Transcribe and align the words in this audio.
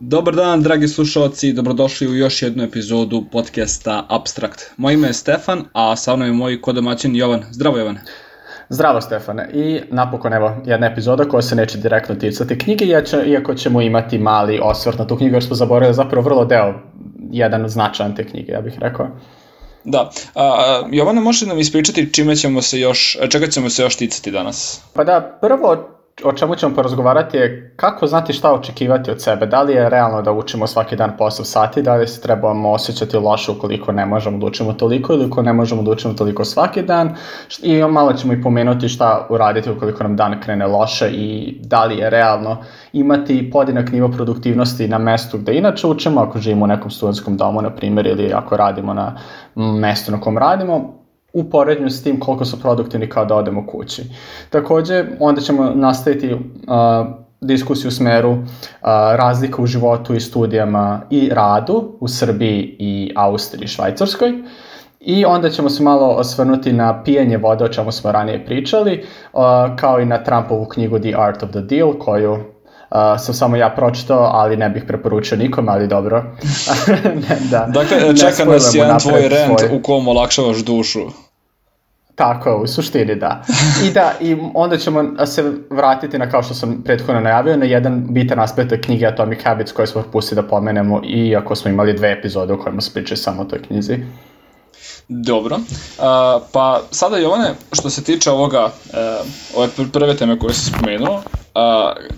Dobar 0.00 0.34
dan, 0.34 0.62
dragi 0.62 0.88
slušalci, 0.88 1.52
dobrodošli 1.52 2.08
u 2.08 2.14
još 2.14 2.42
jednu 2.42 2.64
epizodu 2.64 3.24
podcasta 3.32 4.06
Abstract. 4.08 4.60
Moje 4.76 4.94
ime 4.94 5.08
je 5.08 5.12
Stefan, 5.12 5.64
a 5.72 5.96
sa 5.96 6.16
mnom 6.16 6.28
je 6.28 6.32
moj 6.32 6.60
kodomaćin 6.60 7.16
Jovan. 7.16 7.44
Zdravo 7.50 7.78
Jovan. 7.78 7.98
Zdravo 8.68 9.00
Stefane 9.00 9.50
i 9.54 9.80
napokon 9.90 10.32
evo 10.32 10.56
jedna 10.66 10.86
epizoda 10.86 11.24
koja 11.24 11.42
se 11.42 11.54
neće 11.54 11.78
direktno 11.78 12.14
ticati 12.14 12.58
knjige, 12.58 12.84
iako 13.26 13.54
ćemo 13.54 13.82
imati 13.82 14.18
mali 14.18 14.60
osvrt 14.62 14.98
na 14.98 15.06
tu 15.06 15.16
knjigu 15.16 15.34
jer 15.34 15.44
smo 15.44 15.56
zaboravili 15.56 15.94
zapravo 15.94 16.24
vrlo 16.24 16.44
deo, 16.44 16.74
jedan 17.30 17.68
značajan 17.68 18.14
te 18.14 18.26
knjige, 18.26 18.52
ja 18.52 18.60
bih 18.60 18.74
rekao. 18.78 19.08
Da. 19.84 20.10
A, 20.34 20.82
Jovana, 20.90 21.20
možete 21.20 21.46
nam 21.46 21.58
ispričati 21.58 22.12
čime 22.12 22.36
ćemo 22.36 22.62
se 22.62 22.80
još, 22.80 23.18
čega 23.30 23.46
ćemo 23.46 23.70
se 23.70 23.82
još 23.82 23.96
ticati 23.96 24.30
danas? 24.30 24.80
Pa 24.94 25.04
da, 25.04 25.38
prvo 25.40 25.97
o 26.24 26.32
čemu 26.32 26.54
ćemo 26.54 26.74
porazgovarati 26.74 27.36
je 27.36 27.72
kako 27.76 28.06
znati 28.06 28.32
šta 28.32 28.52
očekivati 28.52 29.10
od 29.10 29.22
sebe. 29.22 29.46
Da 29.46 29.62
li 29.62 29.72
je 29.72 29.88
realno 29.88 30.22
da 30.22 30.32
učimo 30.32 30.66
svaki 30.66 30.96
dan 30.96 31.16
po 31.18 31.24
8 31.24 31.44
sati, 31.44 31.82
da 31.82 31.94
li 31.94 32.08
se 32.08 32.20
trebamo 32.20 32.70
osjećati 32.70 33.16
loše 33.16 33.52
ukoliko 33.52 33.92
ne 33.92 34.06
možemo 34.06 34.38
da 34.38 34.46
učimo 34.46 34.72
toliko 34.72 35.12
ili 35.12 35.24
ukoliko 35.24 35.42
ne 35.42 35.52
možemo 35.52 35.82
da 35.82 35.90
učimo 35.90 36.14
toliko 36.14 36.44
svaki 36.44 36.82
dan. 36.82 37.14
I 37.62 37.82
malo 37.82 38.12
ćemo 38.12 38.32
i 38.32 38.42
pomenuti 38.42 38.88
šta 38.88 39.26
uraditi 39.30 39.70
ukoliko 39.70 40.02
nam 40.02 40.16
dan 40.16 40.40
krene 40.40 40.66
loše 40.66 41.10
i 41.10 41.58
da 41.62 41.84
li 41.84 41.98
je 41.98 42.10
realno 42.10 42.56
imati 42.92 43.50
podinak 43.50 43.92
nivo 43.92 44.08
produktivnosti 44.08 44.88
na 44.88 44.98
mestu 44.98 45.38
gde 45.38 45.54
inače 45.54 45.86
učimo, 45.86 46.20
ako 46.20 46.38
živimo 46.38 46.64
u 46.64 46.68
nekom 46.68 46.90
studentskom 46.90 47.36
domu, 47.36 47.62
na 47.62 47.70
primjer, 47.70 48.06
ili 48.06 48.32
ako 48.32 48.56
radimo 48.56 48.94
na 48.94 49.16
mestu 49.54 50.12
na 50.12 50.20
kom 50.20 50.38
radimo, 50.38 50.98
u 51.32 51.50
porednju 51.50 51.90
s 51.90 52.02
tim 52.02 52.20
koliko 52.20 52.44
su 52.44 52.60
produktivni 52.60 53.08
kao 53.08 53.24
da 53.24 53.34
odemo 53.34 53.66
kući. 53.66 54.02
Takođe, 54.50 55.04
onda 55.20 55.40
ćemo 55.40 55.72
nastaviti 55.74 56.32
uh, 56.32 56.40
diskusiju 57.40 57.88
u 57.88 57.92
smeru 57.92 58.30
uh, 58.30 58.38
razlika 59.14 59.62
u 59.62 59.66
životu 59.66 60.14
i 60.14 60.20
studijama 60.20 61.00
i 61.10 61.28
radu 61.32 61.96
u 62.00 62.08
Srbiji 62.08 62.76
i 62.78 63.12
Austriji 63.16 63.64
i 63.64 63.68
Švajcarskoj. 63.68 64.32
I 65.00 65.24
onda 65.24 65.50
ćemo 65.50 65.70
se 65.70 65.82
malo 65.82 66.06
osvrnuti 66.06 66.72
na 66.72 67.02
pijenje 67.02 67.36
vode, 67.36 67.64
o 67.64 67.68
čemu 67.68 67.92
smo 67.92 68.12
ranije 68.12 68.46
pričali, 68.46 69.04
uh, 69.32 69.40
kao 69.76 70.00
i 70.00 70.04
na 70.04 70.24
Trumpovu 70.24 70.64
knjigu 70.64 70.98
The 70.98 71.14
Art 71.16 71.42
of 71.42 71.50
the 71.50 71.60
Deal, 71.60 71.92
koju 71.98 72.38
Uh, 72.90 73.20
sam 73.20 73.34
samo 73.34 73.56
ja 73.56 73.70
pročitao, 73.70 74.30
ali 74.32 74.56
ne 74.56 74.68
bih 74.68 74.84
preporučio 74.86 75.38
nikom, 75.38 75.68
ali 75.68 75.88
dobro. 75.88 76.24
ne, 77.28 77.38
da, 77.50 77.66
dakle, 77.68 78.16
čeka 78.16 78.44
nas 78.44 78.74
jedan 78.74 78.98
tvoj 78.98 79.28
rent 79.28 79.60
svoj... 79.60 79.78
u 79.78 79.82
kom 79.82 80.08
olakšavaš 80.08 80.56
dušu. 80.56 81.00
Tako, 82.14 82.56
u 82.56 82.66
suštini 82.66 83.14
da. 83.14 83.42
I 83.84 83.90
da, 83.90 84.12
i 84.20 84.36
onda 84.54 84.76
ćemo 84.76 85.26
se 85.26 85.52
vratiti 85.70 86.18
na, 86.18 86.30
kao 86.30 86.42
što 86.42 86.54
sam 86.54 86.82
prethodno 86.84 87.20
najavio, 87.20 87.56
na 87.56 87.64
jedan 87.64 88.06
bitan 88.08 88.40
aspekt 88.40 88.84
knjige 88.84 89.06
Atomic 89.06 89.44
Habits 89.44 89.72
koje 89.72 89.86
smo 89.86 90.02
pustili 90.12 90.42
da 90.42 90.48
pomenemo, 90.48 91.00
iako 91.04 91.54
smo 91.54 91.70
imali 91.70 91.92
dve 91.92 92.12
epizode 92.12 92.52
u 92.52 92.58
kojima 92.58 92.80
se 92.80 92.90
pričaju 92.94 93.18
samo 93.18 93.42
o 93.42 93.44
toj 93.44 93.62
knjizi. 93.62 93.98
Dobro. 95.08 95.56
Uh, 95.56 95.62
pa 96.52 96.82
sada 96.90 97.16
Jovane, 97.16 97.54
što 97.72 97.90
se 97.90 98.04
tiče 98.04 98.30
ovoga, 98.30 98.64
uh, 98.64 99.26
ove 99.56 99.68
prve 99.92 100.16
teme 100.16 100.38
koje 100.38 100.54
si 100.54 100.70
spomenuo, 100.70 101.14
uh, 101.14 101.22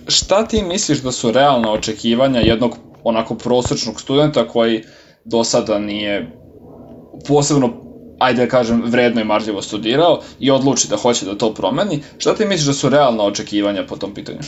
šta 0.09 0.47
ti 0.47 0.63
misliš 0.63 0.99
da 0.99 1.13
su 1.13 1.33
realna 1.33 1.73
očekivanja 1.73 2.41
jednog 2.41 2.77
onako 3.05 3.35
prosečnog 3.35 4.01
studenta 4.01 4.49
koji 4.49 4.85
do 5.25 5.45
sada 5.45 5.79
nije 5.79 6.37
posebno 7.29 7.90
ajde 8.21 8.45
da 8.45 8.51
kažem, 8.51 8.83
vredno 8.87 9.21
i 9.21 9.25
marljivo 9.25 9.63
studirao 9.63 10.21
i 10.41 10.51
odluči 10.51 10.89
da 10.89 10.97
hoće 10.97 11.27
da 11.27 11.39
to 11.39 11.55
promeni, 11.55 12.03
šta 12.19 12.35
ti 12.35 12.47
misliš 12.47 12.67
da 12.67 12.73
su 12.73 12.89
realna 12.89 13.25
očekivanja 13.25 13.85
po 13.89 13.97
tom 13.97 14.15
pitanju? 14.15 14.39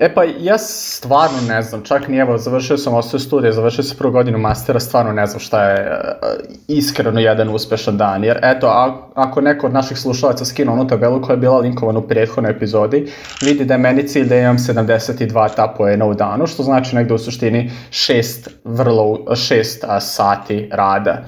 E 0.00 0.14
pa 0.14 0.24
ja 0.40 0.58
stvarno 0.58 1.38
ne 1.48 1.62
znam, 1.62 1.82
čak 1.82 2.08
ni 2.08 2.16
evo, 2.16 2.38
završio 2.38 2.78
sam 2.78 2.94
ostao 2.94 3.20
studije, 3.20 3.52
završio 3.52 3.84
sam 3.84 3.96
prvu 3.96 4.12
godinu 4.12 4.38
mastera, 4.38 4.80
stvarno 4.80 5.12
ne 5.12 5.26
znam 5.26 5.40
šta 5.40 5.62
je 5.62 5.90
uh, 5.90 6.28
iskreno 6.68 7.20
jedan 7.20 7.48
uspešan 7.48 7.96
dan, 7.96 8.24
jer 8.24 8.38
eto, 8.42 8.66
a, 8.66 9.08
ako 9.14 9.40
neko 9.40 9.66
od 9.66 9.72
naših 9.72 9.98
slušalaca 9.98 10.44
skine 10.44 10.72
onu 10.72 10.86
tabelu 10.86 11.22
koja 11.22 11.34
je 11.34 11.38
bila 11.38 11.58
linkovana 11.58 11.98
u 11.98 12.08
prethodnoj 12.08 12.52
epizodi, 12.52 13.12
vidi 13.42 13.64
da 13.64 13.74
je 13.74 13.78
meni 13.78 14.08
cilj 14.08 14.28
da 14.28 14.36
imam 14.36 14.58
72 14.58 15.54
ta 15.56 15.74
poena 15.76 16.06
u 16.06 16.14
danu, 16.14 16.46
što 16.46 16.62
znači 16.62 16.96
negde 16.96 17.14
u 17.14 17.18
suštini 17.18 17.70
6 17.90 18.48
vrlo, 18.64 19.18
6 19.28 20.00
sati 20.00 20.68
rada. 20.72 21.24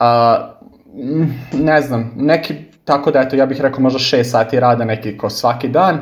Uh, 0.00 0.51
ne 1.52 1.82
znam, 1.82 2.12
neki, 2.16 2.54
tako 2.84 3.10
da 3.10 3.20
eto, 3.20 3.36
ja 3.36 3.46
bih 3.46 3.60
rekao 3.60 3.80
možda 3.80 3.98
6 3.98 4.24
sati 4.24 4.60
rada 4.60 4.84
neki 4.84 5.18
ko 5.18 5.30
svaki 5.30 5.68
dan, 5.68 6.00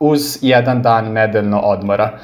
uz 0.00 0.38
jedan 0.40 0.82
dan 0.82 1.12
nedeljno 1.12 1.60
odmora. 1.60 2.18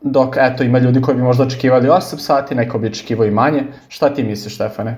Dok, 0.00 0.36
eto, 0.38 0.64
ima 0.64 0.78
ljudi 0.78 1.02
koji 1.02 1.16
bi 1.16 1.22
možda 1.22 1.44
očekivali 1.44 1.88
8 1.88 2.18
sati, 2.18 2.54
neko 2.54 2.78
bi 2.78 2.86
očekivao 2.86 3.26
i 3.26 3.30
manje. 3.30 3.64
Šta 3.88 4.14
ti 4.14 4.22
misliš, 4.22 4.54
Štefane? 4.54 4.96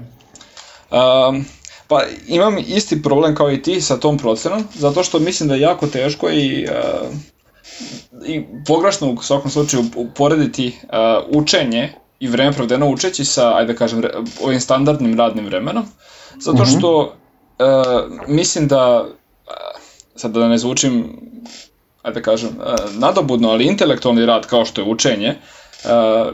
Um, 0.91 1.45
pa 1.89 2.03
imam 2.27 2.59
isti 2.59 3.03
problem 3.03 3.35
kao 3.35 3.53
i 3.53 3.63
ti 3.63 3.81
sa 3.81 3.97
tom 3.97 4.19
procenom, 4.19 4.65
zato 4.75 5.03
što 5.03 5.19
mislim 5.19 5.49
da 5.49 5.55
je 5.55 5.61
jako 5.61 5.87
teško 5.87 6.31
i, 6.31 6.67
uh, 6.69 7.15
i 8.27 8.45
pogrešno 8.67 9.11
u 9.11 9.23
svakom 9.23 9.51
slučaju 9.51 9.83
porediti 10.15 10.79
uh, 10.83 11.41
učenje 11.41 11.93
i 12.25 12.29
vreme 12.29 12.53
provedeno 12.53 12.89
učeći 12.89 13.25
sa, 13.25 13.57
ajde 13.57 13.73
da 13.73 13.79
kažem, 13.79 14.03
ovim 14.43 14.61
standardnim 14.61 15.19
radnim 15.19 15.47
vremenom. 15.47 15.85
Zato 16.41 16.63
mhm. 16.63 16.79
što 16.79 17.01
uh, 17.01 17.09
mislim 18.29 18.69
da, 18.69 19.07
sad 20.17 20.33
da 20.33 20.49
ne 20.49 20.59
zvučim, 20.59 21.21
ajde 22.03 22.21
da 22.21 22.23
kažem, 22.23 22.49
uh, 22.49 22.95
nadobudno, 22.95 23.51
ali 23.51 23.65
intelektualni 23.65 24.27
rad 24.27 24.47
kao 24.47 24.65
što 24.65 24.81
je 24.81 24.89
učenje, 24.89 25.35
uh, 25.85 26.33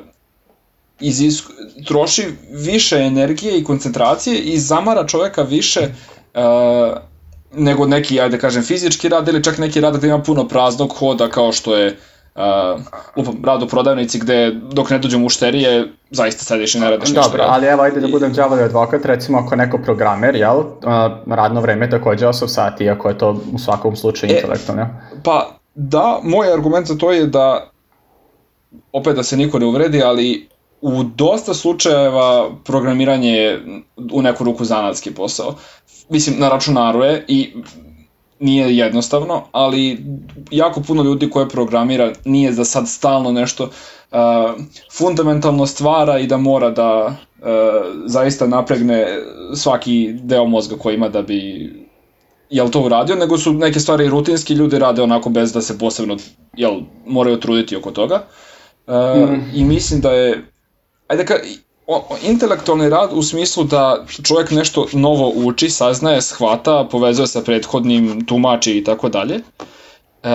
izisku, 1.00 1.52
troši 1.86 2.26
više 2.50 2.96
energije 2.96 3.58
i 3.58 3.64
koncentracije 3.64 4.38
i 4.38 4.58
zamara 4.58 5.06
čoveka 5.06 5.42
više 5.42 5.80
uh, 5.80 6.96
nego 7.52 7.86
neki, 7.86 8.20
ajde 8.20 8.36
da 8.36 8.40
kažem, 8.40 8.62
fizički 8.62 9.08
rad 9.08 9.28
ili 9.28 9.44
čak 9.44 9.58
neki 9.58 9.80
rad 9.80 9.96
gde 9.96 10.08
ima 10.08 10.22
puno 10.22 10.48
praznog 10.48 10.92
hoda 10.98 11.28
kao 11.28 11.52
što 11.52 11.76
je 11.76 11.86
uh, 11.86 11.98
lupam, 13.16 13.34
rad 13.44 13.62
u 13.62 13.66
prodavnici 13.66 14.18
gde 14.18 14.50
dok 14.72 14.90
ne 14.90 14.98
dođe 14.98 15.18
mušterije 15.18 15.88
zaista 16.10 16.44
sediš 16.44 16.74
i 16.74 16.80
ne 16.80 16.90
radiš 16.90 17.08
ništa. 17.08 17.22
Dobro, 17.22 17.44
ali 17.46 17.66
evo 17.66 17.82
ajde 17.82 18.00
da 18.00 18.08
budem 18.08 18.34
džavali 18.34 18.62
advokat, 18.62 19.04
recimo 19.04 19.38
ako 19.38 19.56
neko 19.56 19.78
programer, 19.78 20.34
jel, 20.34 20.58
uh, 20.58 20.64
radno 21.26 21.60
vreme 21.60 21.86
je 21.86 21.90
takođe 21.90 22.26
8 22.26 22.46
sati, 22.48 22.84
iako 22.84 23.08
je 23.08 23.18
to 23.18 23.40
u 23.52 23.58
svakom 23.58 23.96
slučaju 23.96 24.32
e, 24.32 24.36
intelektualno. 24.36 24.86
Pa 25.24 25.50
da, 25.74 26.20
moj 26.22 26.52
argument 26.52 26.86
za 26.86 26.94
to 26.94 27.12
je 27.12 27.26
da 27.26 27.70
opet 28.92 29.16
da 29.16 29.22
se 29.22 29.36
niko 29.36 29.58
ne 29.58 29.66
uvredi, 29.66 30.02
ali 30.02 30.48
u 30.80 31.02
dosta 31.02 31.54
slučajeva 31.54 32.50
programiranje 32.64 33.30
je 33.30 33.62
u 34.12 34.22
neku 34.22 34.44
ruku 34.44 34.64
zanatski 34.64 35.14
posao. 35.14 35.54
Mislim, 36.08 36.40
na 36.40 36.48
računaru 36.48 37.02
je 37.02 37.24
i 37.28 37.54
nije 38.40 38.76
jednostavno, 38.76 39.42
ali 39.52 40.04
jako 40.50 40.80
puno 40.80 41.02
ljudi 41.02 41.30
koje 41.30 41.48
programira 41.48 42.12
nije 42.24 42.52
za 42.52 42.64
sad 42.64 42.88
stalno 42.88 43.32
nešto 43.32 43.64
uh, 43.64 44.18
fundamentalno 44.92 45.66
stvara 45.66 46.18
i 46.18 46.26
da 46.26 46.36
mora 46.36 46.70
da 46.70 47.06
uh, 47.06 47.46
zaista 48.06 48.46
napregne 48.46 49.06
svaki 49.54 50.12
deo 50.12 50.44
mozga 50.44 50.76
koji 50.76 50.94
ima 50.94 51.08
da 51.08 51.22
bi 51.22 51.70
jel 52.50 52.70
to 52.70 52.80
uradio, 52.80 53.16
nego 53.16 53.38
su 53.38 53.52
neke 53.52 53.80
stvari 53.80 54.08
rutinski 54.08 54.54
ljudi 54.54 54.78
rade 54.78 55.02
onako 55.02 55.30
bez 55.30 55.52
da 55.52 55.60
se 55.60 55.78
posebno 55.78 56.16
jel, 56.56 56.80
moraju 57.06 57.40
truditi 57.40 57.76
oko 57.76 57.90
toga. 57.90 58.22
Uh, 58.86 59.30
mm. 59.30 59.50
I 59.54 59.64
mislim 59.64 60.00
da 60.00 60.12
je, 60.12 60.44
ajde 61.08 61.24
ka, 61.24 61.34
o, 61.90 62.16
intelektualni 62.22 62.88
rad 62.88 63.10
u 63.12 63.22
smislu 63.22 63.64
da 63.64 64.04
čovjek 64.22 64.50
nešto 64.50 64.86
novo 64.92 65.32
uči, 65.34 65.70
saznaje, 65.70 66.22
shvata, 66.22 66.88
povezuje 66.90 67.26
sa 67.26 67.40
prethodnim, 67.42 68.26
tumači 68.26 68.78
i 68.78 68.84
tako 68.84 69.08
dalje. 69.08 69.40
E, 70.22 70.30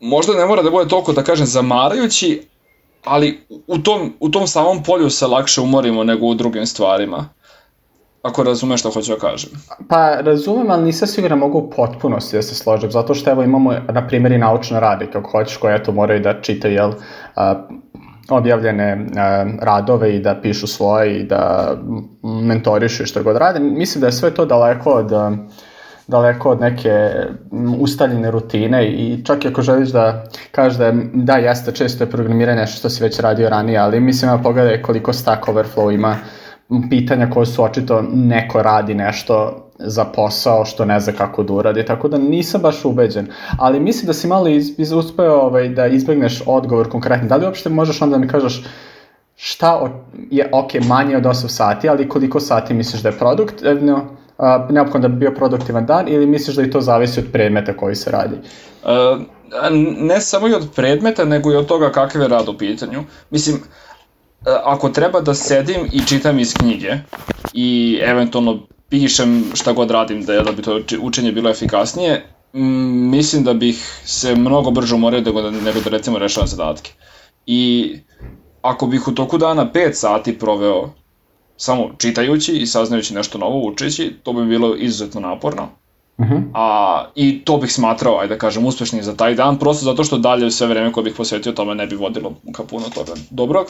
možda 0.00 0.34
ne 0.34 0.46
mora 0.46 0.62
da 0.62 0.70
bude 0.70 0.88
toliko, 0.88 1.12
da 1.12 1.22
kažem, 1.22 1.46
zamarajući, 1.46 2.42
ali 3.04 3.46
u 3.66 3.78
tom, 3.78 4.12
u 4.20 4.28
tom 4.28 4.46
samom 4.46 4.82
polju 4.82 5.10
se 5.10 5.26
lakše 5.26 5.60
umorimo 5.60 6.04
nego 6.04 6.26
u 6.26 6.34
drugim 6.34 6.66
stvarima. 6.66 7.28
Ako 8.22 8.42
razumeš 8.42 8.80
što 8.80 8.90
hoću 8.90 9.12
da 9.12 9.18
kažem. 9.18 9.50
Pa 9.88 10.20
razumem, 10.20 10.70
ali 10.70 10.84
nisam 10.84 11.08
siguran 11.08 11.38
mogu 11.38 11.58
u 11.58 11.70
potpunosti 11.70 12.36
da 12.36 12.42
se 12.42 12.54
složim, 12.54 12.90
zato 12.90 13.14
što 13.14 13.30
evo 13.30 13.42
imamo, 13.42 13.72
na 13.72 14.06
primjer, 14.06 14.32
i 14.32 14.38
naučne 14.38 14.80
rade, 14.80 15.06
kako 15.12 15.30
hoćeš, 15.30 15.56
koje 15.56 15.76
eto 15.76 15.92
moraju 15.92 16.20
da 16.20 16.40
čitaju, 16.40 16.74
jel, 16.74 16.92
objavljene 18.36 18.84
e, 18.84 18.98
radove 19.62 20.16
i 20.16 20.20
da 20.20 20.34
pišu 20.42 20.66
svoje 20.66 21.16
i 21.20 21.24
da 21.24 21.74
mentorišu 22.22 23.02
i 23.02 23.06
što 23.06 23.22
god 23.22 23.36
rade. 23.36 23.60
Mislim 23.60 24.00
da 24.00 24.06
je 24.06 24.12
sve 24.12 24.30
to 24.30 24.46
daleko 24.46 24.90
od 24.90 25.12
daleko 26.10 26.50
od 26.50 26.60
neke 26.60 27.10
ustaljene 27.78 28.30
rutine 28.30 28.86
i 28.86 29.24
čak 29.24 29.44
i 29.44 29.48
ako 29.48 29.62
želiš 29.62 29.88
da 29.88 30.24
kažeš 30.52 30.78
da, 30.78 30.92
da 31.12 31.36
jeste 31.36 31.72
često 31.72 32.04
je 32.04 32.10
programiranje 32.10 32.60
nešto 32.60 32.78
što 32.78 32.90
si 32.90 33.02
već 33.02 33.20
radio 33.20 33.48
ranije, 33.48 33.78
ali 33.78 34.00
mislim 34.00 34.30
da 34.30 34.42
pogledaj 34.42 34.82
koliko 34.82 35.12
Stack 35.12 35.48
Overflow 35.48 35.94
ima 35.94 36.16
pitanja 36.90 37.30
koje 37.30 37.46
su 37.46 37.64
očito 37.64 38.02
neko 38.12 38.62
radi 38.62 38.94
nešto 38.94 39.66
za 39.82 40.04
posao 40.04 40.64
što 40.64 40.84
ne 40.84 41.00
zna 41.00 41.12
kako 41.12 41.42
da 41.42 41.52
uradi, 41.52 41.84
tako 41.84 42.08
da 42.08 42.18
nisam 42.18 42.60
baš 42.60 42.84
ubeđen. 42.84 43.26
Ali 43.58 43.80
mislim 43.80 44.06
da 44.06 44.12
si 44.12 44.28
malo 44.28 44.48
iz, 44.48 44.72
iz, 44.78 44.92
uspeo 44.92 45.34
ovaj, 45.34 45.68
da 45.68 45.86
izbegneš 45.86 46.42
odgovor 46.46 46.88
konkretno. 46.88 47.28
Da 47.28 47.36
li 47.36 47.46
uopšte 47.46 47.68
možeš 47.68 48.02
onda 48.02 48.16
da 48.16 48.20
mi 48.20 48.28
kažeš 48.28 48.64
šta 49.36 49.90
je 50.30 50.48
ok 50.52 50.74
manje 50.88 51.16
od 51.16 51.22
8 51.22 51.48
sati, 51.48 51.88
ali 51.88 52.08
koliko 52.08 52.40
sati 52.40 52.74
misliš 52.74 53.02
da 53.02 53.08
je 53.08 53.18
produktivno, 53.18 54.06
neophodno 54.70 55.08
da 55.08 55.08
bi 55.08 55.16
bio 55.16 55.34
produktivan 55.34 55.86
dan 55.86 56.08
ili 56.08 56.26
misliš 56.26 56.56
da 56.56 56.62
i 56.62 56.70
to 56.70 56.80
zavisi 56.80 57.20
od 57.20 57.26
predmeta 57.32 57.76
koji 57.76 57.94
se 57.94 58.10
radi? 58.10 58.36
Uh, 58.36 59.22
ne 59.98 60.20
samo 60.20 60.48
i 60.48 60.54
od 60.54 60.68
predmeta, 60.76 61.24
nego 61.24 61.52
i 61.52 61.56
od 61.56 61.66
toga 61.66 61.92
kakav 61.92 62.22
je 62.22 62.28
rad 62.28 62.48
u 62.48 62.58
pitanju. 62.58 63.04
Mislim, 63.30 63.56
uh, 63.56 63.62
ako 64.64 64.88
treba 64.88 65.20
da 65.20 65.34
sedim 65.34 65.86
i 65.92 66.06
čitam 66.06 66.38
iz 66.38 66.54
knjige 66.54 66.92
i 67.52 68.00
eventualno 68.02 68.58
pišem 68.90 69.44
šta 69.54 69.72
god 69.72 69.90
radim 69.90 70.24
da, 70.24 70.34
je, 70.34 70.42
da 70.42 70.52
bi 70.52 70.62
to 70.62 70.80
učenje 71.00 71.32
bilo 71.32 71.50
efikasnije, 71.50 72.26
mislim 73.12 73.44
da 73.44 73.54
bih 73.54 74.00
se 74.04 74.34
mnogo 74.34 74.70
brže 74.70 74.94
umorio 74.94 75.20
nego 75.20 75.42
da, 75.42 75.50
nego 75.50 75.80
da 75.80 75.90
recimo 75.90 76.18
rešavam 76.18 76.48
zadatke. 76.48 76.92
I 77.46 77.94
ako 78.62 78.86
bih 78.86 79.08
u 79.08 79.14
toku 79.14 79.38
dana 79.38 79.70
5 79.74 79.92
sati 79.92 80.38
proveo 80.38 80.90
samo 81.56 81.90
čitajući 81.98 82.52
i 82.52 82.66
saznajući 82.66 83.14
nešto 83.14 83.38
novo, 83.38 83.68
učeći, 83.68 84.12
to 84.22 84.32
bi 84.32 84.46
bilo 84.46 84.76
izuzetno 84.76 85.20
naporno. 85.20 85.68
Uh 86.18 86.26
mhm. 86.26 86.34
-huh. 86.34 86.42
A, 86.54 87.04
I 87.14 87.44
to 87.44 87.56
bih 87.56 87.72
smatrao, 87.72 88.18
ajde 88.18 88.34
da 88.34 88.38
kažem, 88.38 88.66
uspešnim 88.66 89.02
za 89.02 89.16
taj 89.16 89.34
dan, 89.34 89.58
prosto 89.58 89.84
zato 89.84 90.04
što 90.04 90.18
dalje 90.18 90.50
sve 90.50 90.66
vreme 90.66 90.92
koje 90.92 91.04
bih 91.04 91.14
posvetio 91.16 91.52
tome 91.52 91.74
ne 91.74 91.86
bi 91.86 91.96
vodilo 91.96 92.34
ka 92.52 92.64
puno 92.64 92.88
toga 92.94 93.12
dobrog. 93.30 93.66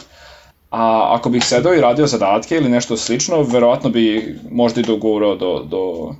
A 0.70 1.14
ako 1.14 1.30
bih 1.30 1.44
sedao 1.44 1.74
i 1.74 1.80
radio 1.80 2.06
zadatke 2.06 2.56
ili 2.56 2.68
nešto 2.68 2.96
slično, 2.96 3.42
verovatno 3.42 3.90
bi 3.90 4.38
možda 4.50 4.80
i 4.80 4.84
dogurao 4.84 5.34
do, 5.34 5.62
do 5.64 6.14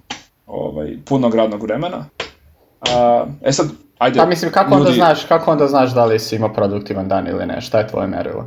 ovaj, 0.47 0.97
punog 1.05 1.35
radnog 1.35 1.62
vremena. 1.62 2.06
A, 2.81 3.25
e 3.43 3.52
sad, 3.52 3.67
ajde... 3.99 4.19
Pa 4.19 4.26
mislim, 4.26 4.52
kako 4.52 4.70
ljudi... 4.70 4.81
onda 4.81 4.93
znaš, 4.93 5.25
kako 5.25 5.50
onda 5.50 5.67
znaš 5.67 5.94
da 5.94 6.05
li 6.05 6.19
si 6.19 6.37
imao 6.37 6.52
produktivan 6.52 7.08
dan 7.08 7.26
ili 7.26 7.47
ne? 7.47 7.61
Šta 7.61 7.79
je 7.79 7.88
tvoje 7.88 8.06
merilo? 8.06 8.44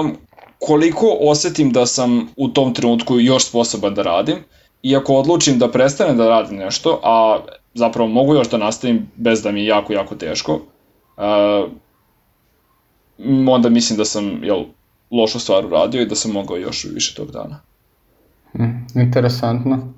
Um, 0.00 0.16
koliko 0.58 1.16
osetim 1.20 1.72
da 1.72 1.86
sam 1.86 2.28
u 2.36 2.48
tom 2.48 2.74
trenutku 2.74 3.20
još 3.20 3.46
sposoban 3.46 3.94
da 3.94 4.02
radim, 4.02 4.36
i 4.82 4.96
ako 4.96 5.14
odlučim 5.14 5.58
da 5.58 5.70
prestanem 5.70 6.16
da 6.16 6.28
radim 6.28 6.56
nešto, 6.56 7.00
a 7.02 7.38
zapravo 7.74 8.08
mogu 8.08 8.34
još 8.34 8.50
da 8.50 8.56
nastavim 8.56 9.10
bez 9.16 9.42
da 9.42 9.52
mi 9.52 9.60
je 9.60 9.66
jako, 9.66 9.92
jako 9.92 10.14
teško, 10.14 10.52
uh, 11.16 11.70
onda 13.48 13.68
mislim 13.68 13.96
da 13.96 14.04
sam 14.04 14.44
jel, 14.44 14.64
lošu 15.10 15.40
stvar 15.40 15.66
uradio 15.66 16.02
i 16.02 16.06
da 16.06 16.14
sam 16.14 16.32
mogao 16.32 16.56
još 16.56 16.86
više 16.94 17.14
tog 17.14 17.30
dana. 17.30 17.60
Mm, 18.58 19.00
interesantno. 19.00 19.92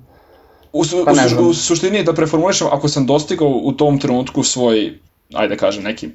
U, 0.73 0.85
su, 0.85 1.05
pa 1.05 1.11
u, 1.41 1.49
u 1.49 1.53
suštini 1.53 2.03
da 2.03 2.13
preformulišem, 2.13 2.67
ako 2.71 2.87
sam 2.87 3.05
dostigao 3.05 3.47
u 3.63 3.71
tom 3.71 3.99
trenutku 3.99 4.43
svoj, 4.43 4.99
ajde 5.33 5.55
da 5.55 5.59
kažem, 5.59 5.83
neki 5.83 6.07
uh, 6.07 6.11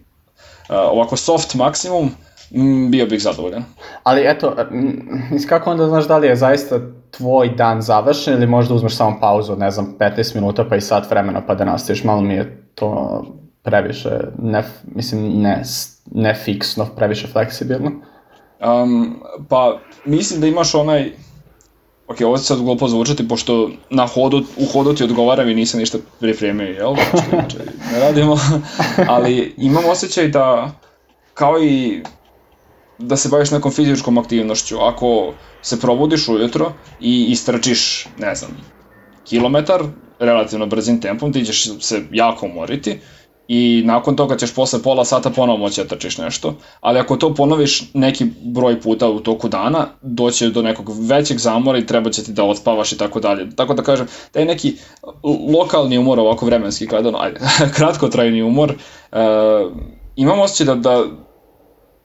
ovako 0.68 1.16
soft 1.16 1.54
maksimum, 1.54 2.10
m, 2.54 2.90
bio 2.90 3.06
bih 3.06 3.22
zadovoljan. 3.22 3.64
Ali 4.02 4.22
eto, 4.24 4.56
kako 5.48 5.70
onda 5.70 5.88
znaš 5.88 6.08
da 6.08 6.18
li 6.18 6.26
je 6.26 6.36
zaista 6.36 6.80
tvoj 7.10 7.48
dan 7.48 7.82
završen 7.82 8.34
ili 8.34 8.46
možda 8.46 8.74
uzmeš 8.74 8.96
samo 8.96 9.20
pauzu 9.20 9.52
od, 9.52 9.58
ne 9.58 9.70
znam, 9.70 9.94
15 9.98 10.34
minuta 10.34 10.64
pa 10.68 10.76
i 10.76 10.80
sat 10.80 11.10
vremena 11.10 11.46
pa 11.46 11.54
da 11.54 11.64
nastaviš, 11.64 12.04
malo 12.04 12.20
mi 12.20 12.34
je 12.34 12.70
to 12.74 13.22
previše, 13.62 14.10
ne, 14.38 14.64
mislim, 14.94 15.42
ne, 15.42 15.62
ne 16.10 16.34
fiksno, 16.34 16.86
previše 16.96 17.26
fleksibilno. 17.26 17.90
Um, 18.60 19.20
pa 19.48 19.78
mislim 20.04 20.40
da 20.40 20.46
imaš 20.46 20.74
onaj 20.74 21.12
Ok, 22.08 22.16
ovo 22.20 22.38
će 22.38 22.44
sad 22.44 22.62
glupo 22.62 22.88
zvučati, 22.88 23.28
pošto 23.28 23.70
na 23.90 24.06
hodu, 24.06 24.44
u 24.56 24.66
hodu 24.72 24.94
ti 24.94 25.04
odgovaram 25.04 25.48
i 25.48 25.54
nisam 25.54 25.80
ništa 25.80 25.98
pripremio, 26.20 26.66
jel? 26.66 26.94
Znači, 27.28 27.56
ne 27.92 28.00
radimo. 28.00 28.38
Ali 29.14 29.54
imam 29.56 29.84
osjećaj 29.86 30.28
da, 30.28 30.72
kao 31.34 31.62
i 31.62 32.02
da 32.98 33.16
se 33.16 33.28
baviš 33.28 33.50
nekom 33.50 33.72
fizičkom 33.72 34.18
aktivnošću, 34.18 34.76
ako 34.80 35.32
se 35.62 35.80
probudiš 35.80 36.28
ujutro 36.28 36.72
i 37.00 37.26
istračiš, 37.28 38.06
ne 38.18 38.34
znam, 38.34 38.50
kilometar, 39.24 39.82
relativno 40.18 40.66
brzim 40.66 41.00
tempom, 41.00 41.32
ti 41.32 41.44
ćeš 41.44 41.68
se 41.80 42.02
jako 42.12 42.46
umoriti, 42.46 43.00
i 43.48 43.82
nakon 43.84 44.16
toga 44.16 44.36
ćeš 44.36 44.54
posle 44.54 44.82
pola 44.82 45.04
sata 45.04 45.30
ponovo 45.30 45.58
moći 45.58 45.82
da 45.82 45.88
trčiš 45.88 46.18
nešto, 46.18 46.54
ali 46.80 46.98
ako 46.98 47.16
to 47.16 47.34
ponoviš 47.34 47.90
neki 47.94 48.26
broj 48.42 48.80
puta 48.80 49.08
u 49.08 49.20
toku 49.20 49.48
dana, 49.48 49.86
doće 50.02 50.50
do 50.50 50.62
nekog 50.62 50.90
većeg 51.08 51.38
zamora 51.38 51.78
i 51.78 51.86
treba 51.86 52.10
će 52.10 52.24
ti 52.24 52.32
da 52.32 52.44
odspavaš 52.44 52.92
i 52.92 52.98
tako 52.98 53.20
dalje. 53.20 53.56
Tako 53.56 53.74
da 53.74 53.82
kažem, 53.82 54.06
taj 54.32 54.44
neki 54.44 54.76
lokalni 55.54 55.98
umor, 55.98 56.20
ovako 56.20 56.46
vremenski, 56.46 56.86
kada, 56.86 57.10
no, 57.10 57.18
ajde, 57.18 57.40
kratkotrajni 57.76 58.42
umor, 58.42 58.72
uh, 59.12 59.18
imam 60.16 60.40
osjećaj 60.40 60.66
da, 60.66 60.74
da 60.74 61.04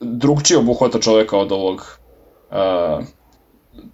drugčije 0.00 0.58
obuhvata 0.58 1.00
čoveka 1.00 1.38
od 1.38 1.52
ovog 1.52 1.98
uh, 2.50 3.04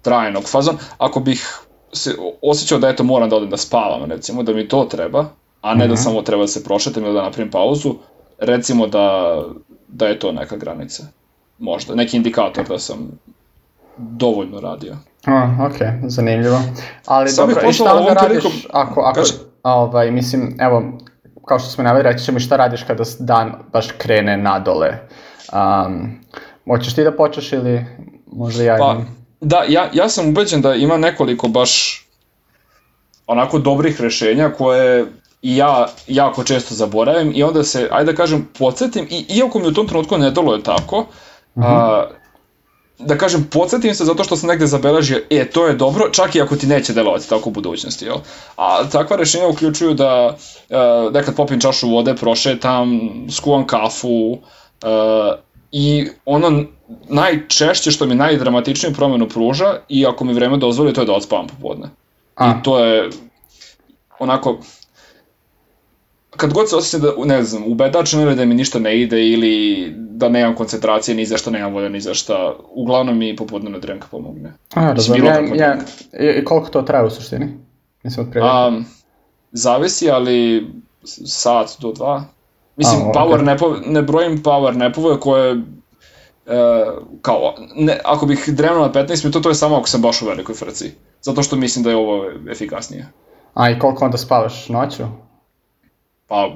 trajnog 0.01 0.43
fazon. 0.49 0.77
Ako 0.97 1.19
bih 1.19 1.59
se 1.93 2.15
osjećao 2.41 2.79
da 2.79 2.89
eto 2.89 3.03
moram 3.03 3.29
da 3.29 3.35
odem 3.35 3.49
da 3.49 3.57
spavam, 3.57 4.11
recimo, 4.11 4.43
da 4.43 4.53
mi 4.53 4.67
to 4.67 4.85
treba, 4.85 5.25
a 5.61 5.73
ne 5.73 5.75
mm 5.75 5.79
-hmm. 5.79 5.87
da 5.87 5.93
mhm. 5.93 6.03
samo 6.03 6.21
treba 6.21 6.43
da 6.43 6.47
se 6.47 6.63
prošetam 6.63 7.03
ili 7.03 7.13
da 7.13 7.21
napravim 7.21 7.51
pauzu, 7.51 7.95
recimo 8.39 8.87
da, 8.87 9.37
da 9.87 10.07
je 10.07 10.19
to 10.19 10.31
neka 10.31 10.57
granica. 10.57 11.03
Možda, 11.59 11.95
neki 11.95 12.17
indikator 12.17 12.67
da 12.67 12.79
sam 12.79 13.11
dovoljno 13.97 14.59
radio. 14.59 14.95
A, 15.25 15.67
ok, 15.69 16.09
zanimljivo. 16.09 16.61
Ali 17.05 17.29
Sam 17.29 17.49
dobro, 17.49 17.69
i 17.69 17.73
šta 17.73 17.95
onda 17.95 18.13
radiš 18.13 18.27
prilikom... 18.27 18.51
ako, 18.73 19.01
ako, 19.01 19.19
Kaži. 19.19 19.33
ovaj, 19.63 20.11
mislim, 20.11 20.55
evo, 20.59 20.83
kao 21.45 21.59
što 21.59 21.69
smo 21.69 21.83
naveli, 21.83 22.03
reći 22.03 22.25
ćemo 22.25 22.39
šta 22.39 22.57
radiš 22.57 22.83
kada 22.83 23.03
dan 23.19 23.53
baš 23.73 23.87
krene 23.97 24.37
nadole. 24.37 24.97
Um, 25.53 26.19
hoćeš 26.67 26.95
ti 26.95 27.03
da 27.03 27.11
počneš 27.15 27.53
ili 27.53 27.85
možda 28.31 28.63
ja 28.63 28.77
pa, 28.79 28.97
Da, 29.41 29.63
ja, 29.67 29.89
ja 29.93 30.09
sam 30.09 30.29
ubeđen 30.29 30.61
da 30.61 30.75
ima 30.75 30.97
nekoliko 30.97 31.47
baš 31.47 32.03
onako 33.27 33.59
dobrih 33.59 34.01
rešenja 34.01 34.49
koje 34.57 35.05
i 35.41 35.57
ja 35.57 35.87
jako 36.07 36.43
često 36.43 36.75
zaboravim 36.75 37.31
i 37.35 37.43
onda 37.43 37.63
se, 37.63 37.87
ajde 37.91 38.11
da 38.11 38.17
kažem, 38.17 38.49
podsjetim 38.57 39.07
i 39.09 39.25
iako 39.29 39.59
mi 39.59 39.67
u 39.67 39.73
tom 39.73 39.87
trenutku 39.87 40.17
ne 40.17 40.25
je 40.25 40.33
tako, 40.63 40.97
uh 41.55 41.63
-huh. 41.63 41.65
a, 41.65 42.07
da 43.05 43.17
kažem, 43.17 43.47
podsjetim 43.51 43.95
se 43.95 44.05
zato 44.05 44.23
što 44.23 44.35
sam 44.35 44.49
negde 44.49 44.67
zabeležio, 44.67 45.21
e, 45.29 45.49
to 45.49 45.67
je 45.67 45.73
dobro, 45.73 46.09
čak 46.09 46.35
i 46.35 46.41
ako 46.41 46.55
ti 46.55 46.67
neće 46.67 46.93
delovati 46.93 47.29
tako 47.29 47.49
u 47.49 47.51
budućnosti, 47.51 48.05
jel? 48.05 48.17
A 48.55 48.89
takva 48.91 49.17
rešenja 49.17 49.47
uključuju 49.47 49.93
da 49.93 50.27
uh, 50.35 51.13
nekad 51.13 51.35
popim 51.35 51.59
čašu 51.59 51.89
vode, 51.89 52.15
prošetam, 52.15 52.99
skuvam 53.31 53.67
kafu 53.67 54.09
uh, 54.09 54.39
i 55.71 56.07
ono 56.25 56.63
najčešće 57.09 57.91
što 57.91 58.05
mi 58.05 58.15
najdramatičniju 58.15 58.93
promenu 58.93 59.29
pruža 59.29 59.75
i 59.89 60.05
ako 60.05 60.23
mi 60.25 60.33
vreme 60.33 60.57
dozvoli, 60.57 60.93
to 60.93 61.01
je 61.01 61.05
da 61.05 61.13
odspavam 61.13 61.47
popodne. 61.47 61.89
A. 62.35 62.49
I 62.49 62.63
to 62.63 62.79
je 62.85 63.09
onako, 64.19 64.57
kad 66.37 66.53
god 66.53 66.69
se 66.69 66.75
osjećam 66.75 67.01
da, 67.01 67.25
ne 67.25 67.43
znam, 67.43 67.63
ubedačen 67.67 68.21
ili 68.21 68.35
da 68.35 68.45
mi 68.45 68.55
ništa 68.55 68.79
ne 68.79 69.01
ide 69.01 69.27
ili 69.27 69.87
da 69.97 70.29
nemam 70.29 70.55
koncentracije 70.55 71.15
ni 71.15 71.25
za 71.25 71.37
šta, 71.37 71.51
nemam 71.51 71.73
volja 71.73 71.89
ni 71.89 72.01
za 72.01 72.13
šta, 72.13 72.53
uglavnom 72.69 73.17
mi 73.17 73.35
popodnevna 73.35 73.79
drenka 73.79 74.07
pomogne. 74.11 74.53
A, 74.73 74.93
razumem, 74.93 75.25
ja, 75.25 75.39
ja, 75.55 75.77
i 76.39 76.45
koliko 76.45 76.69
to 76.69 76.81
traje 76.81 77.05
u 77.05 77.09
suštini? 77.09 77.57
Mislim, 78.03 78.27
od 78.27 78.35
um, 78.73 78.85
zavisi, 79.51 80.09
ali 80.09 80.67
sat 81.25 81.69
do 81.79 81.91
dva. 81.91 82.23
Mislim, 82.75 83.01
A, 83.01 83.11
power 83.11 83.39
okay. 83.39 83.45
nepove, 83.45 83.79
ne 83.85 84.01
brojim 84.01 84.43
power 84.43 84.75
nepove 84.75 85.19
koje 85.19 85.51
e, 85.51 86.85
kao, 87.21 87.53
ne, 87.75 87.99
ako 88.05 88.25
bih 88.25 88.45
dremno 88.47 88.81
na 88.81 88.91
15 88.93 89.23
minuta, 89.23 89.41
to 89.41 89.49
je 89.49 89.55
samo 89.55 89.75
ako 89.75 89.89
sam 89.89 90.01
baš 90.01 90.21
u 90.21 90.25
velikoj 90.25 90.55
frci. 90.55 90.91
Zato 91.21 91.43
što 91.43 91.55
mislim 91.55 91.83
da 91.83 91.89
je 91.89 91.95
ovo 91.95 92.25
efikasnije. 92.51 93.07
A 93.53 93.69
i 93.69 93.79
koliko 93.79 94.05
onda 94.05 94.17
spavaš 94.17 94.69
noću? 94.69 95.03
Pa 96.31 96.49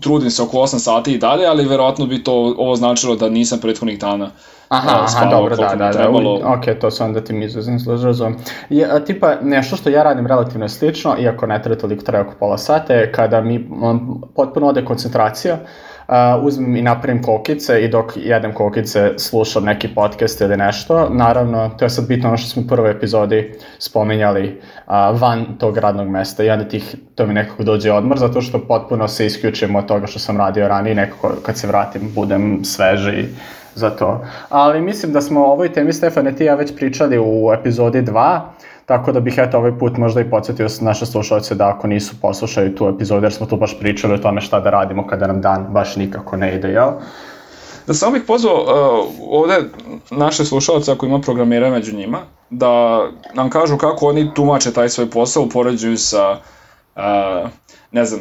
trudim 0.00 0.30
se 0.30 0.42
oko 0.42 0.56
8 0.56 0.78
sati 0.78 1.12
i 1.12 1.18
dalje, 1.18 1.46
ali 1.46 1.68
verovatno 1.68 2.06
bi 2.06 2.24
to 2.24 2.32
ovo 2.58 2.76
značilo 2.76 3.16
da 3.16 3.28
nisam 3.28 3.58
prethodnih 3.60 3.98
dana 3.98 4.30
Aha, 4.68 5.04
aha, 5.04 5.30
dobro, 5.30 5.56
da, 5.56 5.74
da, 5.74 5.90
da, 5.92 6.08
ok, 6.44 6.80
to 6.80 6.90
sam 6.90 7.12
da 7.12 7.24
ti 7.24 7.32
mi 7.32 7.44
izuzim, 7.44 7.78
razumem. 8.02 8.36
Je, 8.70 9.04
tipa, 9.06 9.34
nešto 9.42 9.76
što 9.76 9.90
ja 9.90 10.02
radim 10.02 10.26
relativno 10.26 10.68
slično, 10.68 11.16
iako 11.18 11.46
ne 11.46 11.62
treba 11.62 11.80
toliko 11.80 12.04
treba 12.04 12.24
oko 12.28 12.34
pola 12.38 12.58
sata, 12.58 12.94
je 12.94 13.12
kada 13.12 13.40
mi 13.40 13.68
um, 13.82 14.22
potpuno 14.36 14.66
ode 14.66 14.84
koncentracija, 14.84 15.54
uh, 15.54 15.60
uh, 16.08 16.44
uzmem 16.44 16.76
i 16.76 16.82
napravim 16.82 17.22
kokice 17.22 17.84
i 17.84 17.88
dok 17.88 18.12
jedem 18.16 18.54
kokice 18.54 19.12
slušam 19.18 19.64
neki 19.64 19.88
podcast 19.94 20.40
ili 20.40 20.56
nešto. 20.56 21.08
Naravno, 21.08 21.70
to 21.78 21.84
je 21.84 21.90
sad 21.90 22.08
bitno 22.08 22.28
ono 22.28 22.36
što 22.36 22.48
smo 22.48 22.62
u 22.62 22.66
prvoj 22.66 22.90
epizodi 22.90 23.54
spominjali 23.78 24.60
uh, 24.86 24.92
van 25.20 25.46
tog 25.58 25.78
radnog 25.78 26.08
mesta 26.08 26.44
i 26.44 26.50
onda 26.50 26.68
tih, 26.68 26.96
to 27.14 27.26
mi 27.26 27.34
nekako 27.34 27.62
dođe 27.62 27.92
odmor 27.92 28.18
zato 28.18 28.40
što 28.40 28.58
potpuno 28.58 29.08
se 29.08 29.26
isključujem 29.26 29.76
od 29.76 29.86
toga 29.86 30.06
što 30.06 30.18
sam 30.18 30.36
radio 30.36 30.68
ranije 30.68 30.94
nekako 30.94 31.32
kad 31.42 31.58
se 31.58 31.66
vratim 31.66 32.10
budem 32.14 32.64
sveži 32.64 33.24
za 33.74 33.90
to. 33.90 34.24
Ali 34.48 34.80
mislim 34.80 35.12
da 35.12 35.20
smo 35.20 35.40
o 35.40 35.52
ovoj 35.52 35.72
temi 35.72 35.92
Stefane 35.92 36.36
ti 36.36 36.44
ja 36.44 36.54
već 36.54 36.76
pričali 36.76 37.18
u 37.18 37.52
epizodi 37.60 38.02
2 38.02 38.40
Tako 38.88 39.12
da 39.12 39.20
bih 39.20 39.34
eto 39.38 39.58
ovaj 39.58 39.78
put 39.78 39.96
možda 39.96 40.20
i 40.20 40.30
podsjetio 40.30 40.68
naše 40.80 41.06
slušalce 41.06 41.54
da 41.54 41.68
ako 41.68 41.86
nisu 41.86 42.20
poslušali 42.20 42.74
tu 42.74 42.88
epizodu, 42.88 43.26
jer 43.26 43.32
smo 43.32 43.46
tu 43.46 43.56
baš 43.56 43.78
pričali 43.78 44.14
o 44.14 44.18
tome 44.18 44.40
šta 44.40 44.60
da 44.60 44.70
radimo 44.70 45.06
kada 45.06 45.26
nam 45.26 45.40
dan 45.40 45.66
baš 45.70 45.96
nikako 45.96 46.36
ne 46.36 46.54
ide, 46.54 46.68
jel? 46.68 46.90
Da 47.86 47.94
sam 47.94 48.12
bih 48.12 48.22
pozvao 48.26 48.62
uh, 48.62 49.08
ovde 49.30 49.54
naše 50.10 50.44
slušalce 50.44 50.92
ako 50.92 51.06
ima 51.06 51.20
programira 51.20 51.70
među 51.70 51.96
njima, 51.96 52.18
da 52.50 53.02
nam 53.34 53.50
kažu 53.50 53.76
kako 53.76 54.06
oni 54.06 54.34
tumače 54.34 54.72
taj 54.72 54.88
svoj 54.88 55.10
posao 55.10 55.42
u 55.42 55.48
poređenju 55.48 55.96
sa, 55.96 56.30
uh, 56.96 57.50
ne 57.92 58.04
znam, 58.04 58.20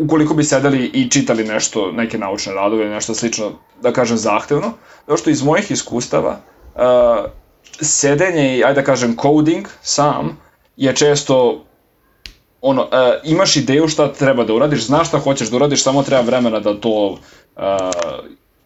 ukoliko 0.00 0.34
bi 0.34 0.44
sedeli 0.44 0.90
i 0.94 1.10
čitali 1.10 1.44
nešto, 1.44 1.92
neke 1.92 2.18
naučne 2.18 2.54
radove 2.54 2.82
ili 2.82 2.94
nešto 2.94 3.14
slično, 3.14 3.50
da 3.82 3.92
kažem, 3.92 4.16
zahtevno, 4.16 4.72
zato 5.06 5.16
što 5.16 5.30
iz 5.30 5.42
mojih 5.42 5.70
iskustava, 5.70 6.36
uh, 6.74 7.41
sedenje 7.80 8.58
i, 8.58 8.64
ajde 8.64 8.80
da 8.80 8.86
kažem, 8.86 9.16
coding 9.22 9.68
sam 9.82 10.38
je 10.76 10.96
često 10.96 11.64
ono, 12.60 12.82
uh, 12.82 12.88
imaš 13.24 13.56
ideju 13.56 13.88
šta 13.88 14.12
treba 14.12 14.44
da 14.44 14.54
uradiš, 14.54 14.86
znaš 14.86 15.08
šta 15.08 15.18
hoćeš 15.18 15.50
da 15.50 15.56
uradiš, 15.56 15.82
samo 15.82 16.02
treba 16.02 16.22
vremena 16.22 16.60
da 16.60 16.80
to 16.80 17.18
uh, 17.56 17.62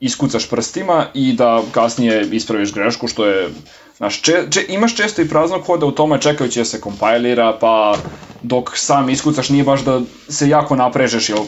iskucaš 0.00 0.50
prstima 0.50 1.06
i 1.14 1.32
da 1.32 1.62
kasnije 1.72 2.28
ispraviš 2.32 2.72
grešku, 2.72 3.08
što 3.08 3.26
je, 3.26 3.48
znaš, 3.96 4.22
če, 4.22 4.42
če, 4.50 4.64
imaš 4.68 4.96
često 4.96 5.22
i 5.22 5.28
praznog 5.28 5.64
koda 5.64 5.86
u 5.86 5.90
tome 5.90 6.20
čekajući 6.20 6.60
da 6.60 6.64
se 6.64 6.80
kompajlira, 6.80 7.56
pa 7.60 7.96
dok 8.42 8.76
sam 8.76 9.08
iskucaš 9.10 9.48
nije 9.48 9.64
baš 9.64 9.84
da 9.84 10.00
se 10.28 10.48
jako 10.48 10.76
naprežeš, 10.76 11.28
jel, 11.28 11.44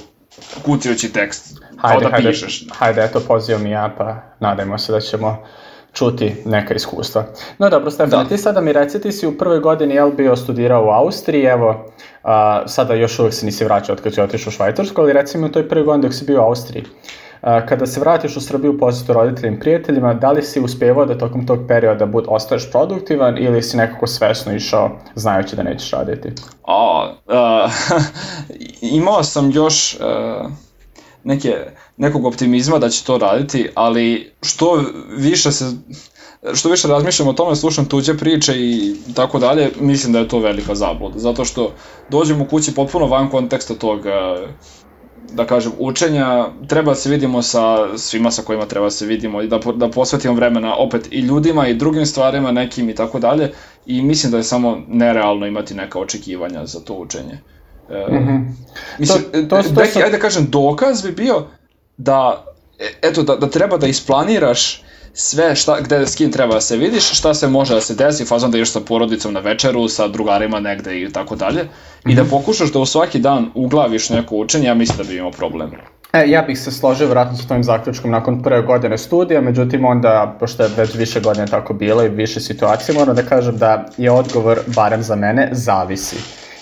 kucajući 0.64 1.12
tekst, 1.12 1.60
hajde, 1.76 2.00
kao 2.00 2.10
da 2.10 2.16
hajde, 2.16 2.30
pišeš. 2.30 2.64
Hajde, 2.70 3.04
eto, 3.04 3.20
pozivam 3.20 3.66
i 3.66 3.70
ja, 3.70 3.94
pa 3.98 4.22
nadajmo 4.40 4.78
se 4.78 4.92
da 4.92 5.00
ćemo 5.00 5.46
čuti 5.92 6.34
neka 6.44 6.74
iskustva. 6.74 7.24
No 7.58 7.70
dobro, 7.70 7.90
Stefan, 7.90 8.22
da. 8.22 8.28
ti 8.28 8.38
sada 8.38 8.60
mi 8.60 8.72
reci, 8.72 9.00
ti 9.00 9.12
si 9.12 9.26
u 9.26 9.38
prvoj 9.38 9.60
godini 9.60 9.94
jel 9.94 10.10
bio 10.10 10.36
studirao 10.36 10.84
u 10.84 10.90
Austriji, 10.90 11.44
evo, 11.44 11.84
a, 12.22 12.62
sada 12.66 12.94
još 12.94 13.18
uvek 13.18 13.34
se 13.34 13.46
nisi 13.46 13.64
vraćao 13.64 13.92
od 13.92 14.02
kad 14.02 14.14
si 14.14 14.20
otišao 14.20 14.50
u 14.50 14.52
Švajcarsku, 14.52 15.00
ali 15.00 15.12
reci 15.12 15.38
mi 15.38 15.46
u 15.46 15.52
toj 15.52 15.68
prvoj 15.68 15.84
godini 15.84 16.02
dok 16.02 16.14
si 16.14 16.24
bio 16.24 16.42
u 16.42 16.44
Austriji. 16.44 16.84
A, 17.40 17.66
kada 17.66 17.86
se 17.86 18.00
vratiš 18.00 18.36
u 18.36 18.40
Srbiju 18.40 18.78
posjetu 18.78 19.12
roditeljima 19.12 19.56
i 19.56 19.60
prijateljima, 19.60 20.14
da 20.14 20.32
li 20.32 20.42
si 20.42 20.60
uspevao 20.60 21.06
da 21.06 21.18
tokom 21.18 21.46
tog 21.46 21.58
perioda 21.68 22.06
bud, 22.06 22.24
ostaješ 22.28 22.70
produktivan 22.70 23.38
ili 23.38 23.62
si 23.62 23.76
nekako 23.76 24.06
svesno 24.06 24.54
išao 24.54 24.90
znajući 25.14 25.56
da 25.56 25.62
nećeš 25.62 25.90
raditi? 25.90 26.32
A, 26.66 27.12
uh, 27.26 27.72
imao 28.98 29.22
sam 29.22 29.50
još 29.50 29.96
uh, 30.00 30.50
neke, 31.24 31.54
nekog 31.98 32.24
optimizma 32.24 32.78
da 32.78 32.88
će 32.88 33.04
to 33.04 33.18
raditi, 33.18 33.68
ali 33.74 34.32
što 34.42 34.84
više 35.16 35.52
se 35.52 35.64
što 36.54 36.68
više 36.68 36.88
razmišljam 36.88 37.28
o 37.28 37.32
tome, 37.32 37.56
slušam 37.56 37.84
tuđe 37.84 38.18
priče 38.18 38.52
i 38.56 38.96
tako 39.14 39.38
dalje, 39.38 39.70
mislim 39.80 40.12
da 40.12 40.18
je 40.18 40.28
to 40.28 40.38
velika 40.38 40.74
zabluda, 40.74 41.18
zato 41.18 41.44
što 41.44 41.72
dođem 42.10 42.40
u 42.40 42.46
kući 42.46 42.74
potpuno 42.74 43.06
van 43.06 43.30
konteksta 43.30 43.74
tog 43.74 44.00
da 45.32 45.46
kažem, 45.46 45.72
učenja, 45.78 46.46
treba 46.68 46.90
da 46.90 46.94
se 46.94 47.10
vidimo 47.10 47.42
sa 47.42 47.98
svima 47.98 48.30
sa 48.30 48.42
kojima 48.42 48.66
treba 48.66 48.86
da 48.86 48.90
se 48.90 49.06
vidimo 49.06 49.42
i 49.42 49.48
da, 49.48 49.58
da 49.74 49.90
posvetimo 49.90 50.34
vremena 50.34 50.76
opet 50.76 51.08
i 51.10 51.20
ljudima 51.20 51.68
i 51.68 51.74
drugim 51.74 52.06
stvarima 52.06 52.52
nekim 52.52 52.90
i 52.90 52.94
tako 52.94 53.18
dalje 53.18 53.52
i 53.86 54.02
mislim 54.02 54.32
da 54.32 54.38
je 54.38 54.44
samo 54.44 54.78
nerealno 54.88 55.46
imati 55.46 55.74
neka 55.74 55.98
očekivanja 55.98 56.66
za 56.66 56.80
to 56.80 56.94
učenje. 56.94 57.38
Mm 57.90 58.14
-hmm. 58.14 58.44
Mislim, 58.98 59.22
to, 59.32 59.62
to, 59.62 59.62
to, 59.62 59.80
neki, 59.80 60.02
ajde 60.02 60.16
da 60.16 60.22
kažem, 60.22 60.46
dokaz 60.50 61.02
bi 61.02 61.12
bio 61.12 61.46
da, 61.98 62.44
eto, 63.02 63.22
da, 63.22 63.36
da 63.36 63.50
treba 63.50 63.76
da 63.76 63.86
isplaniraš 63.86 64.82
sve 65.12 65.54
šta, 65.56 65.80
gde, 65.80 66.06
s 66.06 66.16
kim 66.16 66.32
treba 66.32 66.54
da 66.54 66.60
se 66.60 66.76
vidiš, 66.76 67.18
šta 67.18 67.34
se 67.34 67.48
može 67.48 67.74
da 67.74 67.80
se 67.80 67.94
desi, 67.94 68.24
fazom 68.24 68.50
da 68.50 68.58
ideš 68.58 68.72
sa 68.72 68.80
porodicom 68.80 69.32
na 69.32 69.40
večeru, 69.40 69.88
sa 69.88 70.08
drugarima 70.08 70.60
negde 70.60 71.00
i 71.00 71.12
tako 71.12 71.36
dalje, 71.36 71.68
i 72.06 72.14
da 72.14 72.22
mhm. 72.22 72.30
pokušaš 72.30 72.72
da 72.72 72.78
u 72.78 72.86
svaki 72.86 73.18
dan 73.18 73.50
uglaviš 73.54 74.10
neko 74.10 74.36
učenje, 74.36 74.66
ja 74.66 74.74
mislim 74.74 74.98
da 74.98 75.04
bi 75.04 75.16
imao 75.16 75.30
problem. 75.30 75.70
E, 76.12 76.24
ja 76.28 76.42
bih 76.42 76.60
se 76.60 76.70
složio 76.70 77.08
vratno 77.08 77.36
sa 77.36 77.46
tvojim 77.46 77.64
zaključkom 77.64 78.10
nakon 78.10 78.42
prve 78.42 78.62
godine 78.62 78.98
studija, 78.98 79.40
međutim 79.40 79.84
onda, 79.84 80.36
pošto 80.40 80.62
je 80.62 80.70
već 80.76 80.94
više 80.94 81.20
godine 81.20 81.46
tako 81.46 81.74
bilo 81.74 82.04
i 82.04 82.08
više 82.08 82.40
situacije, 82.40 82.94
moram 82.94 83.16
da 83.16 83.22
kažem 83.22 83.56
da 83.58 83.86
je 83.96 84.10
odgovor, 84.10 84.58
barem 84.66 85.02
za 85.02 85.16
mene, 85.16 85.48
zavisi 85.52 86.16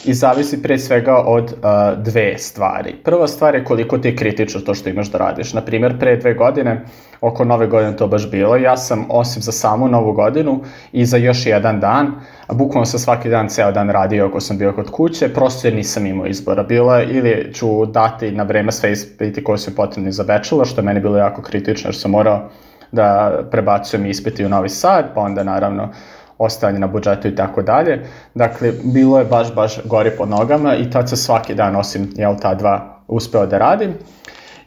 i 0.07 0.15
zavisi 0.15 0.63
pre 0.63 0.79
svega 0.79 1.17
od 1.17 1.45
uh, 1.45 2.03
dve 2.03 2.39
stvari. 2.39 2.95
Prva 3.05 3.29
stvar 3.29 3.55
je 3.55 3.65
koliko 3.65 3.99
ti 3.99 4.09
je 4.09 4.17
kritično 4.17 4.61
to 4.61 4.75
što 4.75 4.89
imaš 4.89 5.11
da 5.11 5.19
radiš. 5.19 5.53
Naprimjer, 5.53 5.99
pre 5.99 6.17
dve 6.17 6.35
godine, 6.35 6.85
oko 7.21 7.45
nove 7.45 7.67
godine 7.67 7.97
to 7.97 8.07
baš 8.07 8.31
bilo, 8.31 8.57
ja 8.57 8.77
sam 8.77 9.07
osim 9.09 9.43
za 9.43 9.53
samu 9.53 9.89
novu 9.89 10.13
godinu 10.13 10.61
i 10.93 11.05
za 11.05 11.17
još 11.17 11.47
jedan 11.47 11.81
dan, 11.81 12.13
bukvalno 12.53 12.87
sam 12.87 13.01
svaki 13.01 13.29
dan 13.29 13.49
ceo 13.49 13.73
dan 13.73 13.91
radio 13.91 14.27
ako 14.27 14.41
sam 14.41 14.59
bio 14.59 14.73
kod 14.73 14.91
kuće, 14.91 15.29
prosto 15.35 15.67
jer 15.67 15.75
nisam 15.75 16.07
imao 16.07 16.27
izbora. 16.27 16.63
Bilo 16.63 16.97
je 16.97 17.07
ili 17.07 17.53
ću 17.55 17.87
dati 17.87 18.33
na 18.33 18.43
vreme 18.43 18.73
sve 18.73 18.93
ispiti 18.93 19.45
koje 19.45 19.59
su 19.59 19.75
potrebni 19.75 20.13
za 20.13 20.25
bachelor, 20.25 20.67
što 20.67 20.81
je 20.81 20.85
meni 20.85 21.01
bilo 21.01 21.19
jako 21.19 21.43
kritično 21.43 21.89
jer 21.89 21.97
sam 21.97 22.11
morao 22.11 22.49
da 22.93 23.39
prebacujem 23.51 24.07
ispiti 24.07 24.45
u 24.45 24.49
Novi 24.49 24.69
Sad, 24.69 25.15
pa 25.15 25.21
onda 25.21 25.45
naravno 25.45 25.89
ostajanje 26.39 26.79
na 26.79 26.87
budžetu 26.87 27.29
i 27.29 27.35
tako 27.35 27.63
dalje. 27.63 28.05
Dakle, 28.35 28.73
bilo 28.85 29.19
je 29.19 29.25
baš, 29.25 29.55
baš 29.55 29.79
gori 29.85 30.11
pod 30.11 30.29
nogama 30.29 30.77
i 30.77 30.91
tad 30.91 31.09
se 31.09 31.17
svaki 31.17 31.55
dan, 31.55 31.77
osim 31.77 32.11
jel, 32.17 32.37
ta 32.43 32.55
dva, 32.55 33.03
uspeo 33.09 33.47
da 33.47 33.59
radim. 33.59 33.95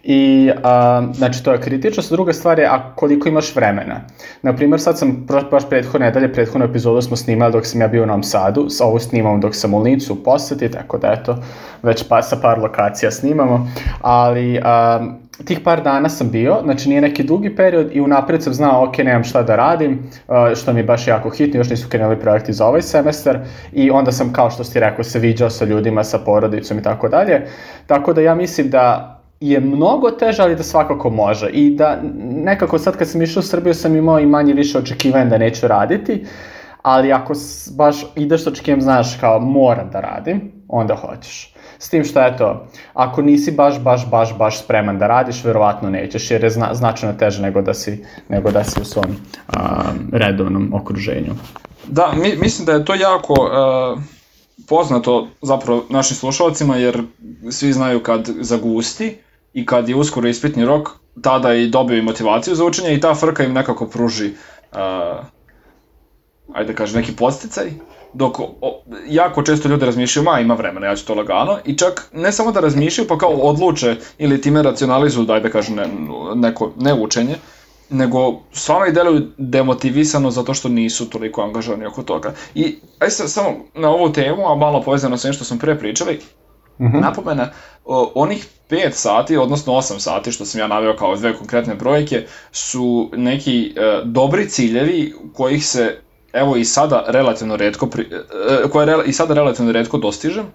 I, 0.03 0.51
a, 0.63 1.03
znači, 1.13 1.43
to 1.43 1.51
je 1.51 1.61
kritično. 1.61 2.03
Sa 2.03 2.15
druga 2.15 2.33
stvar 2.33 2.59
je, 2.59 2.65
a 2.65 2.95
koliko 2.95 3.29
imaš 3.29 3.55
vremena. 3.55 4.01
Naprimer, 4.41 4.81
sad 4.81 4.97
sam, 4.97 5.25
baš 5.51 5.69
prethodne 5.69 6.07
nedelje, 6.07 6.33
prethodnu 6.33 6.65
epizodu 6.65 7.01
smo 7.01 7.15
snimali 7.15 7.51
dok 7.51 7.65
sam 7.65 7.81
ja 7.81 7.88
bio 7.88 8.03
u 8.03 8.05
Novom 8.05 8.23
Sadu, 8.23 8.67
ovo 8.81 8.99
snimam 8.99 9.41
dok 9.41 9.55
sam 9.55 9.73
u 9.73 9.81
Lincu 9.81 10.13
u 10.13 10.23
poseti, 10.23 10.71
tako 10.71 10.97
da 10.97 11.11
eto, 11.11 11.38
već 11.83 12.07
pa, 12.07 12.21
sa 12.21 12.35
par 12.41 12.59
lokacija 12.59 13.11
snimamo, 13.11 13.67
ali 14.01 14.59
a, 14.63 14.99
tih 15.46 15.60
par 15.60 15.84
dana 15.84 16.10
sam 16.10 16.29
bio, 16.29 16.58
znači 16.63 16.89
nije 16.89 17.01
neki 17.01 17.24
dugi 17.24 17.55
period 17.55 17.89
i 17.91 18.01
unapred 18.01 18.43
sam 18.43 18.53
znao, 18.53 18.84
ok, 18.84 18.98
nemam 18.98 19.24
šta 19.24 19.43
da 19.43 19.55
radim, 19.55 20.10
što 20.55 20.74
mi 20.74 20.79
je 20.79 20.84
baš 20.84 21.08
jako 21.08 21.29
hitno, 21.29 21.60
još 21.60 21.69
nisu 21.69 21.89
krenuli 21.89 22.19
projekti 22.19 22.53
za 22.53 22.65
ovaj 22.65 22.81
semestar 22.81 23.39
i 23.74 23.91
onda 23.91 24.12
sam, 24.12 24.34
kao 24.34 24.50
što 24.50 24.63
si 24.63 24.79
rekao, 24.79 25.03
se 25.03 25.19
viđao 25.19 25.50
sa 25.50 25.65
ljudima, 25.65 26.03
sa 26.03 26.19
porodicom 26.19 26.77
i 26.77 26.84
tako 26.84 27.10
dalje. 27.10 27.48
Tako 27.88 28.13
da 28.13 28.22
ja 28.22 28.36
mislim 28.36 28.69
da 28.69 29.15
je 29.39 29.60
mnogo 29.60 30.12
teže, 30.12 30.41
ali 30.41 30.55
da 30.55 30.63
svakako 30.63 31.10
može. 31.10 31.50
I 31.50 31.75
da 31.75 32.00
nekako 32.24 32.79
sad 32.79 32.98
kad 32.98 33.10
sam 33.10 33.22
išao 33.22 33.39
u 33.39 33.43
Srbiju 33.43 33.74
sam 33.74 33.96
imao 33.96 34.19
i 34.19 34.25
manje 34.25 34.53
više 34.53 34.77
očekivanja 34.77 35.25
da 35.25 35.38
neću 35.38 35.67
raditi, 35.67 36.25
ali 36.81 37.12
ako 37.13 37.34
baš 37.77 38.05
ideš 38.15 38.43
sa 38.43 38.50
očekivanjem, 38.50 38.81
znaš 38.81 39.17
kao 39.19 39.39
moram 39.39 39.89
da 39.89 40.00
radim, 40.00 40.51
onda 40.67 40.96
hoćeš. 40.96 41.53
S 41.79 41.89
tim 41.89 42.03
što 42.03 42.21
eto, 42.25 42.67
ako 42.93 43.21
nisi 43.21 43.51
baš, 43.51 43.79
baš, 43.79 44.09
baš, 44.09 44.38
baš 44.38 44.63
spreman 44.63 45.00
da 45.00 45.07
radiš, 45.07 45.43
verovatno 45.43 45.89
nećeš, 45.89 46.31
jer 46.31 46.43
je 46.43 46.50
zna, 46.50 46.74
značajno 46.74 47.15
teže 47.17 47.41
nego 47.41 47.62
da 47.62 47.74
si, 47.74 48.05
nego 48.29 48.51
da 48.51 48.63
si 48.63 48.81
u 48.81 48.86
svom 48.86 49.05
uh, 49.05 49.55
redovnom 50.12 50.74
okruženju. 50.74 51.36
Da, 51.88 52.12
mi, 52.15 52.36
mislim 52.36 52.65
da 52.65 52.71
je 52.71 52.86
to 52.86 52.95
jako 52.95 53.33
uh, 53.33 54.01
poznato 54.67 55.27
zapravo 55.41 55.86
našim 55.89 56.17
slušalcima, 56.17 56.75
jer 56.75 57.03
svi 57.51 57.74
znaju 57.74 58.03
kad 58.03 58.29
zagusti 58.39 59.17
i 59.53 59.65
kad 59.65 59.89
je 59.89 59.95
uskoro 59.95 60.27
ispitni 60.27 60.65
rok, 60.65 60.89
tada 61.21 61.53
i 61.53 61.67
dobiju 61.67 62.03
motivaciju 62.03 62.55
za 62.55 62.65
učenje 62.65 62.93
i 62.93 63.00
ta 63.00 63.15
frka 63.15 63.43
im 63.43 63.53
nekako 63.53 63.88
pruži 63.88 64.33
uh, 64.71 65.25
ajde 66.53 66.71
da 66.71 66.77
kažem, 66.77 67.01
neki 67.01 67.15
posticaj 67.15 67.71
dok 68.13 68.39
o, 68.39 68.81
jako 69.07 69.43
često 69.43 69.69
ljudi 69.69 69.85
razmišljaju, 69.85 70.23
ma 70.23 70.39
ima 70.39 70.53
vremena, 70.53 70.87
ja 70.87 70.95
ću 70.95 71.05
to 71.05 71.13
lagano, 71.13 71.57
i 71.65 71.77
čak 71.77 72.09
ne 72.13 72.31
samo 72.31 72.51
da 72.51 72.59
razmišljaju, 72.59 73.07
pa 73.07 73.17
kao 73.17 73.29
odluče 73.29 73.95
ili 74.17 74.41
time 74.41 74.63
racionalizuju, 74.63 75.25
daj 75.25 75.39
da 75.39 75.49
kažem, 75.49 75.75
ne, 75.75 75.87
neko 76.35 76.71
neučenje, 76.77 77.35
nego 77.89 78.39
stvarno 78.51 78.85
i 78.85 78.91
deluju 78.91 79.27
demotivisano 79.37 80.31
zato 80.31 80.53
što 80.53 80.69
nisu 80.69 81.09
toliko 81.09 81.41
angažovani 81.41 81.85
oko 81.85 82.03
toga. 82.03 82.33
I 82.55 82.75
aj 82.99 83.09
sad 83.09 83.29
samo 83.29 83.49
na 83.75 83.89
ovu 83.89 84.11
temu, 84.11 84.51
a 84.51 84.55
malo 84.55 84.81
povezano 84.81 85.17
sa 85.17 85.33
što 85.33 85.43
smo 85.43 85.57
pre 85.57 85.79
pričali, 85.79 86.19
mm 86.79 86.85
-hmm. 86.85 87.01
napomena, 87.01 87.51
o, 87.85 88.11
onih 88.15 88.47
5 88.69 88.91
sati, 88.91 89.37
odnosno 89.37 89.73
8 89.73 89.99
sati, 89.99 90.31
što 90.31 90.45
sam 90.45 90.61
ja 90.61 90.67
naveo 90.67 90.95
kao 90.95 91.15
dve 91.15 91.33
konkretne 91.37 91.75
brojke, 91.75 92.25
su 92.51 93.09
neki 93.13 93.73
e, 93.75 94.01
dobri 94.03 94.49
ciljevi 94.49 95.13
kojih 95.33 95.65
se 95.65 95.99
evo 96.33 96.55
i 96.55 96.65
sada 96.65 97.03
relativno 97.07 97.55
redko, 97.55 97.88
pri, 97.88 98.03
e, 98.63 98.69
koje 98.69 99.03
i 99.05 99.13
sada 99.13 99.33
relativno 99.33 99.71
redko 99.71 99.98
dostižem, 99.98 100.45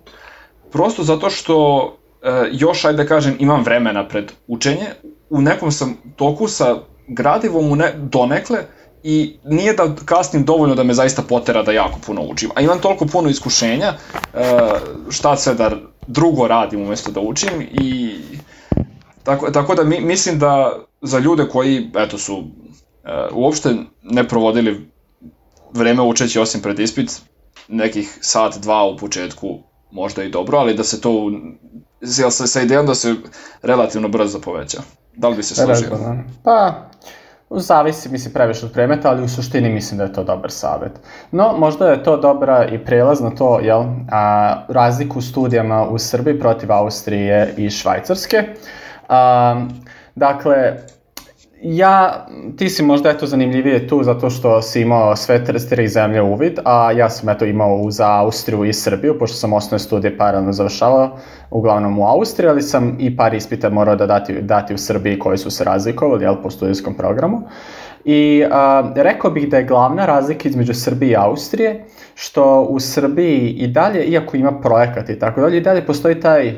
prosto 0.73 1.03
zato 1.03 1.31
što 1.31 1.97
e, 2.23 2.49
još, 2.53 2.85
ajde 2.85 2.97
da 3.03 3.09
kažem, 3.09 3.37
imam 3.39 3.65
vremena 3.65 4.09
pred 4.09 4.33
učenje, 4.47 4.87
u 5.31 5.41
nekom 5.41 5.73
sam 5.73 5.97
toku 6.17 6.49
sa 6.49 6.77
gradivom 7.09 7.73
u 7.73 7.77
ne, 7.77 7.93
donekle 7.97 8.59
i 9.03 9.37
nije 9.45 9.73
da 9.73 9.95
kasnim 10.05 10.45
dovoljno 10.45 10.75
da 10.75 10.83
me 10.83 10.95
zaista 10.95 11.23
potera 11.23 11.63
da 11.63 11.73
jako 11.73 11.99
puno 12.07 12.23
učim. 12.23 12.51
A 12.55 12.61
imam 12.61 12.81
toliko 12.81 13.07
puno 13.07 13.29
iskušenja 13.29 13.87
e, 13.87 13.97
šta 15.11 15.37
sve 15.37 15.55
da 15.55 15.71
drugo 16.07 16.49
radim 16.49 16.83
umesto 16.83 17.11
da 17.11 17.21
učim 17.21 17.63
i 17.73 18.19
tako, 19.25 19.51
tako 19.51 19.75
da 19.75 19.85
mi, 19.85 20.01
mislim 20.01 20.39
da 20.39 20.79
za 21.03 21.19
ljude 21.19 21.49
koji 21.49 21.91
eto 21.97 22.19
su 22.19 22.45
uopšte 23.33 23.75
ne 24.03 24.29
provodili 24.29 24.94
vreme 25.75 26.03
učeći 26.03 26.39
osim 26.39 26.61
pred 26.63 26.79
ispit, 26.79 27.23
nekih 27.69 28.19
sat, 28.21 28.59
dva 28.59 28.85
u 28.85 28.97
početku 28.97 29.59
možda 29.91 30.23
i 30.23 30.31
dobro, 30.31 30.59
ali 30.59 30.75
da 30.75 30.85
se 30.85 31.01
to, 31.01 31.33
jel 32.01 32.31
se 32.31 32.47
sa 32.47 32.61
idejom 32.61 32.87
da 32.87 32.95
se 32.95 33.15
relativno 33.63 34.09
brzo 34.09 34.41
poveća. 34.41 34.83
Da 35.17 35.29
li 35.29 35.37
bi 35.37 35.43
se 35.43 35.55
složio? 35.55 35.89
Da. 35.91 36.17
Pa, 36.43 36.75
Zavisi, 37.51 38.09
mislim, 38.09 38.35
previše 38.35 38.67
od 38.67 38.73
predmeta, 38.73 39.11
ali 39.11 39.23
u 39.23 39.29
suštini 39.29 39.71
mislim 39.71 39.99
da 39.99 40.05
je 40.05 40.13
to 40.13 40.25
dobar 40.25 40.51
savet. 40.51 40.93
No, 41.31 41.55
možda 41.59 41.91
je 41.91 42.03
to 42.03 42.17
dobra 42.17 42.69
i 42.69 42.85
prelaz 42.85 43.21
na 43.21 43.31
to, 43.31 43.61
jel, 43.61 43.85
a, 44.11 44.65
razliku 44.69 45.19
u 45.19 45.23
studijama 45.23 45.89
u 45.89 45.99
Srbiji 45.99 46.41
protiv 46.41 46.73
Austrije 46.73 47.55
i 47.57 47.71
Švajcarske. 47.71 48.45
A, 49.09 49.67
dakle, 50.15 50.77
ja, 51.67 52.27
ti 52.57 52.69
si 52.69 52.83
možda 52.83 53.11
eto 53.11 53.27
zanimljivije 53.27 53.89
tu 53.89 54.03
zato 54.03 54.31
što 54.31 54.63
si 54.63 54.81
imao 54.81 55.17
sve 55.17 55.45
tri 55.45 55.89
zemlje 55.89 56.23
uvid, 56.23 56.59
a 56.65 56.93
ja 56.93 57.11
sam 57.11 57.29
eto 57.29 57.45
imao 57.45 57.91
za 57.91 58.21
Austriju 58.21 58.65
i 58.65 58.73
Srbiju, 58.73 59.19
pošto 59.19 59.37
sam 59.37 59.53
osnovne 59.53 59.79
studije 59.79 60.19
paralelno 60.19 60.53
završavao, 60.53 61.17
uglavnom 61.51 61.99
u 61.99 62.07
Austriji, 62.07 62.49
ali 62.49 62.63
sam 62.63 62.97
i 63.01 63.17
par 63.17 63.35
ispita 63.35 63.71
morao 63.71 63.97
da 63.97 64.07
dati, 64.07 64.43
dati 64.43 64.75
u 64.75 64.79
Srbiji 64.79 65.19
koji 65.19 65.39
su 65.39 65.51
se 65.51 65.65
razlikovali, 65.65 66.25
jel, 66.25 66.43
po 66.43 66.51
studijskom 66.51 66.95
programu. 66.95 67.43
I 68.05 68.45
a, 68.51 68.93
rekao 68.97 69.31
bih 69.31 69.49
da 69.49 69.57
je 69.57 69.65
glavna 69.65 70.07
razlika 70.07 70.49
između 70.49 70.75
Srbije 70.75 71.13
i 71.13 71.17
Austrije, 71.17 71.85
što 72.15 72.67
u 72.71 72.81
Srbiji 72.81 73.49
i 73.51 73.67
dalje, 73.67 74.05
iako 74.05 74.37
ima 74.37 74.61
projekat 74.61 75.11
i 75.11 75.19
tako 75.19 75.41
dalje, 75.41 75.59
i 75.59 75.61
dalje 75.61 75.87
postoji 75.87 76.21
taj 76.21 76.55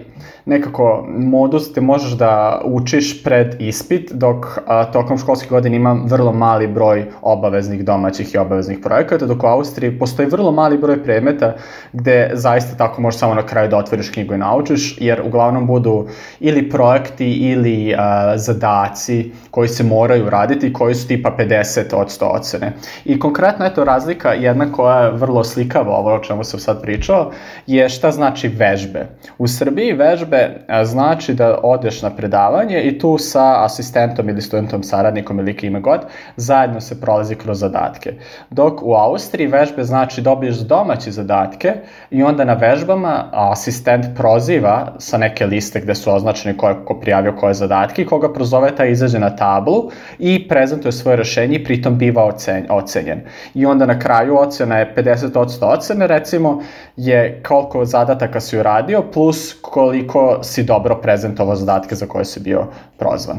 nekako 0.46 1.06
modus 1.08 1.70
gde 1.72 1.80
možeš 1.80 2.12
da 2.12 2.62
učiš 2.64 3.24
pred 3.24 3.56
ispit, 3.60 4.12
dok 4.12 4.46
a, 4.66 4.84
tokom 4.84 5.18
školske 5.18 5.48
godine 5.48 5.76
ima 5.76 5.96
vrlo 6.04 6.32
mali 6.32 6.66
broj 6.66 7.06
obaveznih 7.22 7.84
domaćih 7.84 8.34
i 8.34 8.38
obaveznih 8.38 8.78
projekata, 8.82 9.26
dok 9.26 9.42
u 9.42 9.46
Austriji 9.46 9.98
postoji 9.98 10.28
vrlo 10.28 10.52
mali 10.52 10.78
broj 10.78 11.02
predmeta 11.04 11.54
gde 11.92 12.30
zaista 12.34 12.76
tako 12.76 13.02
možeš 13.02 13.20
samo 13.20 13.34
na 13.34 13.46
kraju 13.46 13.68
da 13.68 13.76
otvoriš 13.76 14.10
knjigu 14.10 14.34
i 14.34 14.38
naučiš, 14.38 14.98
jer 15.00 15.22
uglavnom 15.26 15.66
budu 15.66 16.06
ili 16.40 16.70
projekti 16.70 17.32
ili 17.32 17.94
a, 17.98 18.38
zadaci 18.38 19.32
koji 19.50 19.68
se 19.68 19.84
moraju 19.84 20.30
raditi, 20.30 20.72
koji 20.72 20.94
su 20.94 21.08
tipa 21.08 21.36
50 21.38 21.94
od 21.94 22.08
100 22.08 22.24
ocene. 22.24 22.72
I 23.04 23.18
konkretno, 23.18 23.66
eto, 23.66 23.84
razlika 23.84 24.32
jedna 24.32 24.72
koja 24.72 25.00
je 25.00 25.10
vrlo 25.10 25.44
slikava 25.46 25.96
ovo 25.96 26.14
o 26.14 26.18
čemu 26.18 26.44
sam 26.44 26.60
sad 26.60 26.82
pričao, 26.82 27.30
je 27.66 27.88
šta 27.88 28.10
znači 28.10 28.48
vežbe. 28.48 29.06
U 29.38 29.48
Srbiji 29.48 29.92
vežbe 29.92 30.66
znači 30.84 31.34
da 31.34 31.58
odeš 31.62 32.02
na 32.02 32.10
predavanje 32.10 32.82
i 32.82 32.98
tu 32.98 33.18
sa 33.18 33.64
asistentom 33.64 34.28
ili 34.28 34.42
studentom, 34.42 34.82
saradnikom 34.82 35.38
ili 35.38 35.56
kime 35.56 35.80
god, 35.80 36.00
zajedno 36.36 36.80
se 36.80 37.00
prolazi 37.00 37.34
kroz 37.34 37.58
zadatke. 37.60 38.12
Dok 38.50 38.82
u 38.82 38.94
Austriji 38.94 39.46
vežbe 39.46 39.84
znači 39.84 40.22
dobiješ 40.22 40.56
domaće 40.56 41.10
zadatke 41.10 41.74
i 42.10 42.22
onda 42.22 42.44
na 42.44 42.54
vežbama 42.54 43.24
asistent 43.32 44.06
proziva 44.16 44.92
sa 44.98 45.18
neke 45.18 45.46
liste 45.46 45.80
gde 45.80 45.94
su 45.94 46.14
označeni 46.14 46.56
ko 46.56 46.68
je 46.68 46.74
ko 46.84 47.00
prijavio 47.00 47.36
koje 47.36 47.54
zadatke 47.54 48.02
i 48.02 48.06
koga 48.06 48.32
prozove 48.32 48.74
taj 48.76 48.90
izađe 48.90 49.18
na 49.18 49.36
tablu 49.36 49.90
i 50.18 50.48
prezentuje 50.48 50.92
svoje 50.92 51.16
rešenje 51.16 51.56
i 51.56 51.64
pritom 51.64 51.98
biva 51.98 52.24
ocen, 52.24 52.66
ocenjen. 52.70 53.20
I 53.54 53.66
onda 53.66 53.86
na 53.86 53.98
kraju 53.98 54.38
ocena 54.38 54.78
je 54.78 54.94
50 54.96 55.35
od 55.40 55.48
100 55.48 55.64
ocene, 55.66 56.06
recimo, 56.06 56.62
je 56.96 57.42
koliko 57.46 57.84
zadataka 57.84 58.40
si 58.40 58.58
uradio, 58.58 59.02
plus 59.12 59.54
koliko 59.62 60.38
si 60.42 60.62
dobro 60.62 60.96
prezentovao 61.02 61.56
zadatke 61.56 61.94
za 61.94 62.06
koje 62.06 62.24
si 62.24 62.40
bio 62.40 62.66
prozvan. 62.98 63.36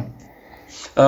Uh, 0.95 1.03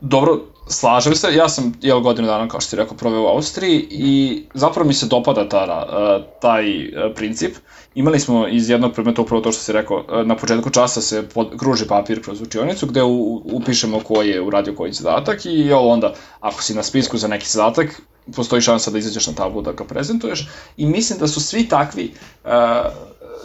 dobro, 0.00 0.38
slažem 0.68 1.14
se, 1.14 1.34
ja 1.34 1.48
sam 1.48 1.72
jel 1.80 2.00
godinu 2.00 2.28
dana, 2.28 2.48
kao 2.48 2.60
što 2.60 2.70
ti 2.70 2.76
rekao, 2.76 2.96
proveo 2.96 3.22
u 3.22 3.26
Austriji 3.26 3.86
i 3.90 4.44
zapravo 4.54 4.86
mi 4.86 4.94
se 4.94 5.06
dopada 5.06 5.48
ta, 5.48 5.86
uh, 5.88 6.40
taj 6.40 6.88
uh, 6.88 7.14
princip. 7.14 7.56
Imali 7.94 8.20
smo 8.20 8.48
iz 8.48 8.70
jednog 8.70 8.92
predmeta 8.92 9.22
upravo 9.22 9.42
to 9.42 9.52
što 9.52 9.62
si 9.62 9.72
rekao, 9.72 9.96
uh, 9.96 10.26
na 10.26 10.36
početku 10.36 10.70
časa 10.70 11.00
se 11.00 11.28
pod, 11.28 11.58
kruži 11.58 11.86
papir 11.86 12.22
kroz 12.24 12.40
učionicu 12.40 12.86
gde 12.86 13.02
u, 13.02 13.42
upišemo 13.44 14.00
ko 14.00 14.22
je 14.22 14.40
uradio 14.40 14.74
koji 14.74 14.92
zadatak 14.92 15.46
i 15.46 15.72
ovo 15.72 15.92
onda, 15.92 16.14
ako 16.40 16.62
si 16.62 16.74
na 16.74 16.82
spisku 16.82 17.18
za 17.18 17.28
neki 17.28 17.46
zadatak, 17.48 18.02
postoji 18.36 18.62
šansa 18.62 18.90
da 18.90 18.98
izađeš 18.98 19.26
na 19.26 19.32
tablu 19.32 19.62
da 19.62 19.72
ga 19.72 19.84
prezentuješ 19.84 20.48
i 20.76 20.86
mislim 20.86 21.18
da 21.18 21.28
su 21.28 21.40
svi 21.40 21.68
takvi, 21.68 22.12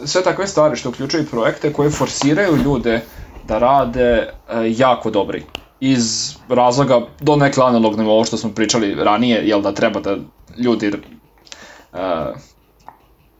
sve 0.04 0.22
takve 0.22 0.46
stvari 0.46 0.76
što 0.76 0.88
uključuju 0.88 1.26
projekte 1.30 1.72
koje 1.72 1.90
forsiraju 1.90 2.56
ljude 2.56 3.00
da 3.48 3.58
rade 3.58 4.28
jako 4.76 5.10
dobri 5.10 5.44
iz 5.84 6.34
razloga 6.48 7.00
do 7.20 7.36
neke 7.36 7.60
analognog 7.60 8.08
ovo 8.08 8.24
što 8.24 8.36
smo 8.36 8.50
pričali 8.54 8.94
ranije, 8.94 9.48
jel 9.48 9.62
da 9.62 9.74
treba 9.74 10.00
da 10.00 10.16
ljudi 10.58 10.88
uh, 10.88 11.98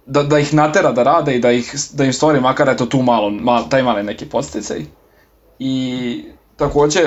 da, 0.06 0.22
da 0.22 0.38
ih 0.38 0.54
natera 0.54 0.92
da 0.92 1.02
rade 1.02 1.36
i 1.36 1.38
da, 1.40 1.52
ih, 1.52 1.74
da 1.92 2.04
im 2.04 2.12
stvori 2.12 2.40
makar 2.40 2.68
eto 2.68 2.86
tu 2.86 3.02
malo, 3.02 3.30
mal, 3.30 3.68
taj 3.68 3.82
mali 3.82 4.02
neki 4.02 4.26
posticaj 4.26 4.84
i 5.58 6.24
takođe 6.56 7.00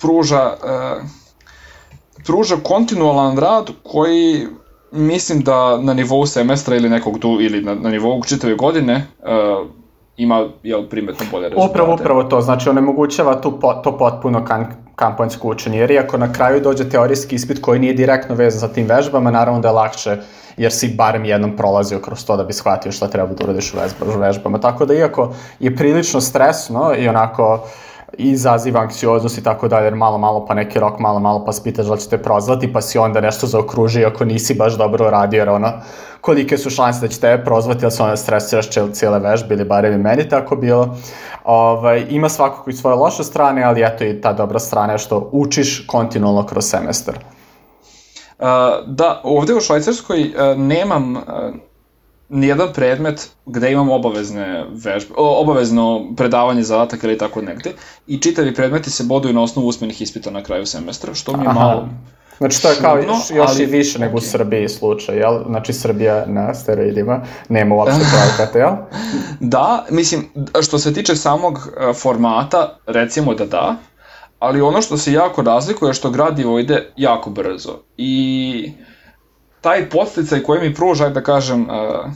pruža 0.00 0.52
uh, 0.52 1.08
pruža 2.26 2.56
kontinualan 2.56 3.38
rad 3.38 3.70
koji 3.82 4.46
mislim 4.92 5.40
da 5.40 5.80
na 5.80 5.94
nivou 5.94 6.26
semestra 6.26 6.76
ili 6.76 6.88
nekog 6.88 7.18
tu, 7.18 7.38
ili 7.40 7.62
na, 7.62 7.74
na 7.74 7.90
nivou 7.90 8.22
čitave 8.24 8.54
godine 8.54 9.06
uh, 9.18 9.66
ima 10.16 10.48
jel, 10.62 10.88
primetno 10.88 11.26
bolje 11.30 11.48
rezultate. 11.48 11.70
Upravo, 11.70 11.94
upravo 11.94 12.24
to, 12.24 12.40
znači 12.40 12.68
onemogućava 12.68 13.40
tu, 13.40 13.60
po, 13.60 13.72
to 13.74 13.98
potpuno 13.98 14.44
kan, 14.44 14.66
kampanjsko 14.96 15.48
učenje, 15.48 15.78
jer 15.78 15.90
iako 15.90 16.18
na 16.18 16.32
kraju 16.32 16.60
dođe 16.60 16.88
teorijski 16.88 17.34
ispit 17.34 17.60
koji 17.60 17.80
nije 17.80 17.94
direktno 17.94 18.34
vezan 18.34 18.60
sa 18.60 18.74
tim 18.74 18.86
vežbama, 18.86 19.30
naravno 19.30 19.60
da 19.60 19.68
je 19.68 19.74
lakše 19.74 20.16
jer 20.56 20.72
si 20.72 20.94
barem 20.96 21.24
jednom 21.24 21.56
prolazio 21.56 21.98
kroz 21.98 22.26
to 22.26 22.36
da 22.36 22.44
bi 22.44 22.52
shvatio 22.52 22.92
šta 22.92 23.08
treba 23.08 23.28
da 23.28 23.44
uradiš 23.44 23.74
u 23.74 24.18
vežbama. 24.18 24.60
Tako 24.60 24.86
da 24.86 24.94
iako 24.94 25.34
je 25.60 25.76
prilično 25.76 26.20
stresno 26.20 26.94
i 26.98 27.08
onako 27.08 27.54
uh, 27.54 27.60
izaziva 28.18 28.80
anksioznost 28.80 29.38
i 29.38 29.42
tako 29.42 29.68
dalje, 29.68 29.84
jer 29.84 29.94
malo, 29.94 30.18
malo 30.18 30.46
pa 30.46 30.54
neki 30.54 30.80
rok, 30.80 30.98
malo, 30.98 31.20
malo 31.20 31.44
pa 31.44 31.52
spitaš 31.52 31.86
da 31.86 31.96
će 31.96 32.08
te 32.08 32.18
prozvati, 32.22 32.72
pa 32.72 32.80
si 32.80 32.98
onda 32.98 33.20
nešto 33.20 33.46
zaokruži 33.46 34.04
ako 34.04 34.24
nisi 34.24 34.54
baš 34.54 34.76
dobro 34.76 35.10
radio, 35.10 35.38
jer 35.38 35.48
ono, 35.48 35.72
kolike 36.20 36.58
su 36.58 36.70
šanse 36.70 37.00
da 37.00 37.08
će 37.08 37.20
tebe 37.20 37.44
prozvati, 37.44 37.84
ali 37.84 37.92
se 37.92 38.02
onda 38.02 38.16
stresiraš 38.16 38.66
cijele 38.92 39.18
vežbe, 39.18 39.54
ili 39.54 39.64
barem 39.64 39.92
i 39.92 40.02
meni 40.02 40.28
tako 40.28 40.56
bilo. 40.56 40.96
Ovaj, 41.44 42.06
ima 42.08 42.28
svakako 42.28 42.70
i 42.70 42.72
svoje 42.72 42.96
loše 42.96 43.24
strane, 43.24 43.62
ali 43.62 43.82
eto 43.82 44.04
i 44.04 44.20
ta 44.20 44.32
dobra 44.32 44.58
strana 44.58 44.98
što 44.98 45.28
učiš 45.32 45.86
kontinualno 45.86 46.46
kroz 46.46 46.64
semestar. 46.64 47.14
Uh, 48.38 48.46
da, 48.86 49.20
ovde 49.24 49.54
u 49.54 49.60
Švajcarskoj 49.60 50.20
uh, 50.20 50.58
nemam 50.58 51.16
uh, 51.16 51.22
nijedan 52.28 52.72
predmet 52.74 53.30
gde 53.46 53.72
imam 53.72 53.90
obavezne 53.90 54.64
vežbe, 54.70 55.14
obavezno 55.16 56.14
predavanje 56.16 56.62
zadatak 56.62 57.04
ili 57.04 57.18
tako 57.18 57.42
negde 57.42 57.72
i 58.06 58.18
čitavi 58.18 58.54
predmeti 58.54 58.90
se 58.90 59.04
boduju 59.04 59.34
na 59.34 59.42
osnovu 59.42 59.68
usmenih 59.68 60.02
ispita 60.02 60.30
na 60.30 60.42
kraju 60.42 60.66
semestra, 60.66 61.14
što 61.14 61.36
mi 61.36 61.44
je 61.44 61.48
Aha. 61.48 61.60
malo 61.60 61.88
Znači 62.38 62.62
to 62.62 62.68
je 62.70 62.76
kao 62.80 62.98
još, 62.98 63.30
još 63.34 63.50
ali, 63.50 63.62
i 63.62 63.66
više 63.66 63.98
nego 63.98 64.16
u 64.16 64.20
Srbiji 64.20 64.68
slučaj, 64.68 65.16
jel? 65.16 65.42
Znači 65.46 65.72
Srbija 65.72 66.24
na 66.26 66.54
steroidima 66.54 67.20
nema 67.48 67.74
uopšte 67.74 68.00
projekata, 68.12 68.58
jel? 68.58 68.72
da, 69.40 69.86
mislim, 69.90 70.28
što 70.62 70.78
se 70.78 70.94
tiče 70.94 71.16
samog 71.16 71.58
e, 71.58 71.92
formata, 71.92 72.78
recimo 72.86 73.34
da 73.34 73.46
da, 73.46 73.76
ali 74.38 74.60
ono 74.60 74.82
što 74.82 74.96
se 74.96 75.12
jako 75.12 75.42
razlikuje 75.42 75.90
je 75.90 75.94
što 75.94 76.10
gradivo 76.10 76.58
ide 76.58 76.92
jako 76.96 77.30
brzo 77.30 77.78
i 77.96 78.72
taj 79.64 79.88
posticaj 79.90 80.42
koji 80.42 80.60
mi 80.60 80.74
pruža, 80.74 81.08
da 81.08 81.22
kažem, 81.22 81.62
uh, 81.62 82.10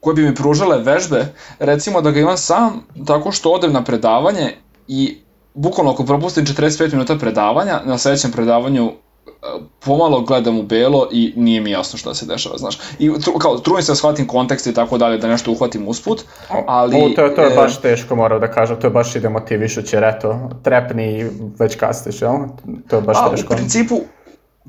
koje 0.00 0.14
bi 0.14 0.22
mi 0.22 0.34
pružale 0.34 0.78
vežbe, 0.78 1.26
recimo 1.58 2.00
da 2.00 2.10
ga 2.10 2.20
imam 2.20 2.36
sam 2.36 2.86
tako 3.06 3.32
što 3.32 3.50
odem 3.50 3.72
na 3.72 3.84
predavanje 3.84 4.54
i 4.88 5.18
bukvalno 5.54 5.92
ako 5.92 6.04
propustim 6.04 6.46
45 6.46 6.92
minuta 6.92 7.18
predavanja, 7.18 7.80
na 7.84 7.98
sledećem 7.98 8.32
predavanju 8.32 8.92
pomalo 9.80 10.20
gledam 10.20 10.58
u 10.58 10.62
belo 10.62 11.08
i 11.12 11.32
nije 11.36 11.60
mi 11.60 11.70
jasno 11.70 11.98
šta 11.98 12.14
se 12.14 12.26
dešava, 12.26 12.58
znaš. 12.58 12.78
I 12.98 13.10
tru, 13.20 13.32
kao, 13.38 13.58
trudim 13.58 13.82
se 13.82 13.92
da 13.92 13.96
shvatim 13.96 14.26
kontekst 14.26 14.66
i 14.66 14.74
tako 14.74 14.98
dalje, 14.98 15.18
da 15.18 15.28
nešto 15.28 15.50
uhvatim 15.50 15.88
usput, 15.88 16.24
ali... 16.66 16.96
O, 16.96 17.14
to, 17.16 17.24
je, 17.24 17.34
to 17.34 17.42
je 17.42 17.52
e, 17.52 17.56
baš 17.56 17.80
teško, 17.80 18.16
moram 18.16 18.40
da 18.40 18.50
kažem, 18.50 18.80
to 18.80 18.86
je 18.86 18.90
baš 18.90 19.16
i 19.16 19.20
demotivišuće, 19.20 19.96
jer 19.96 20.04
eto, 20.04 20.50
trepni 20.62 21.20
i 21.20 21.26
već 21.58 21.76
kastiš, 21.76 22.22
jel? 22.22 22.32
To 22.88 22.96
je 22.96 23.02
baš 23.02 23.16
a, 23.20 23.30
teško. 23.30 23.54
U 23.54 23.56
principu, 23.56 24.00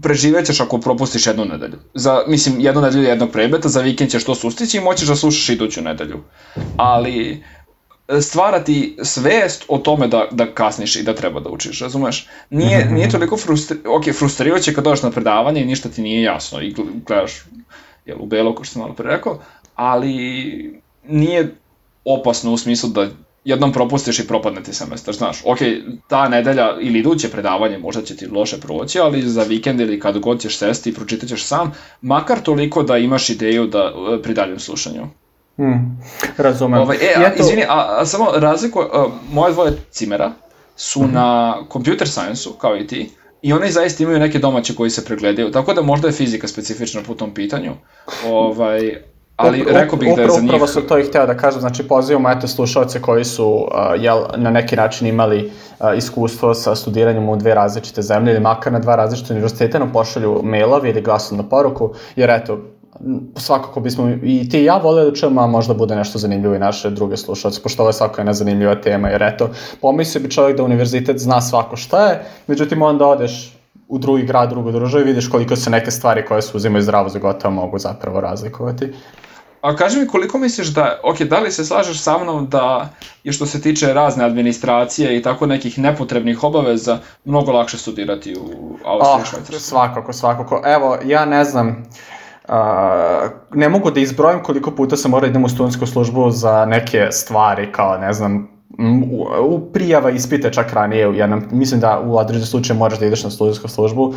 preživećeš 0.02 0.60
ako 0.60 0.78
propustiš 0.78 1.28
jednu 1.28 1.46
nedelju. 1.46 1.78
Za, 1.94 2.24
mislim, 2.28 2.60
jednu 2.60 2.82
nedelju 2.82 3.04
jednog 3.04 3.32
predmeta, 3.32 3.70
za 3.70 3.82
vikend 3.82 4.12
ćeš 4.12 4.24
to 4.24 4.36
sustići 4.36 4.78
i 4.78 4.82
moćeš 4.82 5.08
da 5.08 5.16
slušaš 5.16 5.50
iduću 5.50 5.82
nedelju. 5.82 6.24
Ali 6.78 7.44
e, 8.08 8.22
stvarati 8.22 8.98
svest 9.04 9.66
o 9.68 9.78
tome 9.78 10.08
da, 10.08 10.28
da 10.32 10.54
kasniš 10.54 10.96
i 10.96 11.04
da 11.04 11.16
treba 11.16 11.40
da 11.40 11.50
učiš, 11.50 11.82
razumeš? 11.82 12.28
Nije, 12.50 12.86
nije 12.92 13.10
toliko 13.10 13.38
frustri... 13.38 13.78
ok, 13.88 14.04
frustrirajuće 14.18 14.74
kad 14.74 14.84
dođeš 14.84 15.04
na 15.04 15.12
predavanje 15.12 15.62
i 15.62 15.66
ništa 15.66 15.90
ti 15.90 16.02
nije 16.02 16.22
jasno 16.22 16.62
i 16.62 16.76
gledaš 17.08 17.46
jel, 18.06 18.18
u 18.20 18.26
belo, 18.26 18.56
kao 18.56 18.64
što 18.64 18.74
sam 18.74 18.82
malo 18.82 18.94
pre 18.94 19.10
rekao, 19.10 19.40
ali 19.76 20.82
nije 21.08 21.56
opasno 22.06 22.52
u 22.52 22.58
smislu 22.58 22.90
da 22.90 23.10
jednom 23.46 23.74
propustiš 23.74 24.20
i 24.20 24.28
propadne 24.28 24.64
ti 24.64 24.74
semestar, 24.74 25.16
znaš, 25.16 25.42
ok, 25.46 25.58
ta 26.08 26.28
nedelja 26.30 26.78
ili 26.82 27.00
iduće 27.00 27.32
predavanje 27.32 27.78
možda 27.78 28.02
će 28.02 28.16
ti 28.16 28.28
loše 28.28 28.60
proći, 28.60 29.00
ali 29.00 29.22
za 29.22 29.44
vikend 29.44 29.80
ili 29.80 30.00
kad 30.00 30.20
god 30.20 30.42
ćeš 30.42 30.58
sesti 30.58 30.90
i 30.90 30.94
pročitat 30.94 31.30
ćeš 31.30 31.46
sam, 31.46 31.72
makar 32.02 32.40
toliko 32.40 32.84
da 32.84 32.98
imaš 32.98 33.30
ideju 33.30 33.68
da 33.68 33.94
pri 34.24 34.34
daljem 34.34 34.60
slušanju. 34.60 35.08
Hmm, 35.58 36.02
razumem. 36.38 36.82
Ovaj, 36.82 36.98
e, 36.98 37.14
a, 37.16 37.34
izvini, 37.40 37.64
a, 37.64 37.98
a 38.00 38.06
samo 38.06 38.32
razliku, 38.36 38.80
a, 38.80 39.08
moje 39.32 39.54
dvoje 39.54 39.74
cimera 39.92 40.32
su 40.76 41.04
mm 41.04 41.08
-hmm. 41.08 41.14
na 41.14 41.58
computer 41.72 42.10
science-u, 42.10 42.54
kao 42.54 42.78
i 42.78 42.88
ti, 42.88 43.10
i 43.42 43.54
oni 43.54 43.72
zaista 43.72 44.04
imaju 44.04 44.20
neke 44.20 44.40
domaće 44.40 44.76
koji 44.76 44.90
se 44.90 45.06
pregledaju, 45.06 45.52
tako 45.52 45.74
da 45.74 45.82
možda 45.82 46.08
je 46.08 46.14
fizika 46.14 46.48
specifična 46.48 47.02
po 47.08 47.14
tom 47.14 47.34
pitanju, 47.34 47.72
ovaj, 48.26 49.02
ali 49.36 49.62
Upra, 49.62 49.82
rekao 49.82 50.00
bih 50.00 50.16
da 50.16 50.22
je 50.22 50.30
za 50.30 50.42
njih... 50.42 50.50
Upravo 50.50 50.68
su 50.68 50.82
to 50.82 50.98
i 51.00 51.04
hteo 51.04 51.26
da 51.26 51.38
kažem, 51.38 51.62
znači 51.62 51.88
pozivamo 51.88 52.30
eto 52.30 52.48
slušalce 52.48 53.02
koji 53.02 53.26
su 53.26 53.48
uh, 53.48 53.68
jel, 53.98 54.24
na 54.38 54.52
neki 54.52 54.76
način 54.76 55.08
imali 55.08 55.52
uh, 55.80 55.98
iskustvo 55.98 56.54
sa 56.54 56.76
studiranjem 56.76 57.30
u 57.30 57.36
dve 57.36 57.56
različite 57.56 58.02
zemlje 58.02 58.32
ili 58.32 58.40
makar 58.40 58.74
na 58.74 58.80
dva 58.80 58.96
različite 58.96 59.34
univerziteta, 59.34 59.80
nam 59.80 59.92
pošalju 59.92 60.42
mailovi 60.44 60.90
ili 60.90 61.02
glasovnu 61.02 61.50
poruku, 61.50 61.94
jer 62.16 62.30
eto, 62.30 62.60
svakako 63.36 63.80
bismo 63.80 64.10
i 64.24 64.50
ti 64.50 64.62
i 64.62 64.64
ja 64.64 64.78
voleli 64.78 65.12
da 65.12 65.16
čujemo, 65.16 65.42
a 65.42 65.48
možda 65.48 65.74
bude 65.74 65.96
nešto 65.96 66.20
zanimljivo 66.20 66.56
i 66.56 66.60
naše 66.60 66.90
druge 66.90 67.18
slušalce, 67.18 67.62
pošto 67.62 67.84
ovo 67.84 67.90
je 67.90 67.94
svako 67.94 68.22
jedna 68.22 68.34
zanimljiva 68.34 68.76
tema, 68.76 69.10
jer 69.10 69.24
eto, 69.24 69.50
pomisli 69.82 70.22
bi 70.22 70.32
čovjek 70.32 70.58
da 70.58 70.64
univerzitet 70.64 71.18
zna 71.20 71.42
svako 71.42 71.76
šta 71.76 72.08
je, 72.08 72.26
međutim 72.48 72.82
onda 72.82 73.06
odeš 73.06 73.55
u 73.88 73.98
drugi 73.98 74.24
grad, 74.24 74.50
drugu 74.50 74.72
državu 74.72 75.04
i 75.04 75.08
vidiš 75.08 75.28
koliko 75.30 75.56
se 75.56 75.70
neke 75.70 75.92
stvari 75.92 76.26
koje 76.26 76.42
se 76.42 76.58
uzimaju 76.58 76.84
zdravo 76.84 77.10
za 77.10 77.20
gotovo 77.20 77.54
mogu 77.54 77.80
zapravo 77.80 78.22
razlikovati. 78.22 78.94
A 79.62 79.76
kaži 79.76 80.00
mi 80.00 80.08
koliko 80.08 80.38
misliš 80.38 80.68
da, 80.68 81.00
ok, 81.04 81.22
da 81.22 81.40
li 81.40 81.52
se 81.52 81.66
slažeš 81.66 82.00
sa 82.00 82.18
mnom 82.18 82.48
da 82.50 82.90
je 83.24 83.32
što 83.32 83.46
se 83.46 83.62
tiče 83.62 83.94
razne 83.94 84.26
administracije 84.26 85.18
i 85.18 85.22
tako 85.22 85.46
nekih 85.46 85.80
nepotrebnih 85.80 86.44
obaveza 86.44 87.00
mnogo 87.26 87.52
lakše 87.52 87.78
studirati 87.78 88.36
u 88.36 88.78
Austriji 88.86 89.22
oh, 89.22 89.30
Švajcarskoj? 89.30 89.60
Svakako, 89.60 90.14
svakako. 90.14 90.62
Evo, 90.66 90.98
ja 91.06 91.26
ne 91.26 91.44
znam, 91.44 91.86
Uh, 92.48 93.32
ne 93.54 93.70
mogu 93.70 93.92
da 93.92 94.00
izbrojim 94.00 94.44
koliko 94.44 94.72
puta 94.72 94.98
sam 94.98 95.12
morao 95.12 95.28
idem 95.28 95.44
u 95.44 95.50
studentsku 95.50 95.86
službu 95.86 96.30
za 96.32 96.66
neke 96.66 97.08
stvari 97.12 97.72
kao, 97.72 97.98
ne 97.98 98.14
znam, 98.14 98.55
prijava 99.74 100.10
ispite 100.10 100.54
čak 100.54 100.74
ranije, 100.74 101.18
ja 101.18 101.28
nam, 101.28 101.48
mislim 101.52 101.80
da 101.80 102.00
u 102.06 102.18
određenom 102.18 102.46
slučaju 102.46 102.80
moraš 102.80 103.00
da 103.00 103.06
ideš 103.06 103.24
na 103.24 103.30
studentsku 103.30 103.68
službu, 103.68 104.14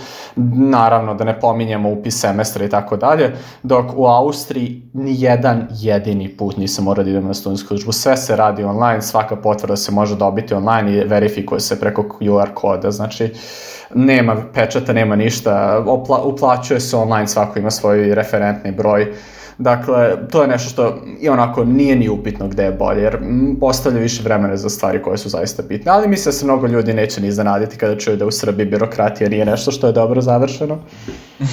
naravno 0.54 1.14
da 1.14 1.24
ne 1.24 1.40
pominjemo 1.40 1.90
upis 1.90 2.20
semestra 2.20 2.64
i 2.64 2.68
tako 2.68 2.96
dalje, 2.96 3.32
dok 3.62 3.86
u 3.96 4.06
Austriji 4.06 4.82
ni 4.92 5.22
jedan 5.22 5.68
jedini 5.70 6.28
put 6.28 6.56
nisam 6.56 6.84
morao 6.84 7.04
da 7.04 7.10
idem 7.10 7.26
na 7.26 7.34
studentsku 7.34 7.68
službu, 7.68 7.92
sve 7.92 8.16
se 8.16 8.36
radi 8.36 8.64
online, 8.64 9.02
svaka 9.02 9.36
potvrda 9.36 9.76
se 9.76 9.92
može 9.92 10.16
dobiti 10.16 10.54
online 10.54 10.92
i 10.92 11.04
verifikuje 11.04 11.60
se 11.60 11.80
preko 11.80 12.02
QR 12.02 12.54
koda, 12.54 12.90
znači 12.90 13.24
uh, 13.24 13.30
nema 13.94 14.36
pečata, 14.54 14.92
nema 14.92 15.16
ništa, 15.16 15.84
opla, 15.86 16.22
uplaćuje 16.22 16.80
se 16.80 16.96
online, 16.96 17.28
svako 17.28 17.58
ima 17.58 17.70
svoj 17.70 18.14
referentni 18.14 18.72
broj. 18.72 19.12
Dakle, 19.58 20.28
to 20.30 20.42
je 20.42 20.48
nešto 20.48 20.70
što 20.70 21.02
i 21.20 21.28
onako 21.28 21.64
nije 21.64 21.96
ni 21.96 22.08
upitno 22.08 22.48
gde 22.48 22.64
je 22.64 22.72
bolje, 22.72 23.02
jer 23.02 23.18
postavlja 23.60 24.00
više 24.00 24.22
vremena 24.22 24.56
za 24.56 24.68
stvari 24.68 25.02
koje 25.02 25.18
su 25.18 25.28
zaista 25.28 25.62
bitne. 25.62 25.92
Ali 25.92 26.08
mislim 26.08 26.24
da 26.24 26.32
se 26.32 26.44
mnogo 26.44 26.66
ljudi 26.66 26.94
neće 26.94 27.20
ni 27.20 27.28
iznenaditi 27.28 27.76
kada 27.76 27.98
čuju 27.98 28.16
da 28.16 28.26
u 28.26 28.30
Srbiji 28.30 28.66
birokratija 28.66 29.30
nije 29.30 29.44
nešto 29.44 29.70
što 29.70 29.86
je 29.86 29.92
dobro 29.92 30.20
završeno. 30.20 30.78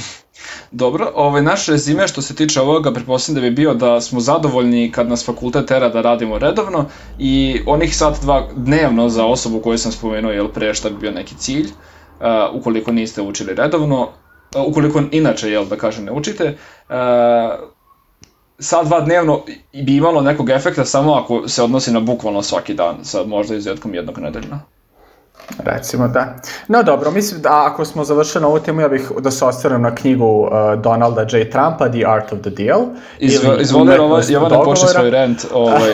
Dobro, 0.71 1.11
ovaj, 1.15 1.41
naš 1.41 1.67
rezime 1.67 2.07
što 2.07 2.21
se 2.21 2.35
tiče 2.35 2.61
ovoga, 2.61 2.93
pretpostavljam 2.93 3.43
da 3.43 3.49
bi 3.49 3.55
bio 3.55 3.73
da 3.73 4.01
smo 4.01 4.19
zadovoljni 4.19 4.91
kad 4.91 5.09
nas 5.09 5.25
fakultet 5.25 5.65
tera 5.65 5.89
da 5.89 6.01
radimo 6.01 6.37
redovno 6.37 6.85
i 7.19 7.61
onih 7.65 7.95
sat 7.97 8.21
dva 8.21 8.47
dnevno 8.55 9.09
za 9.09 9.25
osobu 9.25 9.59
koju 9.59 9.77
sam 9.77 9.91
spomenuo, 9.91 10.31
jel 10.31 10.47
pre 10.47 10.73
šta 10.73 10.89
bi 10.89 10.95
bio 10.95 11.11
neki 11.11 11.35
cilj, 11.35 11.65
uh, 11.65 12.25
ukoliko 12.53 12.91
niste 12.91 13.21
učili 13.21 13.55
redovno, 13.55 14.01
uh, 14.01 14.65
ukoliko 14.67 15.01
inače, 15.11 15.51
jel 15.51 15.65
da 15.65 15.75
kažem, 15.75 16.05
ne 16.05 16.11
učite, 16.11 16.57
uh, 16.89 16.95
sad 18.59 18.87
dva 18.87 19.01
dnevno 19.01 19.41
bi 19.73 19.95
imalo 19.95 20.21
nekog 20.21 20.49
efekta 20.49 20.85
samo 20.85 21.13
ako 21.13 21.47
se 21.47 21.63
odnosi 21.63 21.91
na 21.91 21.99
bukvalno 21.99 22.41
svaki 22.41 22.73
dan, 22.73 23.05
sa 23.05 23.23
možda 23.23 23.55
izuzetkom 23.55 23.93
jednog 23.93 24.19
nedeljna. 24.19 24.59
Recimo 25.65 26.07
da. 26.07 26.35
No 26.67 26.83
dobro, 26.83 27.11
mislim 27.11 27.41
da 27.41 27.65
ako 27.71 27.85
smo 27.85 28.03
završili 28.03 28.45
ovu 28.45 28.59
temu, 28.59 28.81
ja 28.81 28.89
bih 28.89 29.11
da 29.19 29.31
se 29.31 29.45
ostvaram 29.45 29.81
na 29.81 29.95
knjigu 29.95 30.25
uh, 30.25 30.49
Donalda 30.81 31.21
J. 31.21 31.49
Trumpa, 31.49 31.89
The 31.89 32.03
Art 32.07 32.33
of 32.33 32.39
the 32.39 32.49
Deal. 32.49 32.81
Izvo, 33.19 33.55
izvoli 33.59 33.97
ovaj, 33.97 34.23
Jovana 34.29 34.63
poče 34.63 34.87
svoj 34.87 35.09
rent. 35.09 35.45
Ovaj, 35.53 35.91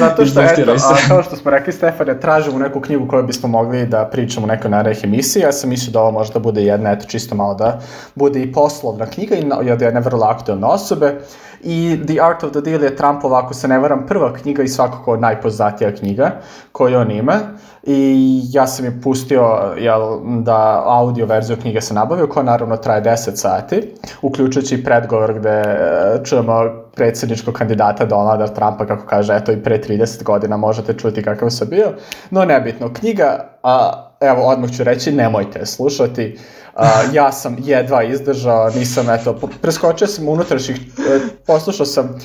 Zato 0.00 0.26
što, 0.26 0.40
eto, 0.40 0.72
a, 0.72 1.08
kao 1.08 1.22
što 1.22 1.36
smo 1.36 1.50
rekli, 1.50 1.72
Stefane, 1.72 2.20
tražimo 2.20 2.58
neku 2.58 2.80
knjigu 2.80 3.08
koju 3.08 3.22
bismo 3.22 3.48
mogli 3.48 3.86
da 3.86 4.04
pričamo 4.04 4.44
u 4.44 4.48
nekoj 4.48 4.70
narednih 4.70 5.04
emisiji. 5.04 5.42
Ja 5.42 5.52
sam 5.52 5.70
mislio 5.70 5.92
da 5.92 6.00
ovo 6.00 6.10
možda 6.10 6.38
bude 6.38 6.62
jedna, 6.62 6.92
eto, 6.92 7.06
čisto 7.06 7.34
malo 7.34 7.54
da 7.54 7.80
bude 8.14 8.40
i 8.40 8.52
poslovna 8.52 9.06
knjiga 9.06 9.36
i 9.36 9.70
od 9.70 9.82
jedne 9.82 10.00
vrlo 10.00 10.24
aktualne 10.26 10.66
osobe. 10.66 11.20
I 11.62 11.98
The 12.06 12.20
Art 12.20 12.44
of 12.44 12.50
the 12.50 12.60
Deal 12.60 12.82
je 12.82 12.96
Trumpova, 12.96 13.44
ako 13.44 13.54
se 13.54 13.68
ne 13.68 13.78
varam, 13.78 14.06
prva 14.06 14.32
knjiga 14.32 14.62
i 14.62 14.68
svakako 14.68 15.16
najpoznatija 15.16 15.94
knjiga 15.94 16.30
koju 16.72 16.98
on 16.98 17.10
ima 17.10 17.40
i 17.86 18.40
ja 18.52 18.66
sam 18.66 18.84
je 18.84 19.00
pustio 19.02 19.42
jel, 19.78 20.00
da 20.42 20.82
audio 20.86 21.26
verziju 21.26 21.56
knjige 21.60 21.80
se 21.80 21.94
nabavio, 21.94 22.26
koja 22.26 22.42
naravno 22.42 22.76
traje 22.76 23.02
10 23.02 23.16
sati, 23.34 23.94
uključujući 24.22 24.84
predgovor 24.84 25.34
gde 25.38 25.50
e, 25.50 25.76
čujemo 26.24 26.52
predsjedničkog 26.94 27.54
kandidata 27.54 28.04
Donalda 28.04 28.46
Trumpa, 28.46 28.86
kako 28.86 29.06
kaže, 29.06 29.36
eto 29.36 29.52
i 29.52 29.62
pre 29.62 29.82
30 29.88 30.22
godina 30.22 30.56
možete 30.56 30.92
čuti 30.92 31.22
kakav 31.22 31.50
sam 31.50 31.68
bio, 31.68 31.92
no 32.30 32.44
nebitno. 32.44 32.92
Knjiga, 32.92 33.58
a, 33.62 34.06
evo, 34.20 34.42
odmah 34.42 34.70
ću 34.70 34.84
reći, 34.84 35.12
nemojte 35.12 35.66
slušati, 35.66 36.38
Uh, 36.78 37.14
ja 37.14 37.32
sam 37.32 37.56
jedva 37.58 38.02
izdržao, 38.02 38.70
nisam, 38.70 39.10
eto, 39.10 39.38
preskočio 39.62 40.06
sam 40.06 40.28
unutrašnjih, 40.28 40.76
e, 40.76 41.20
poslušao 41.46 41.86
sam 41.86 42.18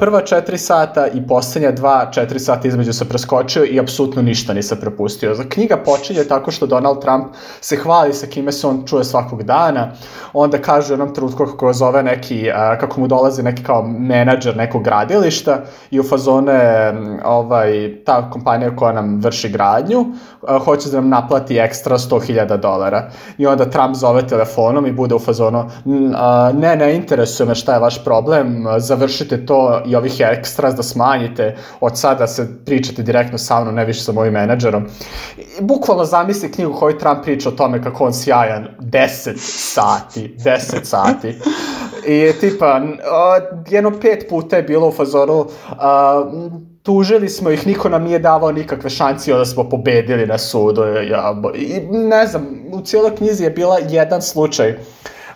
prva 0.00 0.20
četiri 0.20 0.58
sata 0.58 1.06
i 1.06 1.26
poslednja 1.26 1.72
dva, 1.72 2.10
četiri 2.12 2.38
sata 2.38 2.68
između 2.68 2.92
sam 2.92 3.08
preskočio 3.08 3.64
i 3.64 3.80
apsolutno 3.80 4.22
ništa 4.22 4.54
nisam 4.54 4.78
propustio. 4.80 5.36
Knjiga 5.48 5.76
počinje 5.76 6.24
tako 6.24 6.50
što 6.50 6.66
Donald 6.66 7.00
Trump 7.00 7.26
se 7.60 7.76
hvali 7.76 8.14
sa 8.14 8.26
kime 8.26 8.52
se 8.52 8.66
on 8.66 8.82
čuje 8.86 9.04
svakog 9.04 9.42
dana, 9.42 9.92
onda 10.32 10.58
kaže 10.58 10.92
u 10.92 10.94
jednom 10.94 11.14
trenutku 11.14 11.46
kako 11.46 11.72
zove 11.72 12.02
neki, 12.02 12.50
kako 12.80 13.00
mu 13.00 13.06
dolazi 13.06 13.42
neki 13.42 13.62
kao 13.62 13.82
menadžer 13.82 14.56
nekog 14.56 14.84
gradilišta 14.84 15.60
i 15.90 16.00
u 16.00 16.02
fazone 16.02 16.92
ovaj, 17.24 17.96
ta 18.04 18.30
kompanija 18.30 18.76
koja 18.76 18.92
nam 18.92 19.20
vrši 19.20 19.48
gradnju, 19.48 20.04
hoće 20.64 20.90
da 20.90 20.96
nam 20.96 21.08
naplati 21.08 21.58
ekstra 21.58 21.98
100.000 21.98 22.56
dolara. 22.56 23.10
I 23.38 23.46
onda 23.46 23.70
Trump 23.70 23.96
zove 23.96 24.26
telefonom 24.26 24.86
i 24.86 24.92
bude 24.92 25.14
u 25.14 25.18
fazonu 25.18 25.64
ne, 26.54 26.76
ne 26.76 26.94
interesuje 26.94 27.46
me 27.46 27.54
šta 27.54 27.74
je 27.74 27.80
vaš 27.80 28.04
problem, 28.04 28.64
završite 28.78 29.46
to 29.46 29.55
i 29.86 29.96
ovih 29.96 30.20
ekstras 30.20 30.74
da 30.74 30.82
smanjite, 30.82 31.56
od 31.80 31.98
sada 31.98 32.26
se 32.26 32.64
pričate 32.64 33.02
direktno 33.02 33.38
sa 33.38 33.60
mnom, 33.60 33.74
ne 33.74 33.84
više 33.84 34.00
sa 34.00 34.12
mojim 34.12 34.32
menadžerom. 34.32 34.86
Bukvalno 35.60 36.04
zamisli 36.04 36.52
knjigu 36.52 36.74
koju 36.74 36.98
Trump 36.98 37.22
priča 37.22 37.48
o 37.48 37.52
tome 37.52 37.82
kako 37.82 38.04
on 38.04 38.12
sjajan 38.12 38.68
10 38.80 39.32
sati, 39.74 40.36
10 40.38 40.84
sati. 40.84 41.34
I 42.06 42.32
tipa, 42.40 42.80
jedno 43.68 43.92
pet 44.00 44.26
puta 44.28 44.56
je 44.56 44.62
bilo 44.62 44.88
u 44.88 44.92
fazonu, 44.92 45.40
uh, 45.40 45.46
tužili 46.82 47.28
smo 47.28 47.50
ih, 47.50 47.66
niko 47.66 47.88
nam 47.88 48.02
nije 48.02 48.18
davao 48.18 48.52
nikakve 48.52 48.90
šancije 48.90 49.36
da 49.36 49.44
smo 49.44 49.68
pobedili 49.68 50.26
na 50.26 50.38
sudu. 50.38 50.82
Ja, 50.82 51.42
I 51.54 51.80
ne 51.90 52.26
znam, 52.26 52.46
u 52.72 52.80
cijeloj 52.80 53.16
knjizi 53.16 53.44
je 53.44 53.50
bila 53.50 53.78
jedan 53.88 54.22
slučaj 54.22 54.78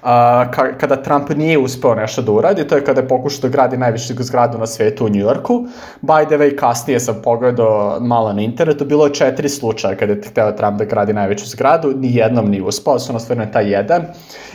a, 0.02 0.50
ka, 0.50 0.78
kada 0.78 0.96
Trump 0.96 1.30
nije 1.30 1.58
uspeo 1.58 1.94
nešto 1.94 2.22
da 2.22 2.32
uradi, 2.32 2.68
to 2.68 2.76
je 2.76 2.84
kada 2.84 3.00
je 3.00 3.08
pokušao 3.08 3.40
da 3.40 3.48
gradi 3.48 3.76
najvišu 3.76 4.14
zgradu 4.18 4.58
na 4.58 4.66
svetu 4.66 5.06
u 5.06 5.08
Njujorku. 5.08 5.64
By 6.02 6.26
the 6.26 6.38
way, 6.38 6.56
kasnije 6.56 7.00
sam 7.00 7.20
pogledao 7.24 7.98
malo 8.00 8.32
na 8.32 8.42
internetu, 8.42 8.84
bilo 8.84 9.06
je 9.06 9.14
četiri 9.14 9.48
slučaja 9.48 9.96
kada 9.96 10.12
je 10.12 10.22
hteo 10.30 10.52
Trump 10.52 10.78
da 10.78 10.84
gradi 10.84 11.12
najveću 11.12 11.46
zgradu, 11.46 11.92
ni 11.96 12.14
jednom 12.16 12.50
nije 12.50 12.62
uspeo, 12.62 12.98
su 12.98 13.12
na 13.34 13.46
taj 13.46 13.70
jedan. 13.72 14.02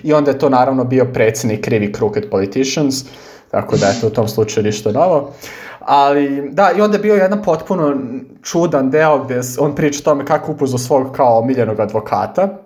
I 0.04 0.14
onda 0.14 0.32
je 0.32 0.40
to 0.40 0.50
naravno 0.50 0.84
bio 0.84 1.06
predsednik 1.06 1.66
krivi 1.66 1.94
Crooked 1.94 2.30
Politicians, 2.30 3.06
tako 3.52 3.78
da 3.78 3.88
je 3.88 4.02
to 4.02 4.08
u 4.08 4.10
tom 4.10 4.28
slučaju 4.28 4.64
ništa 4.64 4.92
novo. 4.92 5.32
Ali, 5.80 6.50
da, 6.52 6.72
i 6.78 6.82
onda 6.82 6.98
je 6.98 7.02
bio 7.02 7.16
jedan 7.16 7.44
potpuno 7.44 7.96
čudan 8.44 8.90
deo 8.90 9.24
gde 9.24 9.42
on 9.60 9.76
priča 9.76 10.00
o 10.02 10.04
tome 10.04 10.26
kako 10.26 10.52
upoznao 10.52 10.80
svog 10.80 11.12
kao 11.12 11.40
omiljenog 11.40 11.80
advokata, 11.80 12.64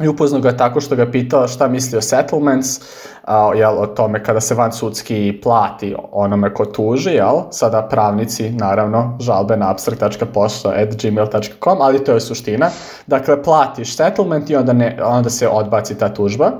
i 0.00 0.08
upoznao 0.08 0.40
ga 0.40 0.56
tako 0.56 0.80
što 0.80 0.96
ga 0.96 1.10
pitao 1.10 1.48
šta 1.48 1.68
misli 1.68 1.98
o 1.98 2.00
settlements, 2.00 2.80
a, 3.24 3.50
jel, 3.54 3.78
o 3.78 3.86
tome 3.86 4.24
kada 4.24 4.40
se 4.40 4.54
van 4.54 4.72
sudski 4.72 5.40
plati 5.42 5.94
onome 6.12 6.54
ko 6.54 6.64
tuži, 6.64 7.10
jel, 7.10 7.40
sada 7.50 7.82
pravnici, 7.82 8.50
naravno, 8.50 9.16
žalbe 9.20 9.56
na 9.56 9.70
abstract.pošto.gmail.com, 9.70 11.80
ali 11.80 12.04
to 12.04 12.12
je 12.12 12.20
suština. 12.20 12.70
Dakle, 13.06 13.42
platiš 13.42 13.96
settlement 13.96 14.50
i 14.50 14.56
onda, 14.56 14.72
ne, 14.72 14.98
onda 15.04 15.30
se 15.30 15.48
odbaci 15.48 15.98
ta 15.98 16.14
tužba 16.14 16.52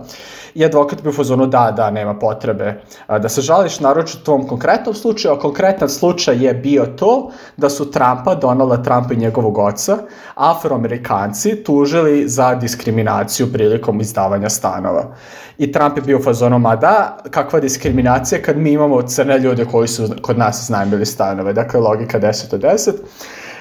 i 0.54 0.64
advokat 0.64 1.02
bi 1.02 1.08
u 1.08 1.12
fazonu 1.12 1.46
da, 1.46 1.72
da, 1.76 1.90
nema 1.90 2.14
potrebe 2.14 2.80
da 3.08 3.28
se 3.28 3.40
žališ, 3.40 3.80
naročito 3.80 4.20
u 4.20 4.24
tom 4.24 4.48
konkretnom 4.48 4.94
slučaju, 4.94 5.34
a 5.34 5.38
konkretan 5.38 5.88
slučaj 5.88 6.44
je 6.44 6.54
bio 6.54 6.86
to 6.86 7.30
da 7.56 7.70
su 7.70 7.90
Trumpa, 7.90 8.34
Donalda 8.34 8.82
Trumpa 8.82 9.14
i 9.14 9.16
njegovog 9.16 9.58
oca, 9.58 9.98
afroamerikanci 10.34 11.64
tužili 11.64 12.28
za 12.28 12.54
diskriminaciju 12.54 13.52
prilikom 13.52 14.00
izdavanja 14.00 14.48
stanova. 14.48 15.14
I 15.58 15.72
Trump 15.72 15.96
je 15.96 16.02
bio 16.02 16.18
u 16.18 16.22
fazonu, 16.22 16.58
ma 16.58 16.76
da, 16.76 17.18
kakva 17.30 17.60
diskriminacija 17.60 18.42
kad 18.42 18.56
mi 18.56 18.72
imamo 18.72 19.02
crne 19.02 19.38
ljude 19.38 19.64
koji 19.64 19.88
su 19.88 20.08
kod 20.22 20.38
nas 20.38 20.62
iznajmili 20.62 21.06
stanove. 21.06 21.52
Dakle, 21.52 21.80
logika 21.80 22.20
10 22.20 22.54
od 22.54 22.60
10. 22.60 22.92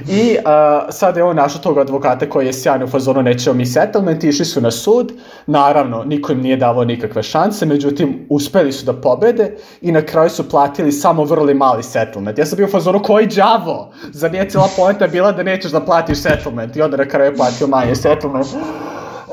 I 0.08 0.38
uh, 0.38 0.88
sad 0.90 1.18
je 1.18 1.24
on 1.24 1.36
našao 1.36 1.62
tog 1.62 1.78
advokata 1.78 2.30
koji 2.30 2.46
je 2.46 2.54
sjajno 2.54 2.86
u 2.86 2.88
fazonu 2.88 3.22
nećemo 3.22 3.54
mi 3.54 3.66
settlement, 3.66 4.24
išli 4.24 4.46
su 4.46 4.62
na 4.62 4.72
sud, 4.72 5.12
naravno 5.48 6.04
niko 6.04 6.32
im 6.32 6.42
nije 6.42 6.58
davao 6.58 6.84
nikakve 6.84 7.24
šanse, 7.24 7.66
međutim 7.66 8.26
uspeli 8.30 8.72
su 8.72 8.86
da 8.86 8.94
pobede 8.94 9.56
i 9.82 9.92
na 9.92 10.02
kraju 10.02 10.30
su 10.30 10.50
platili 10.50 10.92
samo 10.92 11.24
vrlo 11.24 11.54
mali 11.54 11.84
settlement. 11.84 12.38
Ja 12.38 12.46
sam 12.46 12.58
bio 12.58 12.68
u 12.68 12.70
fazonu 12.70 13.02
koji 13.04 13.28
džavo, 13.28 13.92
za 14.12 14.30
nije 14.30 14.50
cijela 14.50 14.68
poenta 14.78 15.08
bila 15.08 15.32
da 15.32 15.44
nećeš 15.44 15.72
da 15.72 15.86
platiš 15.86 16.22
settlement 16.22 16.76
i 16.76 16.82
onda 16.82 16.98
na 16.98 17.06
kraju 17.06 17.32
je 17.32 17.36
platio 17.36 17.68
manje 17.68 17.96
settlement. 17.96 18.48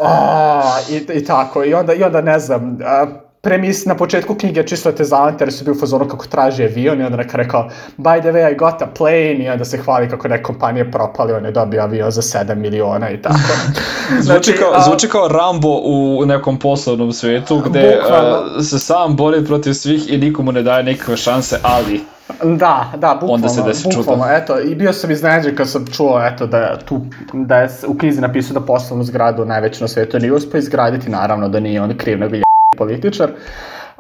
A, 0.03 0.63
i, 0.91 1.19
i 1.19 1.25
tako, 1.25 1.65
i 1.65 1.75
onda, 1.75 1.95
i 1.95 2.03
onda 2.03 2.21
ne 2.21 2.39
znam, 2.39 2.79
a, 2.85 3.07
premis 3.47 3.85
na 3.85 3.95
početku 3.95 4.35
knjige 4.35 4.63
čisto 4.67 4.93
te 4.93 5.05
zalente 5.05 5.45
jer 5.45 5.53
su 5.53 5.65
bio 5.65 5.75
u 5.75 5.79
fazonu 5.79 6.09
kako 6.09 6.27
traži 6.27 6.65
avion 6.65 7.01
i 7.01 7.05
onda 7.05 7.17
neka 7.17 7.37
rekao 7.37 7.71
by 7.99 8.21
the 8.21 8.33
way 8.33 8.53
I 8.53 8.57
got 8.57 8.83
a 8.83 8.87
plane 8.87 9.45
i 9.45 9.49
onda 9.49 9.65
se 9.65 9.79
hvali 9.79 10.09
kako 10.11 10.29
neka 10.29 10.43
kompanija 10.43 10.85
propali, 10.91 11.33
on 11.33 11.45
je 11.45 11.51
dobio 11.51 11.83
avion 11.83 12.11
za 12.11 12.23
7 12.23 12.55
miliona 12.55 13.11
i 13.11 13.23
tako. 13.23 13.39
znači, 14.23 14.51
zvuči, 14.51 14.61
kao, 14.61 14.73
a, 14.75 14.83
zvuči 14.83 15.09
kao 15.09 15.29
Rambo 15.29 15.69
u 15.85 16.27
nekom 16.27 16.59
poslovnom 16.59 17.13
svetu 17.13 17.63
gde 17.67 17.99
a, 18.11 18.63
se 18.63 18.79
sam 18.79 19.17
bori 19.17 19.45
protiv 19.45 19.73
svih 19.73 20.13
i 20.13 20.19
nikomu 20.19 20.53
ne 20.53 20.63
daje 20.63 20.83
nikakve 20.83 21.17
šanse, 21.17 21.57
ali 21.63 22.01
Da, 22.43 22.93
da, 22.97 23.15
bukvalno, 23.21 23.35
Onda 23.35 23.49
se 23.49 23.63
desi 23.63 23.89
bukvalno, 23.97 24.25
čudo. 24.25 24.37
eto, 24.37 24.61
i 24.61 24.75
bio 24.75 24.93
sam 24.93 25.11
iznenađen 25.11 25.57
kad 25.57 25.71
sam 25.71 25.87
čuo, 25.87 26.21
eto, 26.27 26.47
da 26.47 26.59
je 26.59 26.79
tu, 26.85 27.01
da 27.33 27.57
je 27.57 27.69
u 27.87 27.99
knjizi 27.99 28.21
napisao 28.21 28.55
da 28.55 28.67
poslovnu 28.67 29.05
zgradu 29.05 29.45
najveću 29.45 29.85
na 29.85 29.89
svetu 29.89 30.19
nije 30.19 30.33
uspio 30.33 30.59
izgraditi, 30.59 31.11
naravno 31.11 31.49
da 31.49 31.61
nije 31.61 31.83
on 31.83 31.97
kriv, 31.97 32.19
nego 32.19 32.46
političar. 32.77 33.31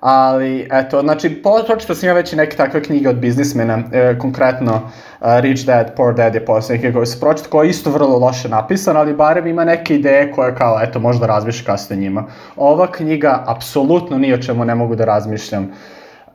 Ali, 0.00 0.68
eto, 0.72 1.00
znači, 1.00 1.42
pročito 1.66 1.94
sam 1.94 2.08
ja 2.08 2.12
već 2.12 2.32
i 2.32 2.36
neke 2.36 2.56
takve 2.56 2.82
knjige 2.82 3.08
od 3.08 3.16
biznismena, 3.16 3.78
e, 3.92 4.18
konkretno 4.18 4.74
uh, 4.74 5.26
Rich 5.40 5.66
Dad, 5.66 5.94
Poor 5.96 6.14
Dad 6.14 6.34
je 6.34 6.44
posle 6.44 6.76
neke 6.76 6.92
koje 6.92 7.06
se 7.06 7.20
pročito, 7.20 7.50
koja 7.50 7.64
je 7.64 7.70
isto 7.70 7.90
vrlo 7.90 8.18
loše 8.18 8.48
napisan, 8.48 8.96
ali 8.96 9.14
barem 9.14 9.46
ima 9.46 9.64
neke 9.64 9.94
ideje 9.94 10.32
koje 10.32 10.54
kao, 10.54 10.80
eto, 10.82 10.98
možda 10.98 11.26
razmišlja 11.26 11.66
kasno 11.66 11.96
njima. 11.96 12.24
Ova 12.56 12.92
knjiga, 12.92 13.44
apsolutno 13.46 14.18
ni 14.18 14.32
o 14.32 14.38
čemu 14.38 14.64
ne 14.64 14.74
mogu 14.74 14.96
da 14.96 15.04
razmišljam, 15.04 15.72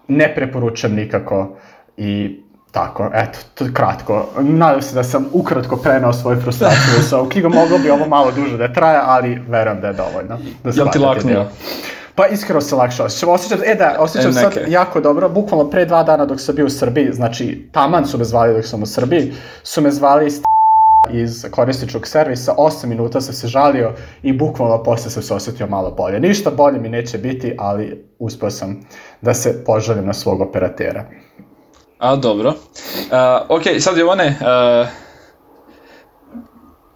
ne 0.07 0.35
preporučam 0.35 0.93
nikako 0.93 1.57
i 1.97 2.41
Tako, 2.71 3.09
eto, 3.13 3.39
to 3.53 3.65
je 3.65 3.73
kratko. 3.73 4.25
Nadam 4.39 4.81
se 4.81 4.95
da 4.95 5.03
sam 5.03 5.25
ukratko 5.33 5.77
prenao 5.77 6.13
svoju 6.13 6.41
frustraciju 6.41 7.03
sa 7.09 7.17
ovom 7.17 7.29
knjigom. 7.29 7.51
Moglo 7.51 7.77
bi 7.77 7.89
ovo 7.89 8.07
malo 8.07 8.31
duže 8.31 8.57
da 8.57 8.73
traje, 8.73 8.99
ali 9.05 9.41
verujem 9.47 9.81
da 9.81 9.87
je 9.87 9.93
dovoljno. 9.93 10.37
Da 10.63 10.71
Jel 10.75 10.87
ti 10.91 10.99
laknuo? 10.99 11.45
Pa 12.15 12.27
iskreno 12.27 12.61
se 12.61 12.75
lakše 12.75 13.03
osjećam. 13.03 13.29
Osjećam, 13.29 13.59
e 13.65 13.75
da, 13.75 13.95
osjećam 13.99 14.31
e, 14.31 14.33
sad 14.33 14.53
jako 14.67 15.01
dobro. 15.01 15.29
Bukvalno 15.29 15.69
pre 15.69 15.85
dva 15.85 16.03
dana 16.03 16.25
dok 16.25 16.41
sam 16.41 16.55
bio 16.55 16.65
u 16.65 16.69
Srbiji, 16.69 17.13
znači 17.13 17.69
taman 17.71 18.05
su 18.07 18.17
me 18.17 18.23
zvali 18.23 18.53
dok 18.53 18.65
sam 18.65 18.83
u 18.83 18.85
Srbiji, 18.85 19.33
su 19.63 19.81
me 19.81 19.91
zvali 19.91 20.27
iz 20.27 20.41
iz 21.13 21.45
korisničkog 21.51 22.07
servisa, 22.07 22.55
8 22.57 22.85
minuta 22.85 23.21
sam 23.21 23.33
se 23.33 23.47
žalio 23.47 23.93
i 24.23 24.33
bukvalno 24.33 24.83
posle 24.83 25.11
sam 25.11 25.23
se 25.23 25.33
osjetio 25.33 25.67
malo 25.67 25.91
bolje. 25.91 26.19
Ništa 26.19 26.51
bolje 26.51 26.79
mi 26.79 26.89
neće 26.89 27.17
biti, 27.17 27.55
ali 27.59 28.05
uspio 28.19 28.49
sam 28.49 28.79
da 29.21 29.33
se 29.33 29.63
požalim 29.65 30.05
na 30.05 30.13
svog 30.13 30.41
operatera. 30.41 31.05
A, 31.99 32.15
dobro. 32.15 32.49
Uh, 32.49 32.55
ok, 33.49 33.63
sad 33.79 33.97
je 33.97 34.05
one... 34.05 34.37
Uh, 34.41 35.10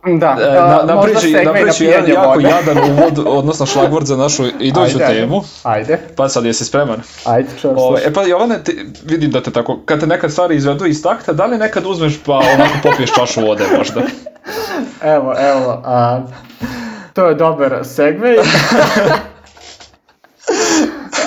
Da, 0.05 0.37
e, 0.41 0.53
na, 0.53 0.95
na 0.95 1.01
priči, 1.01 1.31
na 1.45 1.53
priči 1.53 1.85
jedan 1.85 2.09
jako 2.09 2.27
vode. 2.27 2.49
jadan 2.49 2.77
uvod, 2.77 3.19
odnosno 3.27 3.65
šlagvord 3.65 4.05
za 4.05 4.17
našu 4.17 4.45
iduću 4.59 4.97
ajde, 5.01 5.05
temu. 5.05 5.41
Ajde. 5.63 5.99
Pa 6.15 6.29
sad 6.29 6.45
jesi 6.45 6.65
spreman? 6.65 7.01
Ajde, 7.25 7.49
čujem 7.61 7.77
Ove, 7.77 8.01
E 8.05 8.13
pa 8.13 8.23
Jovane, 8.23 8.63
ti, 8.63 8.85
vidim 9.05 9.31
da 9.31 9.43
te 9.43 9.51
tako, 9.51 9.79
kad 9.85 9.99
te 9.99 10.07
nekad 10.07 10.31
stvari 10.31 10.55
izvedu 10.55 10.85
iz 10.85 11.03
takta, 11.03 11.33
da 11.33 11.45
li 11.45 11.57
nekad 11.57 11.85
uzmeš 11.85 12.19
pa 12.25 12.33
onako 12.33 12.73
popiješ 12.83 13.13
čašu 13.13 13.41
vode 13.41 13.63
možda? 13.77 14.01
evo, 15.15 15.35
evo, 15.39 15.81
a, 15.85 16.21
to 17.13 17.27
je 17.27 17.35
dobar 17.35 17.79
segway. 17.83 18.37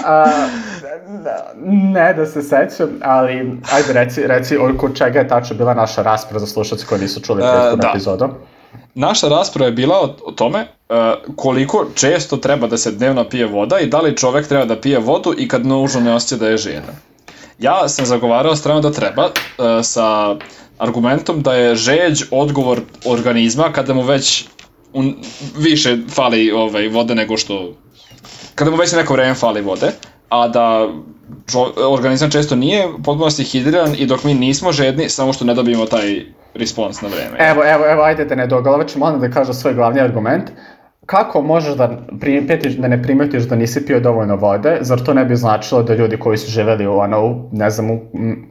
a, 0.05 0.27
ne 1.65 2.15
da 2.15 2.27
se 2.27 2.43
sećam, 2.43 2.89
ali 3.03 3.61
ajde 3.73 3.93
reci, 3.93 4.27
reci 4.27 4.57
oko 4.57 4.89
čega 4.89 5.19
je 5.19 5.29
tačno 5.29 5.57
bila 5.57 5.75
naša 5.75 6.03
rasprava 6.03 6.41
za 6.41 6.47
slušalce 6.47 6.87
koji 6.87 7.01
nisu 7.01 7.21
čuli 7.21 7.43
prethodnu 7.43 7.75
uh, 7.75 7.81
da. 7.81 7.89
epizodu. 7.89 8.29
Naša 8.99 9.29
rasprava 9.29 9.67
je 9.67 9.73
bila 9.73 10.01
o, 10.01 10.15
o 10.25 10.33
tome 10.33 10.61
uh, 10.61 10.97
koliko 11.37 11.87
često 11.95 12.37
treba 12.37 12.67
da 12.67 12.77
se 12.77 12.93
dnevno 12.93 13.25
pije 13.25 13.47
voda 13.47 13.79
i 13.79 13.87
da 13.87 14.01
li 14.01 14.17
čovek 14.17 14.49
treba 14.49 14.65
da 14.65 14.81
pije 14.81 14.99
vodu 14.99 15.35
i 15.39 15.49
kad 15.49 15.67
nužno 15.67 16.01
ne 16.01 16.15
osjeća 16.15 16.37
da 16.37 16.49
je 16.49 16.57
žedan. 16.57 16.97
Ja 17.59 17.89
sam 17.89 18.07
zagovarao 18.07 18.57
strano 18.57 18.81
da 18.81 18.93
treba 18.93 19.25
uh, 19.25 19.65
sa 19.83 20.37
argumentom 20.79 21.43
da 21.43 21.55
je 21.55 21.77
žeđ 21.77 22.23
odgovor 22.31 22.81
organizma 23.05 23.73
kada 23.73 23.95
mu 23.95 24.03
već 24.03 24.45
un, 24.93 25.15
više 25.57 25.97
fali 26.11 26.51
ovaj, 26.51 26.89
vode 26.89 27.15
nego 27.15 27.37
što 27.37 27.73
kada 28.55 28.71
mu 28.71 28.77
već 28.77 28.93
neko 28.93 29.13
vreme 29.13 29.35
fali 29.35 29.61
vode 29.61 29.93
a 30.29 30.49
da 30.49 30.89
organizam 31.77 32.31
često 32.31 32.57
nije 32.57 32.89
potpunosti 33.05 33.45
hidriran 33.45 33.95
i 33.99 34.07
dok 34.07 34.25
mi 34.25 34.35
nismo 34.35 34.73
žedni, 34.73 35.09
samo 35.09 35.33
što 35.33 35.45
ne 35.45 35.55
dobijemo 35.55 35.87
taj 35.87 36.25
respons 36.55 37.01
na 37.03 37.09
vreme. 37.09 37.51
Evo, 37.51 37.63
evo, 37.65 37.85
evo, 37.91 38.03
ajde 38.03 38.25
da 38.25 38.35
ne 38.35 38.47
dogalačimo, 38.47 39.05
onda 39.07 39.29
da 39.29 39.35
kažem 39.35 39.55
svoj 39.55 39.75
glavni 39.75 40.01
argument. 40.01 40.51
Kako 41.07 41.43
možeš 41.43 41.75
da, 41.75 41.99
primetiš, 42.21 42.75
da 42.77 42.89
ne 42.89 43.03
primetiš 43.03 43.43
da 43.43 43.57
nisi 43.57 43.87
pio 43.87 44.01
dovoljno 44.01 44.37
vode, 44.37 44.79
zar 44.81 45.01
to 45.01 45.15
ne 45.15 45.25
bi 45.25 45.37
značilo 45.37 45.83
da 45.83 45.95
ljudi 45.95 46.17
koji 46.17 46.39
su 46.39 46.51
živeli 46.51 46.87
u, 46.87 46.99
ono, 46.99 47.49
ne 47.53 47.71
znam, 47.71 47.91
u 47.91 48.01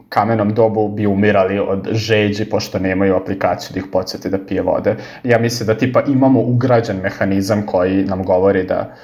kamenom 0.08 0.54
dobu 0.54 0.88
bi 0.88 1.06
umirali 1.06 1.58
od 1.58 1.88
žeđi 1.92 2.44
pošto 2.44 2.78
nemaju 2.78 3.16
aplikaciju 3.16 3.70
da 3.74 3.78
ih 3.78 3.86
podsjeti 3.92 4.30
da 4.30 4.38
pije 4.38 4.62
vode. 4.62 4.96
Ja 5.24 5.38
mislim 5.38 5.66
da 5.66 5.78
tipa 5.78 6.02
imamo 6.02 6.40
ugrađen 6.40 6.96
mehanizam 6.96 7.66
koji 7.66 8.04
nam 8.04 8.24
govori 8.24 8.62
da 8.62 8.94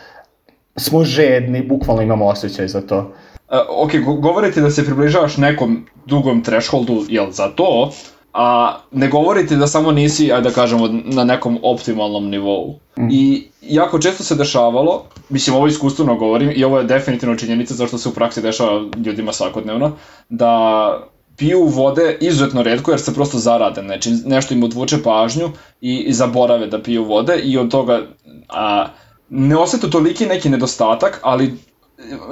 smo 0.76 1.04
žedni, 1.04 1.62
bukvalno 1.62 2.02
imamo 2.02 2.26
osjećaj 2.26 2.68
za 2.68 2.80
to. 2.80 2.98
Uh, 2.98 3.59
ok, 3.68 3.90
govorite 4.20 4.61
da 4.61 4.70
se 4.70 4.85
približavaš 4.85 5.37
nekom 5.37 5.87
dugom 6.07 6.42
thresholdu, 6.42 7.04
jel, 7.09 7.30
za 7.30 7.48
to, 7.48 7.90
a 8.35 8.77
ne 8.92 9.09
govorite 9.09 9.57
da 9.57 9.66
samo 9.66 9.92
nisi, 9.92 10.33
ajde 10.33 10.49
da 10.49 10.55
kažemo, 10.55 10.88
na 11.05 11.25
nekom 11.25 11.59
optimalnom 11.62 12.29
nivou. 12.29 12.79
Mm. 12.99 13.09
I 13.11 13.49
jako 13.62 13.99
često 13.99 14.25
se 14.25 14.35
dešavalo, 14.35 15.05
mislim 15.29 15.57
ovo 15.57 15.66
iskustveno 15.66 16.16
govorim, 16.16 16.53
i 16.57 16.64
ovo 16.64 16.79
je 16.79 16.85
definitivno 16.85 17.37
činjenica 17.37 17.75
zašto 17.75 17.99
se 17.99 18.09
u 18.09 18.12
praksi 18.12 18.42
dešava 18.42 18.85
ljudima 19.05 19.33
svakodnevno, 19.33 19.92
da 20.29 21.09
piju 21.37 21.64
vode 21.64 22.18
izuzetno 22.20 22.62
redko 22.62 22.90
jer 22.90 23.01
se 23.01 23.14
prosto 23.14 23.38
zarade, 23.38 23.83
znači 23.83 24.11
nešto 24.27 24.55
im 24.55 24.64
odvuče 24.64 25.03
pažnju 25.03 25.51
i, 25.81 25.97
i 25.97 26.12
zaborave 26.12 26.66
da 26.66 26.83
piju 26.83 27.05
vode 27.05 27.37
i 27.37 27.59
od 27.59 27.70
toga 27.70 28.03
a, 28.49 28.87
ne 29.29 29.57
osete 29.57 29.90
toliki 29.90 30.27
neki 30.27 30.49
nedostatak, 30.49 31.20
ali 31.23 31.55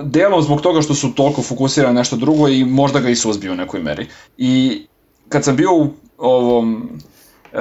delom 0.03 0.43
zbog 0.43 0.61
toga 0.61 0.83
što 0.83 0.95
su 0.95 1.15
toliko 1.15 1.43
fokusirani 1.43 1.95
na 1.95 2.01
nešto 2.01 2.17
drugo 2.17 2.49
i 2.49 2.65
možda 2.65 3.01
ga 3.01 3.09
i 3.09 3.17
suzbiju 3.17 3.53
u 3.53 3.57
nekoj 3.57 3.81
meri. 3.81 4.07
I 4.38 4.83
kad 5.33 5.45
sam 5.45 5.57
bio 5.57 5.75
u 5.75 5.87
ovom 6.18 6.88
e, 7.53 7.59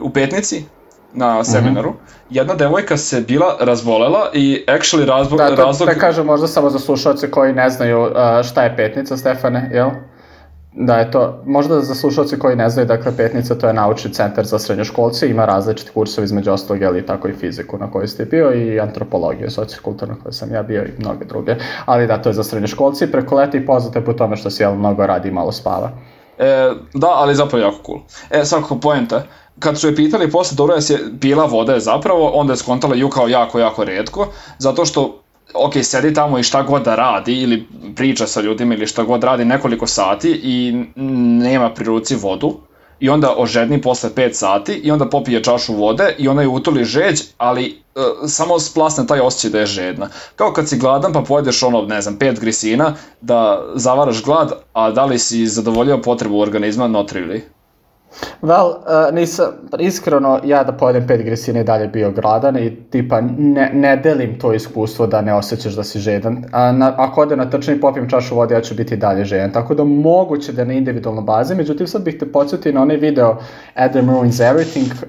u 0.00 0.10
petnici 0.10 0.64
na 1.12 1.44
seminaru, 1.44 1.90
mm 1.90 1.92
-hmm. 1.92 2.26
jedna 2.30 2.54
devojka 2.54 2.96
se 2.96 3.20
bila 3.20 3.56
razbolela 3.60 4.30
i 4.34 4.64
actually 4.66 5.04
razlog... 5.04 5.38
Da, 5.38 5.56
to, 5.56 5.64
razlog... 5.64 5.88
da 5.88 5.94
kažem 5.94 6.26
možda 6.26 6.46
samo 6.46 6.70
za 6.70 6.78
slušalce 6.78 7.30
koji 7.30 7.52
ne 7.52 7.70
znaju 7.70 8.10
šta 8.44 8.62
je 8.62 8.76
petnica, 8.76 9.16
Stefane, 9.16 9.70
jel? 9.72 9.90
Da 10.78 10.96
je 10.96 11.10
to, 11.10 11.42
možda 11.46 11.80
za 11.80 11.94
slušalce 11.94 12.38
koji 12.38 12.56
ne 12.56 12.68
znaju, 12.70 12.86
dakle 12.88 13.16
Petnica 13.16 13.54
to 13.54 13.66
je 13.66 13.72
naučni 13.72 14.12
centar 14.12 14.44
za 14.44 14.58
srednjoškolce, 14.58 15.30
ima 15.30 15.44
različite 15.44 15.90
kursove 15.92 16.24
između 16.24 16.52
ostalog, 16.52 16.82
ali 16.82 17.06
tako 17.06 17.28
i 17.28 17.32
fiziku 17.32 17.78
na 17.78 17.90
kojoj 17.90 18.08
ste 18.08 18.24
bio 18.24 18.52
i 18.54 18.80
antropologiju, 18.80 19.50
sociokulturno 19.50 20.14
na 20.14 20.20
kojoj 20.20 20.32
sam 20.32 20.52
ja 20.52 20.62
bio 20.62 20.84
i 20.84 20.92
mnoge 20.98 21.24
druge. 21.24 21.56
Ali 21.84 22.06
da, 22.06 22.22
to 22.22 22.28
je 22.28 22.32
za 22.32 22.44
srednjoškolce 22.44 23.04
i 23.04 23.12
preko 23.12 23.36
leta 23.36 23.56
i 23.56 23.66
poznate 23.66 24.04
po 24.04 24.12
tome 24.12 24.36
što 24.36 24.50
se 24.50 24.62
jel 24.62 24.74
mnogo 24.74 25.06
radi 25.06 25.28
i 25.28 25.32
malo 25.32 25.52
spava. 25.52 25.90
E, 26.38 26.72
da, 26.94 27.08
ali 27.08 27.34
zapravo 27.34 27.64
jako 27.64 27.78
cool. 27.86 27.98
E, 28.30 28.44
svakako 28.44 28.80
poenta, 28.80 29.22
kad 29.58 29.80
su 29.80 29.88
je 29.88 29.96
pitali 29.96 30.30
posle 30.30 30.56
dobro 30.56 30.74
je 30.74 30.98
pila 31.20 31.48
je 31.74 31.80
zapravo, 31.80 32.28
onda 32.28 32.52
je 32.52 32.56
skontala 32.56 32.94
ju 32.94 33.10
kao 33.10 33.28
jako, 33.28 33.58
jako 33.58 33.84
redko, 33.84 34.28
zato 34.58 34.84
što 34.84 35.22
ok, 35.54 35.72
sedi 35.82 36.14
tamo 36.14 36.38
i 36.38 36.42
šta 36.42 36.62
god 36.62 36.82
da 36.82 36.94
radi 36.94 37.42
ili 37.42 37.66
priča 37.96 38.26
sa 38.26 38.40
ljudima 38.40 38.74
ili 38.74 38.86
šta 38.86 39.02
god 39.02 39.24
radi 39.24 39.44
nekoliko 39.44 39.86
sati 39.86 40.40
i 40.42 40.84
nema 41.44 41.70
pri 41.70 41.84
ruci 41.84 42.16
vodu 42.16 42.56
i 43.00 43.08
onda 43.08 43.34
ožedni 43.36 43.82
posle 43.82 44.10
5 44.10 44.32
sati 44.32 44.72
i 44.72 44.90
onda 44.90 45.08
popije 45.08 45.42
čašu 45.42 45.74
vode 45.74 46.14
i 46.18 46.28
ona 46.28 46.42
je 46.42 46.48
utoli 46.48 46.84
žeđ, 46.84 47.20
ali 47.38 47.82
uh, 47.94 48.02
samo 48.28 48.58
splasne 48.58 49.06
taj 49.06 49.20
osjećaj 49.20 49.50
da 49.50 49.58
je 49.58 49.66
žedna. 49.66 50.08
Kao 50.36 50.52
kad 50.52 50.68
si 50.68 50.78
gladan 50.78 51.12
pa 51.12 51.20
pojedeš 51.20 51.62
ono, 51.62 51.82
ne 51.82 52.00
znam, 52.02 52.18
5 52.18 52.40
grisina 52.40 52.94
da 53.20 53.64
zavaraš 53.74 54.22
glad, 54.22 54.52
a 54.72 54.90
da 54.90 55.04
li 55.04 55.18
si 55.18 55.46
zadovoljio 55.46 56.02
potrebu 56.02 56.38
organizma, 56.38 56.88
not 56.88 57.12
really. 57.12 57.40
Well, 58.42 58.68
uh, 58.68 59.14
nisam, 59.14 59.46
iskreno, 59.78 60.40
ja 60.44 60.64
da 60.64 60.72
pojedem 60.72 61.06
pet 61.06 61.22
gresine 61.22 61.60
i 61.60 61.64
dalje 61.64 61.88
bio 61.88 62.10
gradan 62.10 62.56
i 62.56 62.76
tipa 62.90 63.20
ne, 63.38 63.70
ne 63.74 63.96
delim 63.96 64.38
to 64.38 64.52
iskustvo 64.52 65.06
da 65.06 65.20
ne 65.20 65.34
osjećaš 65.34 65.74
da 65.74 65.84
si 65.84 65.98
žedan. 65.98 66.44
A 66.52 66.72
na, 66.72 66.94
ako 66.96 67.20
ode 67.20 67.36
na 67.36 67.50
trčanje 67.50 67.76
i 67.76 67.80
popijem 67.80 68.08
čašu 68.08 68.36
vode, 68.36 68.54
ja 68.54 68.60
ću 68.60 68.74
biti 68.74 68.96
dalje 68.96 69.24
žedan. 69.24 69.52
Tako 69.52 69.74
da 69.74 69.84
moguće 69.84 70.52
da 70.52 70.64
na 70.64 70.72
individualno 70.72 71.22
bazi, 71.22 71.54
međutim 71.54 71.86
sad 71.86 72.02
bih 72.02 72.16
te 72.20 72.32
podsjetio 72.32 72.72
na 72.72 72.82
onaj 72.82 72.96
video 72.96 73.36
Adam 73.74 74.10
Ruins 74.10 74.36
Everything, 74.36 74.92
uh, 74.92 75.08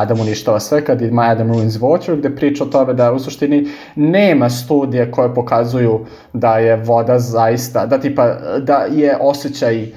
Adam 0.00 0.20
uništava 0.20 0.60
sve 0.60 0.84
kad 0.84 1.02
ima 1.02 1.22
Adam 1.22 1.52
Ruins 1.52 1.78
Water, 1.78 2.16
gde 2.16 2.36
priča 2.36 2.64
o 2.64 2.66
tome 2.66 2.94
da 2.94 3.12
u 3.12 3.18
suštini 3.18 3.68
nema 3.96 4.50
studije 4.50 5.10
koje 5.10 5.34
pokazuju 5.34 6.00
da 6.32 6.58
je 6.58 6.76
voda 6.76 7.18
zaista, 7.18 7.86
da 7.86 7.98
tipa, 7.98 8.34
da 8.58 8.86
je 8.90 9.16
osjećaj 9.20 9.82
uh, 9.82 9.90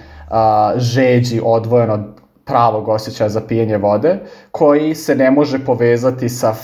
žeđi 0.78 1.42
odvojen 1.44 1.90
od 1.92 2.23
pravog 2.46 2.88
osjećaja 2.88 3.30
za 3.30 3.42
pijenje 3.42 3.78
vode, 3.78 4.20
koji 4.52 4.96
se 4.96 5.16
ne 5.16 5.32
može 5.32 5.66
povezati 5.66 6.30
sa 6.30 6.56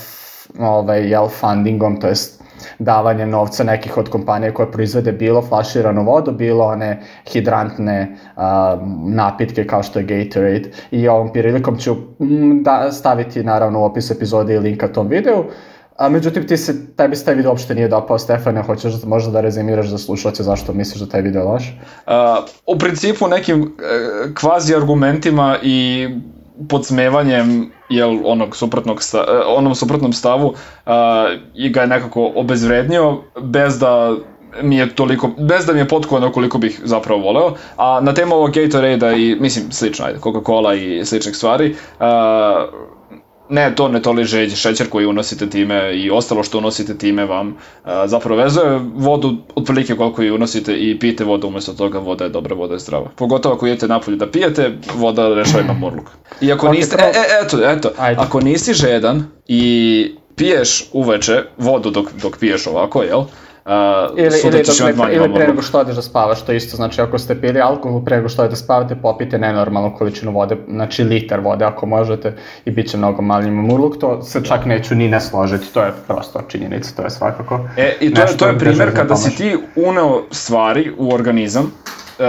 ovaj, 0.60 1.10
jel, 1.10 1.28
fundingom, 1.28 2.00
to 2.00 2.08
jest 2.08 2.40
davanje 2.80 3.26
novca 3.26 3.64
nekih 3.64 3.98
od 3.98 4.10
kompanija 4.10 4.54
koje 4.54 4.72
proizvede 4.72 5.12
bilo 5.12 5.42
flaširanu 5.42 6.04
vodu, 6.04 6.32
bilo 6.32 6.66
one 6.66 7.02
hidrantne 7.32 8.18
uh, 8.36 8.44
napitke 9.06 9.68
kao 9.68 9.84
što 9.84 10.00
je 10.00 10.06
Gatorade 10.06 10.72
i 10.92 11.08
ovom 11.08 11.34
prilikom 11.34 11.78
ću 11.78 11.96
da, 12.62 12.92
staviti 12.92 13.44
naravno 13.44 13.80
u 13.80 13.84
opis 13.84 14.12
epizode 14.12 14.56
i 14.56 14.60
linka 14.60 14.88
tom 14.88 15.08
videu. 15.08 15.44
A 16.00 16.10
međutim, 16.10 16.48
ti 16.48 16.58
se, 16.58 16.96
tebi 16.96 17.16
se 17.16 17.26
taj 17.26 17.36
video 17.36 17.52
uopšte 17.52 17.76
nije 17.76 17.88
dopao, 17.88 18.20
Stefane, 18.20 18.62
hoćeš 18.64 18.94
možda 19.06 19.32
da 19.32 19.42
rezimiraš 19.42 19.88
za 19.88 19.98
slušalce 19.98 20.44
zašto 20.44 20.74
misliš 20.74 21.02
da 21.02 21.10
taj 21.10 21.22
video 21.22 21.52
loš? 21.52 21.64
Uh, 22.08 22.14
u 22.66 22.78
principu 22.78 23.28
nekim 23.28 23.62
uh, 23.62 24.34
kvazi 24.34 24.76
argumentima 24.76 25.58
i 25.64 26.08
podsmevanjem 26.70 27.72
jel, 27.90 28.18
onog 28.24 28.56
suprotnog 28.56 29.04
sta, 29.04 29.20
uh, 29.20 29.58
onom 29.58 29.76
suprotnom 29.76 30.14
stavu 30.14 30.48
uh, 30.48 30.94
i 31.56 31.70
ga 31.70 31.82
je 31.82 31.88
nekako 31.88 32.32
obezvrednio 32.36 33.18
bez 33.42 33.80
da 33.80 34.16
mi 34.62 34.78
je 34.78 34.96
toliko, 34.96 35.28
bez 35.28 35.66
da 35.66 35.74
mi 35.74 35.80
je 35.80 35.88
potkovano 35.88 36.32
koliko 36.32 36.58
bih 36.58 36.82
zapravo 36.84 37.22
voleo, 37.22 37.54
a 37.78 38.00
na 38.02 38.14
temu 38.14 38.36
ovog 38.36 38.52
Gatorade-a 38.52 39.14
i, 39.14 39.38
mislim, 39.40 39.72
slično, 39.72 40.06
ajde, 40.06 40.20
Coca-Cola 40.20 40.74
i 40.76 41.06
sličnih 41.06 41.36
stvari, 41.36 41.76
uh, 42.00 42.06
ne 43.50 43.76
to 43.76 43.88
ne 43.88 44.02
toli 44.02 44.24
žeđ, 44.24 44.56
šećer 44.56 44.90
koji 44.90 45.06
unosite 45.06 45.50
time 45.50 45.96
i 45.96 46.12
ostalo 46.12 46.44
što 46.44 46.58
unosite 46.58 46.98
time 46.98 47.26
vam 47.26 47.58
a, 47.84 48.08
zapravo 48.08 48.42
vezuje 48.42 48.80
vodu 48.96 49.38
otprilike 49.56 49.96
koliko 49.96 50.24
i 50.24 50.32
unosite 50.32 50.74
i 50.74 51.00
pijete 51.00 51.24
vodu 51.24 51.48
umesto 51.48 51.74
toga, 51.74 52.00
voda 52.00 52.24
je 52.24 52.30
dobra, 52.30 52.56
voda 52.56 52.74
je 52.74 52.80
zdrava. 52.80 53.10
Pogotovo 53.16 53.56
ako 53.56 53.68
idete 53.68 53.88
napolje 53.88 54.18
da 54.18 54.28
pijete, 54.28 54.72
voda 54.96 55.34
rešava 55.36 55.64
ima 55.64 55.74
morluk. 55.74 56.10
I 56.42 56.52
ako 56.52 56.72
niste, 56.72 56.98
e, 57.00 57.06
e, 57.06 57.46
eto, 57.46 57.70
eto, 57.70 57.92
Ajde. 57.98 58.22
ako 58.22 58.40
nisi 58.40 58.74
žedan 58.74 59.24
i 59.48 60.16
piješ 60.36 60.90
uveče 60.94 61.44
vodu 61.58 61.90
dok, 61.90 62.12
dok 62.22 62.38
piješ 62.38 62.68
ovako, 62.68 63.04
jel? 63.04 63.24
Uh, 63.66 63.72
ili, 64.18 64.40
ili, 64.44 64.64
dok 64.64 64.98
ne, 64.98 65.16
ili 65.16 65.34
pre 65.34 65.48
nego 65.48 65.62
što 65.62 65.80
odeš 65.80 65.96
da 65.96 66.02
spavaš, 66.02 66.42
to 66.42 66.52
isto 66.52 66.76
znači 66.76 67.02
ako 67.02 67.20
ste 67.20 67.42
pili 67.42 67.62
alkohol 67.62 68.06
pre 68.06 68.16
nego 68.16 68.30
što 68.30 68.42
odeš 68.42 68.52
da 68.52 68.56
spavate, 68.56 68.96
popite 68.96 69.38
nenormalnu 69.38 69.96
količinu 69.98 70.32
vode, 70.32 70.58
znači 70.70 71.04
litar 71.04 71.40
vode 71.40 71.66
ako 71.66 71.86
možete 71.86 72.36
i 72.66 72.72
bit 72.72 72.90
će 72.90 72.98
mnogo 72.98 73.22
mali 73.22 73.52
mamurluk, 73.52 73.98
to 74.00 74.22
se 74.22 74.44
čak 74.44 74.66
neću 74.66 74.96
ni 74.96 75.08
ne 75.08 75.22
složiti, 75.22 75.74
to 75.74 75.82
je 75.84 75.92
prosto 76.08 76.42
činjenica, 76.48 76.96
to 76.96 77.04
je 77.04 77.10
svakako. 77.10 77.60
E, 77.78 77.98
i 78.00 78.14
to 78.14 78.22
je, 78.22 78.38
to 78.38 78.48
je 78.48 78.60
primer 78.60 78.96
kada 78.96 79.16
si 79.16 79.36
ti 79.36 79.58
uneo 79.76 80.22
stvari 80.32 80.92
u 80.98 81.14
organizam, 81.14 81.64
uh, 81.64 82.26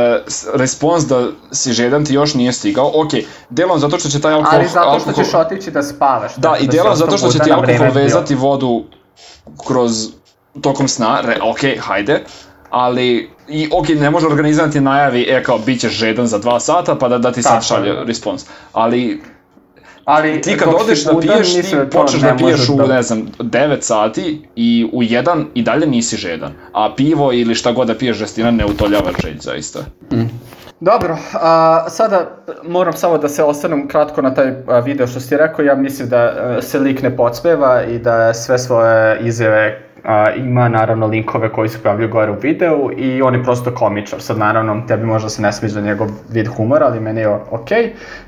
respons 0.54 1.06
da 1.06 1.28
si 1.52 1.72
žedan 1.72 2.04
ti 2.04 2.14
još 2.14 2.34
nije 2.34 2.52
stigao, 2.52 2.86
ok, 2.94 3.10
delom 3.50 3.78
zato 3.78 3.98
što 3.98 4.08
će 4.08 4.20
taj 4.20 4.32
alkohol... 4.32 4.58
Ali 4.58 4.68
zato 4.68 5.00
što 5.00 5.08
alkohol... 5.08 5.24
ćeš 5.24 5.34
otići 5.34 5.70
da 5.70 5.82
spavaš. 5.82 6.36
Da, 6.36 6.56
i 6.60 6.66
delom 6.68 6.96
zato 6.96 7.18
što 7.18 7.30
će 7.30 7.38
ti 7.38 7.52
alkohol 7.52 7.90
vezati 7.94 8.34
vodu 8.34 8.84
kroz 9.66 10.19
tokom 10.62 10.88
sna, 10.88 11.20
re, 11.20 11.36
ok, 11.42 11.60
hajde, 11.80 12.20
ali 12.70 13.30
i 13.48 13.68
ok, 13.72 13.88
ne 13.88 14.10
može 14.10 14.26
organizam 14.26 14.72
ti 14.72 14.80
najavi, 14.80 15.26
e 15.28 15.42
kao, 15.42 15.58
bit 15.58 15.80
ćeš 15.80 15.92
žedan 15.92 16.26
za 16.26 16.38
dva 16.38 16.60
sata, 16.60 16.94
pa 16.94 17.08
da, 17.08 17.18
da 17.18 17.32
ti 17.32 17.42
sad 17.42 17.66
šalje 17.66 18.04
respons. 18.04 18.46
Ali 18.72 19.20
Ali 20.04 20.40
ti 20.40 20.56
kad 20.56 20.68
odeš 20.80 21.04
da 21.04 21.20
piješ, 21.20 21.52
ti 21.52 21.76
da 21.76 21.86
počneš 21.86 22.22
da 22.22 22.36
piješ 22.36 22.68
u, 22.68 22.76
da... 22.76 22.86
ne 22.86 23.02
znam, 23.02 23.26
9 23.38 23.76
sati 23.80 24.48
i 24.56 24.90
u 24.92 25.02
1 25.02 25.44
i 25.54 25.62
dalje 25.62 25.86
nisi 25.86 26.16
žedan. 26.16 26.52
A 26.72 26.94
pivo 26.96 27.32
ili 27.32 27.54
šta 27.54 27.72
god 27.72 27.86
da 27.86 27.94
piješ 27.94 28.16
žestina 28.16 28.50
ne 28.50 28.64
utoljava 28.66 29.10
želj, 29.22 29.36
zaista. 29.40 29.80
Mm. 30.12 30.28
Dobro, 30.80 31.18
a, 31.34 31.84
sada 31.88 32.42
moram 32.68 32.92
samo 32.92 33.18
da 33.18 33.28
se 33.28 33.42
ostanem 33.42 33.88
kratko 33.88 34.22
na 34.22 34.34
taj 34.34 34.52
video 34.84 35.06
što 35.06 35.20
si 35.20 35.36
rekao. 35.36 35.64
Ja 35.64 35.74
mislim 35.74 36.08
da 36.08 36.56
se 36.62 36.78
lik 36.78 37.02
ne 37.02 37.16
podsmeva 37.16 37.84
i 37.84 37.98
da 37.98 38.34
sve 38.34 38.58
svoje 38.58 39.20
izjave 39.20 39.89
A, 40.04 40.30
ima 40.30 40.68
naravno 40.68 41.06
linkove 41.06 41.52
koji 41.52 41.68
se 41.68 41.78
pojavljaju 41.82 42.10
gore 42.10 42.32
u 42.32 42.36
videu 42.40 42.90
i 42.96 43.22
on 43.22 43.34
je 43.34 43.42
prosto 43.42 43.74
komičar. 43.74 44.22
Sad 44.22 44.38
naravno 44.38 44.82
tebi 44.88 45.06
možda 45.06 45.28
se 45.28 45.42
ne 45.42 45.52
sviđa 45.52 45.80
njegov 45.80 46.08
vid 46.30 46.48
humora, 46.48 46.86
ali 46.86 47.00
meni 47.00 47.20
je 47.20 47.28
ok. 47.28 47.68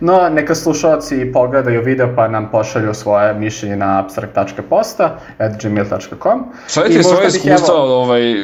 No 0.01 0.29
neka 0.29 0.55
slušalci 0.55 1.31
pogledaju 1.33 1.83
video 1.83 2.09
pa 2.17 2.29
nam 2.29 2.51
pošalju 2.51 2.95
svoje 2.95 3.35
mišljenje 3.35 3.77
na 3.77 4.01
abstract.posta 4.01 5.19
at 5.39 5.63
gmail.com. 5.63 6.45
Šaljite 6.69 7.03
svoje 7.03 7.27
iskustva, 7.27 7.75
ovaj... 7.75 8.35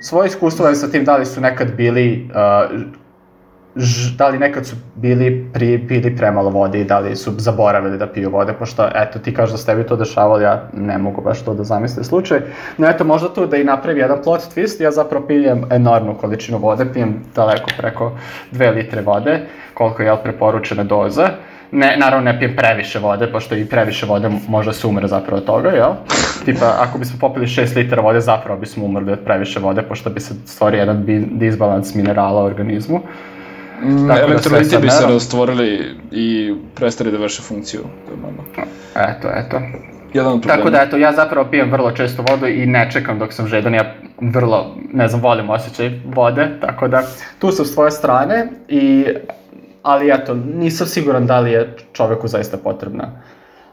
Svoje 0.00 0.26
iskustva 0.26 0.74
sa 0.74 0.90
tim 0.90 1.04
da 1.04 1.16
li 1.16 1.26
su 1.26 1.40
nekad 1.40 1.74
bili 1.76 2.30
uh, 2.30 2.80
ž, 3.76 4.16
da 4.16 4.28
li 4.28 4.38
nekad 4.38 4.66
su 4.66 4.76
bili 4.96 5.46
pri, 5.52 5.86
pili 5.88 6.16
premalo 6.16 6.50
vode 6.50 6.80
i 6.80 6.84
da 6.84 6.98
li 6.98 7.16
su 7.16 7.32
zaboravili 7.38 7.98
da 7.98 8.06
piju 8.06 8.30
vode, 8.30 8.52
pošto 8.52 8.88
eto 8.94 9.18
ti 9.18 9.34
kažeš 9.34 9.52
da 9.52 9.58
ste 9.58 9.72
tebi 9.72 9.86
to 9.86 9.96
dešavalo, 9.96 10.40
ja 10.40 10.68
ne 10.72 10.98
mogu 10.98 11.22
baš 11.22 11.44
to 11.44 11.54
da 11.54 11.64
zamislim 11.64 12.04
slučaj. 12.04 12.40
No 12.78 12.88
eto 12.88 13.04
možda 13.04 13.34
tu 13.34 13.46
da 13.46 13.56
i 13.56 13.64
napravi 13.64 14.00
jedan 14.00 14.22
plot 14.24 14.40
twist, 14.40 14.82
ja 14.82 14.90
zapravo 14.90 15.26
pijem 15.26 15.64
enormnu 15.70 16.14
količinu 16.18 16.58
vode, 16.58 16.86
pijem 16.92 17.22
daleko 17.34 17.70
preko 17.78 18.12
2 18.52 18.74
litre 18.74 19.02
vode, 19.02 19.40
koliko 19.74 20.02
je 20.02 20.16
preporučena 20.22 20.84
doza. 20.84 21.28
Ne, 21.72 21.96
naravno 21.96 22.32
ne 22.32 22.38
pijem 22.38 22.56
previše 22.56 22.98
vode, 22.98 23.26
pošto 23.32 23.56
i 23.56 23.64
previše 23.64 24.06
vode 24.06 24.30
možda 24.48 24.72
se 24.72 24.86
umre 24.86 25.08
zapravo 25.08 25.36
od 25.36 25.44
toga, 25.44 25.70
jel? 25.70 25.94
Tipa, 26.44 26.74
ako 26.78 26.98
bismo 26.98 27.18
popili 27.20 27.46
6 27.46 27.76
litara 27.76 28.02
vode, 28.02 28.20
zapravo 28.20 28.60
bismo 28.60 28.84
umrli 28.84 29.12
od 29.12 29.18
previše 29.24 29.60
vode, 29.60 29.82
pošto 29.82 30.10
bi 30.10 30.20
se 30.20 30.34
stvorio 30.46 30.78
jedan 30.78 31.04
disbalans 31.38 31.94
minerala 31.94 32.42
u 32.42 32.46
organizmu. 32.46 33.00
Mm, 33.82 34.06
da 34.06 34.18
elektroliti 34.18 34.78
bi 34.78 34.90
se 34.90 35.06
rastvorili 35.06 35.96
i 36.10 36.54
prestali 36.74 37.12
da 37.12 37.18
vrše 37.18 37.42
funkciju. 37.42 37.80
Eto, 38.94 39.28
eto. 39.34 39.60
Jedan 40.12 40.32
od 40.32 40.46
Tako 40.46 40.70
da, 40.70 40.82
eto, 40.82 40.96
ja 40.96 41.12
zapravo 41.12 41.50
pijem 41.50 41.70
vrlo 41.70 41.90
često 41.90 42.24
vodu 42.30 42.46
i 42.46 42.66
ne 42.66 42.90
čekam 42.92 43.18
dok 43.18 43.32
sam 43.32 43.46
žedan, 43.46 43.74
ja 43.74 43.94
vrlo, 44.20 44.76
ne 44.92 45.08
znam, 45.08 45.20
volim 45.20 45.50
osjećaj 45.50 46.00
vode, 46.04 46.48
tako 46.60 46.88
da 46.88 47.02
tu 47.38 47.50
sam 47.52 47.64
s 47.64 47.74
tvoje 47.74 47.90
strane 47.90 48.48
i 48.68 49.06
ali 49.82 50.10
eto, 50.10 50.34
nisam 50.34 50.86
siguran 50.86 51.26
da 51.26 51.40
li 51.40 51.52
je 51.52 51.76
čoveku 51.92 52.28
zaista 52.28 52.56
potrebna 52.56 53.22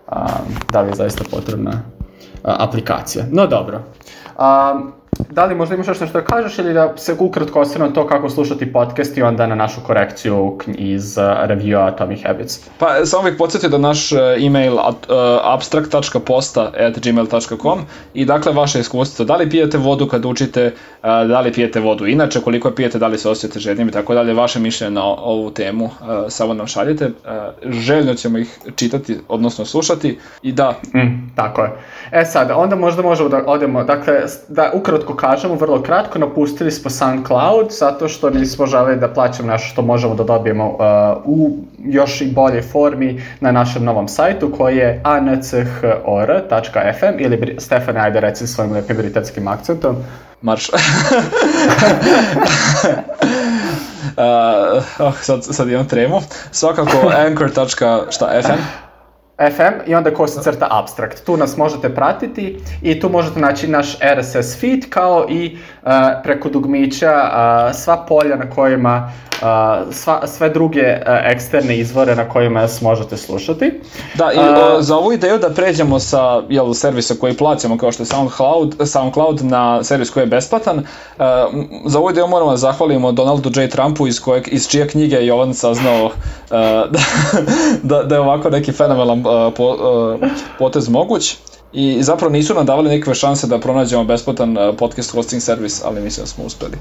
a, 0.08 0.28
da 0.72 0.82
li 0.82 0.89
je 0.89 0.95
zaista 0.95 1.24
potrebna 1.32 1.72
a, 2.43 2.56
aplikacija. 2.60 3.26
No 3.32 3.48
dobro. 3.48 3.84
A, 4.38 4.80
da 5.30 5.45
li 5.45 5.56
možda 5.56 5.76
imaš 5.76 5.88
nešto 5.88 6.06
da 6.06 6.22
kažeš 6.22 6.60
ili 6.60 6.74
da 6.74 6.93
se 6.98 7.15
ukratko 7.19 7.60
osvrnu 7.60 7.93
to 7.93 8.08
kako 8.08 8.30
slušati 8.30 8.74
podcast 8.74 9.17
i 9.17 9.22
onda 9.22 9.48
na 9.48 9.56
našu 9.56 9.82
korekciju 9.88 10.58
iz 10.67 11.17
uh, 11.17 11.24
reviewa 11.24 11.88
Atomic 11.88 12.24
Habits? 12.26 12.60
Pa 12.78 13.06
samo 13.06 13.24
bih 13.24 13.34
podsjetio 13.38 13.69
da 13.69 13.78
naš 13.78 14.12
uh, 14.12 14.19
email 14.45 14.74
uh, 14.74 14.80
at 16.88 17.00
gmail.com 17.04 17.80
i 18.13 18.26
dakle 18.26 18.52
vaše 18.52 18.80
iskustvo, 18.80 19.26
da 19.26 19.36
li 19.36 19.50
pijete 19.50 19.78
vodu 19.78 20.08
kad 20.08 20.26
učite, 20.26 20.74
da 21.04 21.41
li 21.41 21.54
pijete 21.54 21.80
vodu 21.80 22.08
inače, 22.08 22.41
koliko 22.41 22.67
je 22.67 22.76
pijete, 22.76 23.00
da 23.00 23.08
li 23.08 23.17
se 23.17 23.30
osjećate 23.30 23.60
žednim 23.60 23.88
i 23.88 23.91
tako 23.91 24.13
dalje, 24.13 24.34
vaše 24.34 24.60
mišljenje 24.60 24.91
na 24.91 25.04
ovu 25.04 25.52
temu 25.52 25.89
samo 26.30 26.54
nam 26.54 26.67
šaljite. 26.67 27.12
Željno 27.63 28.13
ćemo 28.13 28.38
ih 28.38 28.60
čitati, 28.76 29.17
odnosno 29.28 29.65
slušati 29.65 30.19
i 30.41 30.52
da. 30.52 30.69
Mm, 30.95 31.36
tako 31.36 31.62
je. 31.62 31.72
E 32.12 32.26
sad, 32.26 32.52
onda 32.56 32.76
možda 32.76 33.02
možemo 33.02 33.30
da 33.30 33.43
odemo, 33.45 33.84
dakle, 33.84 34.13
da 34.48 34.72
ukratko 34.74 34.99
ukratko 35.00 35.16
kažemo, 35.16 35.56
vrlo 35.56 35.82
kratko, 35.82 36.20
napustili 36.20 36.72
smo 36.72 36.90
SoundCloud 36.90 37.72
zato 37.72 38.08
što 38.08 38.30
nismo 38.30 38.66
želeli 38.66 39.00
da 39.00 39.08
plaćamo 39.08 39.52
nešto 39.52 39.68
što 39.68 39.82
možemo 39.82 40.16
da 40.16 40.24
dobijemo 40.24 40.70
uh, 40.70 40.78
u 41.26 41.58
još 41.80 42.21
i 42.21 42.32
bolje 42.32 42.62
formi 42.62 43.21
na 43.40 43.52
našem 43.52 43.84
novom 43.84 44.08
sajtu 44.08 44.52
koji 44.58 44.78
je 44.78 45.02
anchor.fm 45.04 46.00
ili 47.19 47.56
Stefan, 47.60 47.98
ajde 47.98 48.19
reci 48.19 48.48
svojim 48.48 48.73
lepim 48.73 48.98
britanskim 48.98 49.48
akcentom. 49.48 49.96
Marš. 50.42 50.69
uh, 50.73 50.76
oh, 55.00 55.13
sad, 55.21 55.44
sad 55.44 55.69
imam 55.69 55.88
tremu. 55.88 56.21
Svakako 56.52 57.12
anchor.fm 57.28 58.88
FM 59.40 59.90
i 59.90 59.96
onda 59.96 60.13
kosa 60.13 60.42
crta 60.42 60.67
abstract. 60.69 61.25
Tu 61.25 61.37
nas 61.37 61.58
možete 61.58 61.96
pratiti 61.96 62.60
i 62.81 63.00
tu 63.00 63.10
možete 63.10 63.40
naći 63.40 63.67
naš 63.67 63.98
RSS 64.17 64.60
feed 64.60 64.90
kao 64.90 65.25
i 65.29 65.58
uh, 65.83 65.90
preko 66.23 66.50
dugmića 66.50 67.13
uh, 67.13 67.75
sva 67.75 68.06
polja 68.08 68.35
na 68.35 68.50
kojima 68.50 69.12
sva, 69.92 70.27
sve 70.27 70.50
druge 70.50 70.98
eksterne 71.06 71.77
izvore 71.77 72.15
na 72.15 72.29
kojima 72.29 72.62
nas 72.62 72.81
možete 72.81 73.17
slušati. 73.17 73.81
Da, 74.15 74.31
i 74.31 74.37
za 74.83 74.96
ovu 74.96 75.13
ideju 75.13 75.37
da 75.37 75.50
pređemo 75.50 76.00
sa 76.00 76.42
jel, 76.50 76.73
servisa 76.73 77.13
koji 77.19 77.37
plaćamo 77.37 77.77
kao 77.77 77.92
što 77.92 78.04
je 78.04 78.08
SoundCloud, 78.08 78.75
SoundCloud 78.85 79.46
na 79.46 79.83
servis 79.83 80.10
koji 80.10 80.23
je 80.23 80.27
besplatan, 80.27 80.85
za 81.85 82.00
ovu 82.00 82.12
ideju 82.12 82.27
moramo 82.27 82.52
da 82.52 82.58
zahvalimo 82.58 83.12
Donaldu 83.12 83.62
J. 83.62 83.69
Trumpu 83.69 84.08
iz, 84.08 84.21
kojeg, 84.21 84.48
iz 84.52 84.67
čije 84.67 84.87
knjige 84.87 85.15
je 85.15 85.27
Jovan 85.27 85.54
saznao 85.54 86.12
da, 86.50 86.85
da, 87.83 88.04
da 88.04 88.15
je 88.15 88.21
ovako 88.21 88.50
neki 88.50 88.71
fenomenalan 88.71 89.23
po, 89.58 89.77
potez 90.60 90.90
moguć. 90.90 91.38
I 91.73 92.04
zapravo 92.04 92.32
nisu 92.32 92.54
nam 92.54 92.65
davali 92.65 92.90
nikakve 92.90 93.15
šanse 93.15 93.48
da 93.48 93.60
pronađemo 93.60 94.04
besplatan 94.04 94.58
podcast 94.77 95.12
hosting 95.12 95.42
servis, 95.42 95.86
ali 95.86 96.02
mislim 96.02 96.23
da 96.23 96.27
smo 96.27 96.46
uspeli. 96.46 96.77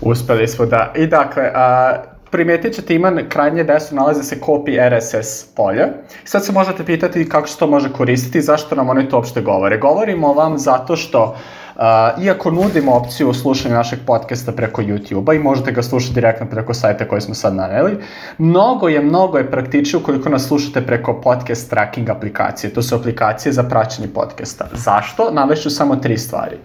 Uspeli 0.00 0.48
smo 0.48 0.66
da. 0.66 0.92
I 0.96 1.06
dakle, 1.06 1.50
a, 1.54 1.94
primetit 2.30 2.74
ćete 2.74 2.94
ima 2.94 3.12
krajnje 3.28 3.64
desno 3.64 3.96
nalaze 3.96 4.22
se 4.22 4.36
copy 4.40 4.78
RSS 4.88 5.44
polje. 5.56 5.86
Sad 6.24 6.44
se 6.44 6.52
možete 6.52 6.84
pitati 6.84 7.28
kako 7.28 7.48
se 7.48 7.58
to 7.58 7.66
može 7.66 7.92
koristiti 7.92 8.38
i 8.38 8.42
zašto 8.42 8.74
nam 8.74 8.88
oni 8.88 9.08
to 9.08 9.16
uopšte 9.16 9.40
govore. 9.40 9.78
Govorimo 9.78 10.32
vam 10.32 10.58
zato 10.58 10.96
što 10.96 11.36
iako 12.20 12.50
nudimo 12.50 12.92
opciju 12.92 13.34
slušanja 13.34 13.74
našeg 13.74 13.98
podcasta 14.06 14.52
preko 14.52 14.82
YouTube-a 14.82 15.34
i 15.34 15.38
možete 15.38 15.72
ga 15.72 15.82
slušati 15.82 16.14
direktno 16.14 16.46
preko 16.46 16.74
sajta 16.74 17.08
koji 17.08 17.20
smo 17.20 17.34
sad 17.34 17.54
naveli, 17.54 17.98
mnogo 18.38 18.88
je, 18.88 19.00
mnogo 19.00 19.38
je 19.38 19.50
praktičnije 19.50 20.02
ukoliko 20.02 20.28
nas 20.28 20.46
slušate 20.46 20.86
preko 20.86 21.20
podcast 21.20 21.70
tracking 21.70 22.10
aplikacije. 22.10 22.74
To 22.74 22.82
su 22.82 22.94
aplikacije 22.94 23.52
za 23.52 23.62
praćenje 23.62 24.08
podcasta. 24.08 24.68
Zašto? 24.72 25.30
Navešću 25.30 25.70
samo 25.70 25.96
tri 25.96 26.18
stvari. 26.18 26.56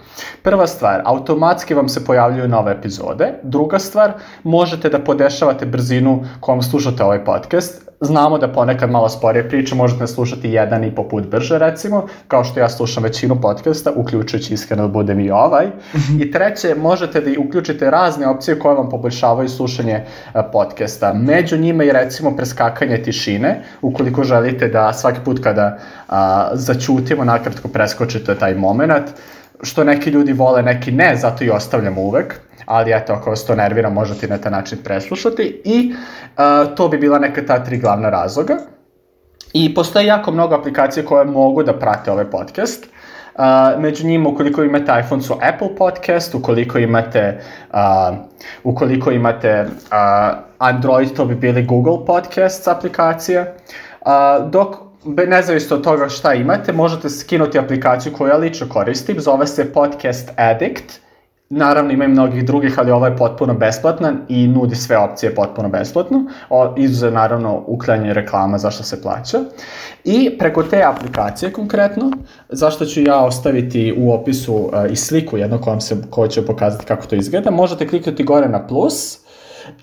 Prva 0.43 0.67
stvar, 0.67 1.01
automatski 1.05 1.73
vam 1.73 1.89
se 1.89 2.05
pojavljuju 2.05 2.47
nove 2.47 2.71
epizode. 2.71 3.33
Druga 3.43 3.79
stvar, 3.79 4.13
možete 4.43 4.89
da 4.89 4.99
podešavate 4.99 5.65
brzinu 5.65 6.25
kojom 6.39 6.61
slušate 6.61 7.03
ovaj 7.03 7.25
podcast 7.25 7.88
znamo 8.01 8.37
da 8.37 8.47
ponekad 8.47 8.91
malo 8.91 9.09
sporije 9.09 9.49
priče, 9.49 9.75
možete 9.75 10.07
slušati 10.07 10.49
jedan 10.49 10.83
i 10.83 10.95
po 10.95 11.07
put 11.07 11.27
brže 11.27 11.57
recimo, 11.57 12.07
kao 12.27 12.43
što 12.43 12.59
ja 12.59 12.69
slušam 12.69 13.03
većinu 13.03 13.41
podcasta, 13.41 13.91
uključujući 13.95 14.53
iskreno 14.53 14.81
da 14.81 14.87
budem 14.87 15.19
i 15.19 15.31
ovaj. 15.31 15.67
I 16.21 16.31
treće, 16.31 16.75
možete 16.75 17.21
da 17.21 17.31
uključite 17.39 17.91
razne 17.91 18.27
opcije 18.27 18.59
koje 18.59 18.75
vam 18.75 18.89
poboljšavaju 18.89 19.49
slušanje 19.49 19.93
e, 19.93 20.05
podcasta. 20.51 21.13
Među 21.13 21.57
njima 21.57 21.83
i 21.83 21.91
recimo 21.91 22.35
preskakanje 22.35 22.97
tišine, 22.97 23.63
ukoliko 23.81 24.23
želite 24.23 24.67
da 24.67 24.93
svaki 24.93 25.19
put 25.25 25.43
kada 25.43 25.77
a, 26.07 26.49
začutimo, 26.53 27.23
nakratko 27.23 27.67
preskočite 27.67 28.35
taj 28.35 28.55
moment, 28.55 29.09
što 29.61 29.83
neki 29.83 30.09
ljudi 30.09 30.33
vole, 30.33 30.63
neki 30.63 30.91
ne, 30.91 31.15
zato 31.15 31.43
i 31.43 31.49
ostavljamo 31.49 32.01
uvek 32.01 32.48
ali 32.69 32.91
eto, 32.93 33.13
ako 33.13 33.29
vas 33.29 33.45
to 33.45 33.55
nervira, 33.55 33.89
možete 33.89 34.27
na 34.27 34.37
taj 34.37 34.51
način 34.51 34.77
preslušati 34.83 35.61
i 35.65 35.93
uh, 35.93 36.75
to 36.75 36.87
bi 36.87 36.97
bila 36.97 37.19
neka 37.19 37.45
ta 37.45 37.63
tri 37.63 37.77
glavna 37.77 38.09
razloga. 38.09 38.57
I 39.53 39.73
postoje 39.73 40.05
jako 40.05 40.31
mnogo 40.31 40.55
aplikacije 40.55 41.05
koje 41.05 41.25
mogu 41.25 41.63
da 41.63 41.73
prate 41.79 42.11
ovaj 42.11 42.25
podcast. 42.25 42.85
Uh, 42.85 43.81
među 43.81 44.07
njima, 44.07 44.29
ukoliko 44.29 44.63
imate 44.63 44.99
iPhone, 44.99 45.21
su 45.21 45.33
Apple 45.33 45.75
Podcast, 45.77 46.35
ukoliko 46.35 46.77
imate, 46.77 47.41
uh, 47.73 48.17
ukoliko 48.63 49.11
imate 49.11 49.61
uh, 49.61 50.37
Android, 50.57 51.13
to 51.15 51.25
bi 51.25 51.35
bili 51.35 51.65
Google 51.65 52.05
Podcasts 52.05 52.67
aplikacije. 52.67 53.55
Uh, 54.01 54.49
dok 54.49 54.75
nezavisno 55.05 55.77
od 55.77 55.83
toga 55.83 56.09
šta 56.09 56.33
imate, 56.33 56.73
možete 56.73 57.09
skinuti 57.09 57.59
aplikaciju 57.59 58.13
koju 58.13 58.29
ja 58.29 58.37
lično 58.37 58.69
koristim, 58.69 59.19
zove 59.19 59.47
se 59.47 59.73
Podcast 59.73 60.29
Addict 60.37 61.08
Naravno 61.51 61.91
ima 61.91 62.05
i 62.05 62.07
mnogih 62.07 62.45
drugih, 62.45 62.79
ali 62.79 62.91
ova 62.91 63.07
je 63.07 63.17
potpuno 63.17 63.53
besplatna 63.53 64.13
i 64.27 64.47
nudi 64.47 64.75
sve 64.75 64.97
opcije 64.97 65.35
potpuno 65.35 65.69
besplatno, 65.69 66.25
o, 66.49 66.73
izuze 66.77 67.11
naravno 67.11 67.63
uklanjanje 67.67 68.13
reklama 68.13 68.57
zašto 68.57 68.83
se 68.83 69.01
plaća. 69.01 69.39
I 70.03 70.37
preko 70.39 70.63
te 70.63 70.83
aplikacije 70.83 71.53
konkretno, 71.53 72.11
zašto 72.49 72.85
ću 72.85 73.01
ja 73.01 73.25
ostaviti 73.25 73.95
u 73.97 74.13
opisu 74.13 74.55
uh, 74.55 74.71
i 74.91 74.95
sliku 74.95 75.37
jedno 75.37 75.61
kojom 75.61 75.81
se, 75.81 75.97
ko 76.09 76.27
će 76.27 76.45
pokazati 76.45 76.85
kako 76.85 77.05
to 77.05 77.15
izgleda, 77.15 77.51
možete 77.51 77.87
kliknuti 77.87 78.23
gore 78.23 78.49
na 78.49 78.67
plus 78.67 79.19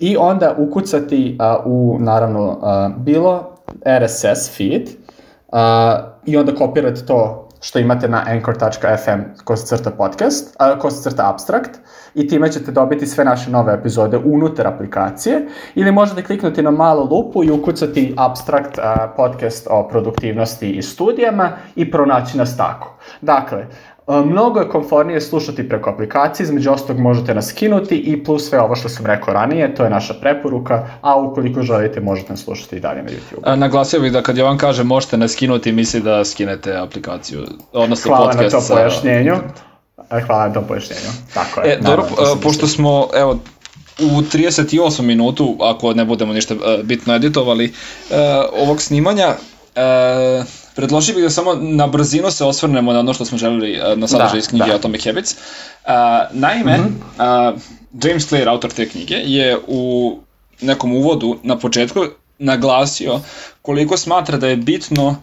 i 0.00 0.16
onda 0.16 0.54
ukucati 0.58 1.38
uh, 1.40 1.66
u 1.66 1.98
naravno 2.00 2.48
uh, 2.48 3.02
bilo 3.02 3.54
RSS 4.00 4.56
feed 4.56 4.88
uh, 5.48 5.58
i 6.26 6.36
onda 6.36 6.54
kopirati 6.54 7.06
to 7.06 7.45
što 7.60 7.78
imate 7.78 8.08
na 8.08 8.24
anchor.fm 8.26 9.20
se 9.56 9.66
crta 9.66 9.90
podcast, 9.90 10.56
a, 10.58 10.90
se 10.90 11.10
crta 11.10 11.30
abstract 11.30 11.70
i 12.14 12.28
time 12.28 12.52
ćete 12.52 12.72
dobiti 12.72 13.06
sve 13.06 13.24
naše 13.24 13.50
nove 13.50 13.74
epizode 13.74 14.18
unutar 14.24 14.66
aplikacije 14.66 15.48
ili 15.74 15.92
možete 15.92 16.22
kliknuti 16.22 16.62
na 16.62 16.70
malu 16.70 17.08
lupu 17.10 17.44
i 17.44 17.50
ukucati 17.50 18.14
abstract 18.16 18.78
a, 18.78 19.12
podcast 19.16 19.66
o 19.70 19.88
produktivnosti 19.88 20.70
i 20.70 20.82
studijama 20.82 21.50
i 21.76 21.90
pronaći 21.90 22.38
nas 22.38 22.56
tako. 22.56 22.96
Dakle, 23.20 23.66
Mnogo 24.08 24.60
je 24.60 24.68
komfornije 24.68 25.20
slušati 25.20 25.68
preko 25.68 25.90
aplikacije, 25.90 26.44
između 26.44 26.70
ostalog 26.70 27.00
možete 27.00 27.34
nas 27.34 27.48
skinuti 27.48 27.96
i 27.96 28.24
plus 28.24 28.48
sve 28.48 28.60
ovo 28.60 28.76
što 28.76 28.88
sam 28.88 29.06
rekao 29.06 29.34
ranije, 29.34 29.74
to 29.74 29.84
je 29.84 29.90
naša 29.90 30.14
preporuka, 30.14 30.88
a 31.00 31.20
ukoliko 31.20 31.62
želite 31.62 32.00
možete 32.00 32.32
nas 32.32 32.44
slušati 32.44 32.76
i 32.76 32.80
dalje 32.80 33.02
na 33.02 33.08
YouTube. 33.08 33.40
A, 33.42 33.56
naglasio 33.56 34.00
bih 34.00 34.12
da 34.12 34.22
kad 34.22 34.38
Jovan 34.38 34.58
kaže 34.58 34.84
možete 34.84 35.16
nas 35.16 35.32
skinuti, 35.32 35.72
misli 35.72 36.00
da 36.00 36.24
skinete 36.24 36.76
aplikaciju, 36.76 37.46
odnosno 37.72 38.08
Hvala 38.08 38.32
podcast. 38.32 38.50
Hvala 38.50 38.62
na 38.62 38.68
to 38.68 38.74
pojašnjenju. 38.74 39.34
Hvala 40.26 40.48
na 40.48 40.54
tom 40.54 40.64
pojašnjenju. 40.64 41.10
Tako 41.34 41.60
je. 41.60 41.72
E, 41.72 41.78
dobro, 41.80 42.04
pošto 42.42 42.66
smo, 42.66 43.08
evo, 43.14 43.38
u 44.00 44.20
38 44.22 45.02
minutu, 45.02 45.56
ako 45.60 45.94
ne 45.94 46.04
budemo 46.04 46.32
ništa 46.32 46.54
bitno 46.82 47.14
editovali, 47.14 47.72
ovog 48.52 48.82
snimanja, 48.82 49.34
Predložio 50.76 51.14
bih 51.14 51.24
da 51.24 51.30
samo 51.30 51.54
na 51.54 51.86
brzinu 51.86 52.30
se 52.30 52.44
osvrnemo 52.44 52.92
na 52.92 53.00
ono 53.00 53.14
što 53.14 53.24
smo 53.24 53.38
želeli 53.38 53.72
eh, 53.72 53.96
na 53.96 54.06
sadržaj 54.06 54.32
da, 54.32 54.38
iz 54.38 54.48
knjige 54.48 54.66
da. 54.66 54.74
Atomic 54.74 55.04
Habits. 55.04 55.32
Uh, 55.32 55.90
naime, 56.32 56.78
mm 56.78 57.00
-hmm. 57.18 57.52
uh, 57.52 57.60
James 58.04 58.28
Clear, 58.28 58.48
autor 58.48 58.70
te 58.70 58.88
knjige, 58.88 59.14
je 59.14 59.58
u 59.66 60.16
nekom 60.60 60.92
uvodu 60.92 61.38
na 61.42 61.58
početku 61.58 62.00
naglasio 62.38 63.20
koliko 63.62 63.96
smatra 63.96 64.38
da 64.38 64.48
je 64.48 64.56
bitno 64.56 65.08
uh, 65.08 65.16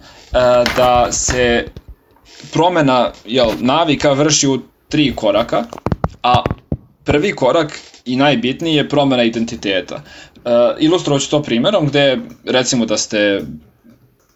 da 0.78 1.12
se 1.12 1.68
promena 2.54 3.12
jel, 3.26 3.52
navika 3.60 4.12
vrši 4.12 4.48
u 4.48 4.60
tri 4.90 5.16
koraka, 5.16 5.64
a 6.24 6.44
prvi 7.04 7.36
korak 7.36 7.80
i 8.06 8.16
najbitniji 8.16 8.76
je 8.76 8.90
promena 8.90 9.24
identiteta. 9.24 9.96
Uh, 9.96 10.52
ilustrovaću 10.80 11.30
to 11.30 11.44
primerom 11.44 11.88
gde 11.88 12.20
recimo 12.46 12.86
da 12.86 12.98
ste 12.98 13.42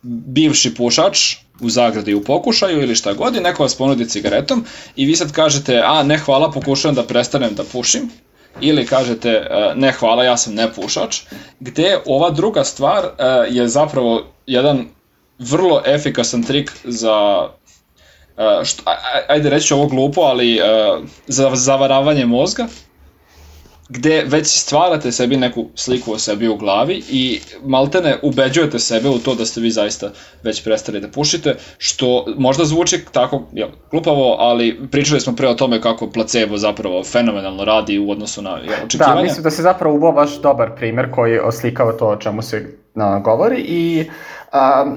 bivši 0.01 0.75
pušač 0.75 1.35
u 1.61 1.69
zagradi 1.69 2.13
u 2.13 2.23
pokušaju 2.23 2.81
ili 2.81 2.95
šta 2.95 3.13
god 3.13 3.35
i 3.35 3.39
neko 3.39 3.63
vas 3.63 3.75
ponudi 3.75 4.09
cigaretom 4.09 4.65
i 4.95 5.05
vi 5.05 5.15
sad 5.15 5.31
kažete 5.31 5.81
a 5.85 6.03
ne 6.03 6.17
hvala 6.17 6.51
pokušavam 6.51 6.95
da 6.95 7.03
prestanem 7.03 7.55
da 7.55 7.63
pušim. 7.63 8.09
Ili 8.61 8.85
kažete 8.85 9.29
e, 9.29 9.73
ne 9.75 9.91
hvala 9.91 10.23
ja 10.23 10.37
sam 10.37 10.53
ne 10.53 10.73
pušač. 10.73 11.21
Gde 11.59 11.99
ova 12.05 12.29
druga 12.29 12.63
stvar 12.63 13.05
e, 13.05 13.09
je 13.49 13.67
zapravo 13.67 14.27
jedan 14.45 14.85
vrlo 15.39 15.81
efikasan 15.85 16.43
trik 16.43 16.71
za 16.83 17.47
e, 18.37 18.65
što, 18.65 18.83
ajde 19.27 19.49
reći 19.49 19.73
ovo 19.73 19.87
glupo 19.87 20.21
ali 20.21 20.59
za 21.27 21.55
zavaravanje 21.55 22.25
mozga 22.25 22.67
gde 23.89 24.23
već 24.27 24.47
stvarate 24.47 25.11
sebi 25.11 25.37
neku 25.37 25.65
sliku 25.75 26.13
o 26.13 26.19
sebi 26.19 26.47
u 26.47 26.57
glavi 26.57 27.03
i 27.09 27.39
maltene 27.63 28.17
ubeđujete 28.21 28.79
sebe 28.79 29.09
u 29.09 29.19
to 29.19 29.35
da 29.35 29.45
ste 29.45 29.61
vi 29.61 29.71
zaista 29.71 30.11
već 30.43 30.63
prestali 30.63 30.99
da 30.99 31.07
pušite, 31.07 31.55
što 31.77 32.25
možda 32.37 32.65
zvuči 32.65 33.05
tako 33.11 33.43
jel, 33.53 33.69
glupavo, 33.91 34.35
ali 34.39 34.79
pričali 34.91 35.21
smo 35.21 35.35
pre 35.35 35.47
o 35.47 35.53
tome 35.53 35.81
kako 35.81 36.11
placebo 36.11 36.57
zapravo 36.57 37.03
fenomenalno 37.03 37.65
radi 37.65 37.99
u 37.99 38.11
odnosu 38.11 38.41
na 38.41 38.49
jel, 38.49 38.85
očekivanja. 38.85 39.15
Da, 39.15 39.23
mislim 39.23 39.43
da 39.43 39.51
se 39.51 39.61
zapravo 39.61 39.95
ubo 39.95 40.11
baš 40.11 40.41
dobar 40.41 40.75
primer 40.75 41.11
koji 41.11 41.39
oslikava 41.39 41.91
to 41.93 42.07
o 42.07 42.15
čemu 42.15 42.41
se 42.41 42.77
na, 42.95 43.19
govori 43.19 43.65
i 43.67 44.05
A, 44.51 44.95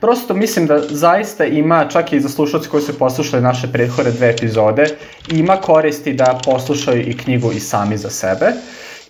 prosto 0.00 0.34
mislim 0.34 0.66
da 0.66 0.80
zaista 0.88 1.44
ima, 1.44 1.88
čak 1.88 2.12
i 2.12 2.20
za 2.20 2.28
slušalci 2.28 2.68
koji 2.68 2.82
su 2.82 2.98
poslušali 2.98 3.42
naše 3.42 3.72
prethodne 3.72 4.12
dve 4.12 4.30
epizode, 4.30 4.84
ima 5.30 5.56
koristi 5.56 6.12
da 6.12 6.38
poslušaju 6.44 7.00
i 7.00 7.16
knjigu 7.16 7.52
i 7.52 7.60
sami 7.60 7.96
za 7.96 8.10
sebe. 8.10 8.52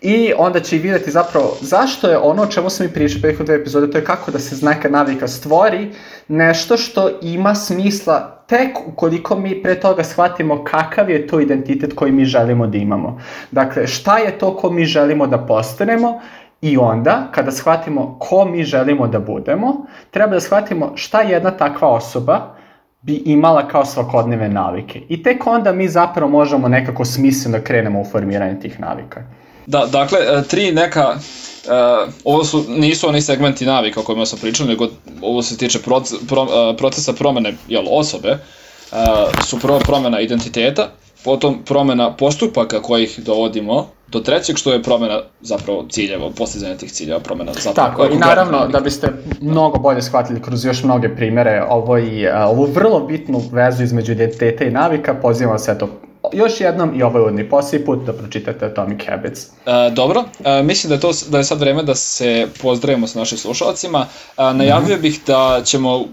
I 0.02 0.32
onda 0.36 0.60
će 0.60 0.76
i 0.76 0.78
videti 0.78 1.10
zapravo 1.10 1.56
zašto 1.60 2.08
je 2.08 2.18
ono 2.18 2.42
o 2.42 2.46
čemu 2.46 2.70
smo 2.70 2.86
mi 2.86 2.92
pričali 2.92 3.22
prethodne 3.22 3.54
dve 3.54 3.62
epizode, 3.62 3.90
to 3.90 3.98
je 3.98 4.04
kako 4.04 4.30
da 4.30 4.38
se 4.38 4.66
neka 4.66 4.88
navika 4.88 5.28
stvori, 5.28 5.90
nešto 6.28 6.76
što 6.76 7.10
ima 7.22 7.54
smisla 7.54 8.44
tek 8.46 8.76
ukoliko 8.86 9.36
mi 9.36 9.62
pre 9.62 9.80
toga 9.80 10.04
shvatimo 10.04 10.64
kakav 10.64 11.10
je 11.10 11.26
to 11.26 11.40
identitet 11.40 11.92
koji 11.94 12.12
mi 12.12 12.24
želimo 12.24 12.66
da 12.66 12.78
imamo. 12.78 13.20
Dakle, 13.50 13.86
šta 13.86 14.18
je 14.18 14.38
to 14.38 14.56
ko 14.56 14.70
mi 14.70 14.84
želimo 14.84 15.26
da 15.26 15.38
postanemo 15.38 16.20
I 16.62 16.76
onda, 16.76 17.28
kada 17.32 17.52
shvatimo 17.52 18.16
ko 18.18 18.44
mi 18.44 18.64
želimo 18.64 19.06
da 19.06 19.18
budemo, 19.18 19.86
treba 20.10 20.32
da 20.32 20.40
shvatimo 20.40 20.92
šta 20.94 21.20
jedna 21.20 21.50
takva 21.50 21.88
osoba 21.88 22.54
bi 23.02 23.22
imala 23.24 23.68
kao 23.68 23.84
svakodnevne 23.84 24.48
navike. 24.48 25.00
I 25.08 25.22
tek 25.22 25.46
onda 25.46 25.72
mi 25.72 25.88
zapravo 25.88 26.30
možemo 26.30 26.68
nekako 26.68 27.04
smisleno 27.04 27.58
da 27.58 27.64
krenemo 27.64 28.00
u 28.00 28.04
formiranje 28.04 28.60
tih 28.60 28.80
navika. 28.80 29.22
Da, 29.66 29.86
dakle, 29.86 30.18
e, 30.18 30.42
tri 30.42 30.72
neka, 30.72 31.08
uh, 31.10 32.12
ovo 32.24 32.44
su, 32.44 32.64
nisu 32.68 33.08
oni 33.08 33.22
segmenti 33.22 33.66
navika 33.66 34.00
o 34.00 34.02
kojima 34.02 34.26
sam 34.26 34.38
pričao, 34.38 34.66
nego 34.66 34.88
ovo 35.22 35.42
se 35.42 35.58
tiče 35.58 35.78
proces, 35.78 36.18
pro, 36.28 36.42
uh, 36.42 36.48
procesa 36.78 37.12
promene 37.12 37.54
jel, 37.68 37.84
osobe, 37.90 38.30
uh, 38.30 38.98
su 39.44 39.58
prvo 39.58 39.78
promena 39.78 40.20
identiteta, 40.20 40.88
potom 41.24 41.62
promena 41.64 42.16
postupaka 42.16 42.82
kojih 42.82 43.20
dovodimo 43.22 43.88
do 44.12 44.20
trećeg, 44.20 44.56
što 44.56 44.72
je 44.72 44.82
promena 44.82 45.20
zapravo 45.40 45.86
ciljeva, 45.90 46.30
postizanje 46.30 46.76
tih 46.76 46.92
ciljeva, 46.92 47.20
promena 47.20 47.52
zapravo. 47.52 47.88
Tako, 47.88 48.14
i 48.14 48.18
naravno, 48.18 48.68
da 48.68 48.80
biste 48.80 49.08
mnogo 49.40 49.78
bolje 49.78 50.02
shvatili 50.02 50.42
kroz 50.42 50.64
još 50.64 50.82
mnoge 50.82 51.16
primere 51.16 51.64
ovo 51.68 51.98
i, 51.98 52.28
ovu 52.28 52.64
vrlo 52.64 53.00
bitnu 53.00 53.42
vezu 53.52 53.82
između 53.82 54.12
identiteta 54.12 54.64
i 54.64 54.70
navika, 54.70 55.14
pozivam 55.14 55.52
vas 55.52 55.68
eto 55.68 55.88
još 56.32 56.60
jednom 56.60 57.00
i 57.00 57.02
ovaj 57.02 57.20
uvodni 57.20 57.48
posliji 57.48 57.84
put 57.84 58.04
da 58.06 58.12
pročitate 58.12 58.66
Atomic 58.66 59.00
Habits. 59.08 59.46
E, 59.46 59.90
dobro, 59.92 60.24
e, 60.44 60.62
mislim 60.62 60.88
da 60.88 60.94
je, 60.94 61.00
to, 61.00 61.10
da 61.28 61.38
je 61.38 61.44
sad 61.44 61.60
vreme 61.60 61.82
da 61.82 61.94
se 61.94 62.46
pozdravimo 62.62 63.06
sa 63.06 63.18
našim 63.18 63.38
slušalcima. 63.38 64.06
E, 64.38 64.42
najavio 64.54 64.96
mm 64.96 64.98
-hmm. 64.98 65.02
bih 65.02 65.20
da 65.26 65.60
ćemo 65.64 66.04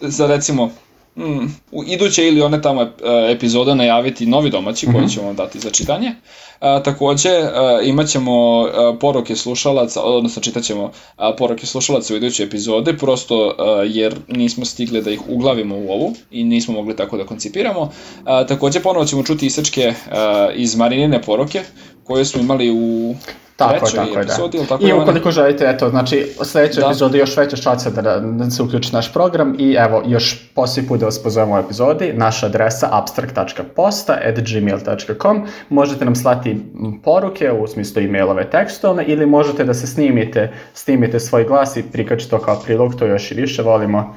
za 0.00 0.26
recimo 0.26 0.70
mm, 1.16 1.54
u 1.72 1.84
iduće 1.86 2.28
ili 2.28 2.42
one 2.42 2.62
tamo 2.62 2.82
e, 2.82 2.88
epizode 3.32 3.74
najaviti 3.74 4.26
novi 4.26 4.50
domaći 4.50 4.86
mm 4.86 4.88
-hmm. 4.88 4.92
koji 4.92 5.04
mhm. 5.04 5.14
ćemo 5.14 5.26
vam 5.26 5.36
dati 5.36 5.58
za 5.58 5.70
čitanje. 5.70 6.12
A, 6.60 6.82
takođe, 6.82 7.30
a, 7.30 7.80
imat 7.84 8.08
ćemo 8.08 8.62
a, 8.62 8.96
poruke 9.00 9.36
slušalaca, 9.36 10.02
odnosno 10.02 10.42
čitaćemo 10.42 10.92
a, 11.16 11.32
poruke 11.38 11.66
slušalaca 11.66 12.14
u 12.14 12.16
iduće 12.16 12.42
epizode, 12.42 12.96
prosto 12.96 13.54
a, 13.58 13.82
jer 13.86 14.14
nismo 14.28 14.64
stigli 14.64 15.02
da 15.02 15.10
ih 15.10 15.20
uglavimo 15.28 15.76
u 15.76 15.90
ovu 15.90 16.14
i 16.30 16.44
nismo 16.44 16.74
mogli 16.74 16.96
tako 16.96 17.16
da 17.16 17.26
koncipiramo. 17.26 17.92
A, 18.24 18.46
takođe, 18.46 18.80
ponovo 18.80 19.04
ćemo 19.04 19.22
čuti 19.22 19.46
isečke 19.46 19.94
a, 20.10 20.48
iz 20.54 20.76
Marinine 20.76 21.22
poruke, 21.22 21.62
koje 22.06 22.24
smo 22.24 22.40
imali 22.40 22.70
u 22.70 23.14
Tako 23.56 23.86
je, 23.86 23.92
tako 23.92 24.18
je, 24.18 24.24
da. 24.24 24.36
Tako 24.68 24.86
I 24.86 24.92
ukoliko 24.92 25.30
želite, 25.30 25.64
eto, 25.68 25.90
znači, 25.90 26.32
sledeće 26.42 26.80
da. 26.80 26.86
epizode 26.86 27.18
još 27.18 27.36
veće 27.36 27.56
šanse 27.56 27.90
da, 27.90 28.20
da 28.20 28.50
se 28.50 28.62
uključi 28.62 28.92
naš 28.92 29.12
program 29.12 29.56
i 29.58 29.72
evo, 29.72 30.02
još 30.06 30.50
poslije 30.54 30.88
put 30.88 31.00
da 31.00 31.06
vas 31.06 31.22
pozovemo 31.22 31.54
u 31.54 31.58
epizodi, 31.58 32.12
naša 32.12 32.46
adresa 32.46 32.88
abstract.posta.gmail.com 32.92 35.46
možete 35.68 36.04
nam 36.04 36.16
slati 36.16 36.60
poruke, 37.04 37.52
u 37.52 37.66
smislu 37.66 38.02
e-mailove 38.02 38.50
tekstovne, 38.50 39.04
ili 39.04 39.26
možete 39.26 39.64
da 39.64 39.74
se 39.74 39.86
snimite, 39.86 40.52
snimite 40.74 41.20
svoj 41.20 41.44
glas 41.44 41.76
i 41.76 41.84
prikačite 41.92 42.30
to 42.30 42.38
kao 42.38 42.60
prilog, 42.64 42.94
to 42.94 43.06
još 43.06 43.30
i 43.30 43.34
više 43.34 43.62
volimo, 43.62 44.16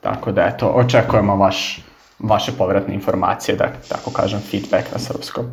tako 0.00 0.32
da, 0.32 0.42
eto, 0.42 0.66
očekujemo 0.66 1.36
vaš, 1.36 1.84
vaše 2.18 2.52
povratne 2.58 2.94
informacije, 2.94 3.56
da 3.56 3.72
tako 3.88 4.10
kažem, 4.10 4.40
feedback 4.50 4.92
na 4.92 4.98
srpskom 4.98 5.46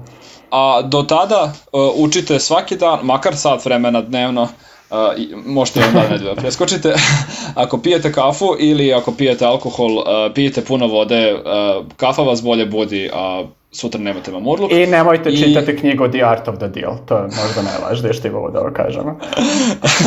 a 0.52 0.82
do 0.82 1.04
tada 1.04 1.44
uh, 1.72 1.82
učite 1.96 2.40
svaki 2.40 2.76
dan, 2.76 3.00
makar 3.04 3.36
sat 3.36 3.66
vremena 3.66 4.02
dnevno, 4.02 4.42
uh, 4.42 4.98
možete 5.46 5.80
jedan 5.80 5.94
dan 5.94 6.12
nedelja 6.12 6.34
da 6.34 6.42
preskočite, 6.42 6.94
ako 7.64 7.78
pijete 7.78 8.12
kafu 8.12 8.56
ili 8.60 8.94
ako 8.94 9.12
pijete 9.12 9.46
alkohol, 9.46 9.98
uh, 9.98 10.04
pijete 10.36 10.62
puno 10.66 10.88
vode, 10.88 11.34
uh, 11.34 11.86
kafa 11.98 12.22
vas 12.22 12.44
bolje 12.44 12.66
budi, 12.66 13.10
a 13.14 13.44
sutra 13.72 14.00
nemate 14.02 14.32
mamurluk. 14.32 14.72
I 14.72 14.86
nemojte 14.86 15.30
I... 15.30 15.38
čitati 15.38 15.78
knjigu 15.78 16.08
The 16.08 16.24
Art 16.24 16.48
of 16.48 16.56
the 16.58 16.68
Deal, 16.68 16.98
to 17.06 17.18
je 17.18 17.24
možda 17.24 17.62
najvažnije 17.62 18.14
što 18.14 18.28
imamo 18.28 18.52
da 18.52 18.60
ovo 18.60 18.72
kažemo. 18.74 19.20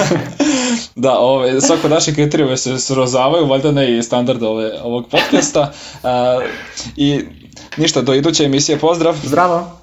da, 1.05 1.19
ove, 1.19 1.61
svako 1.61 1.89
naše 1.89 2.15
kriterijove 2.15 2.57
se 2.57 2.79
srozavaju, 2.79 3.47
valjda 3.47 3.73
ne 3.73 3.99
i 3.99 4.03
standard 4.03 4.43
ove, 4.43 4.73
ovog 4.83 5.07
podcasta. 5.11 5.73
Uh, 6.03 6.09
I 6.97 7.21
ništa, 7.77 8.03
do 8.03 8.15
iduće 8.15 8.45
emisije, 8.45 8.79
pozdrav! 8.79 9.15
Zdravo! 9.23 9.80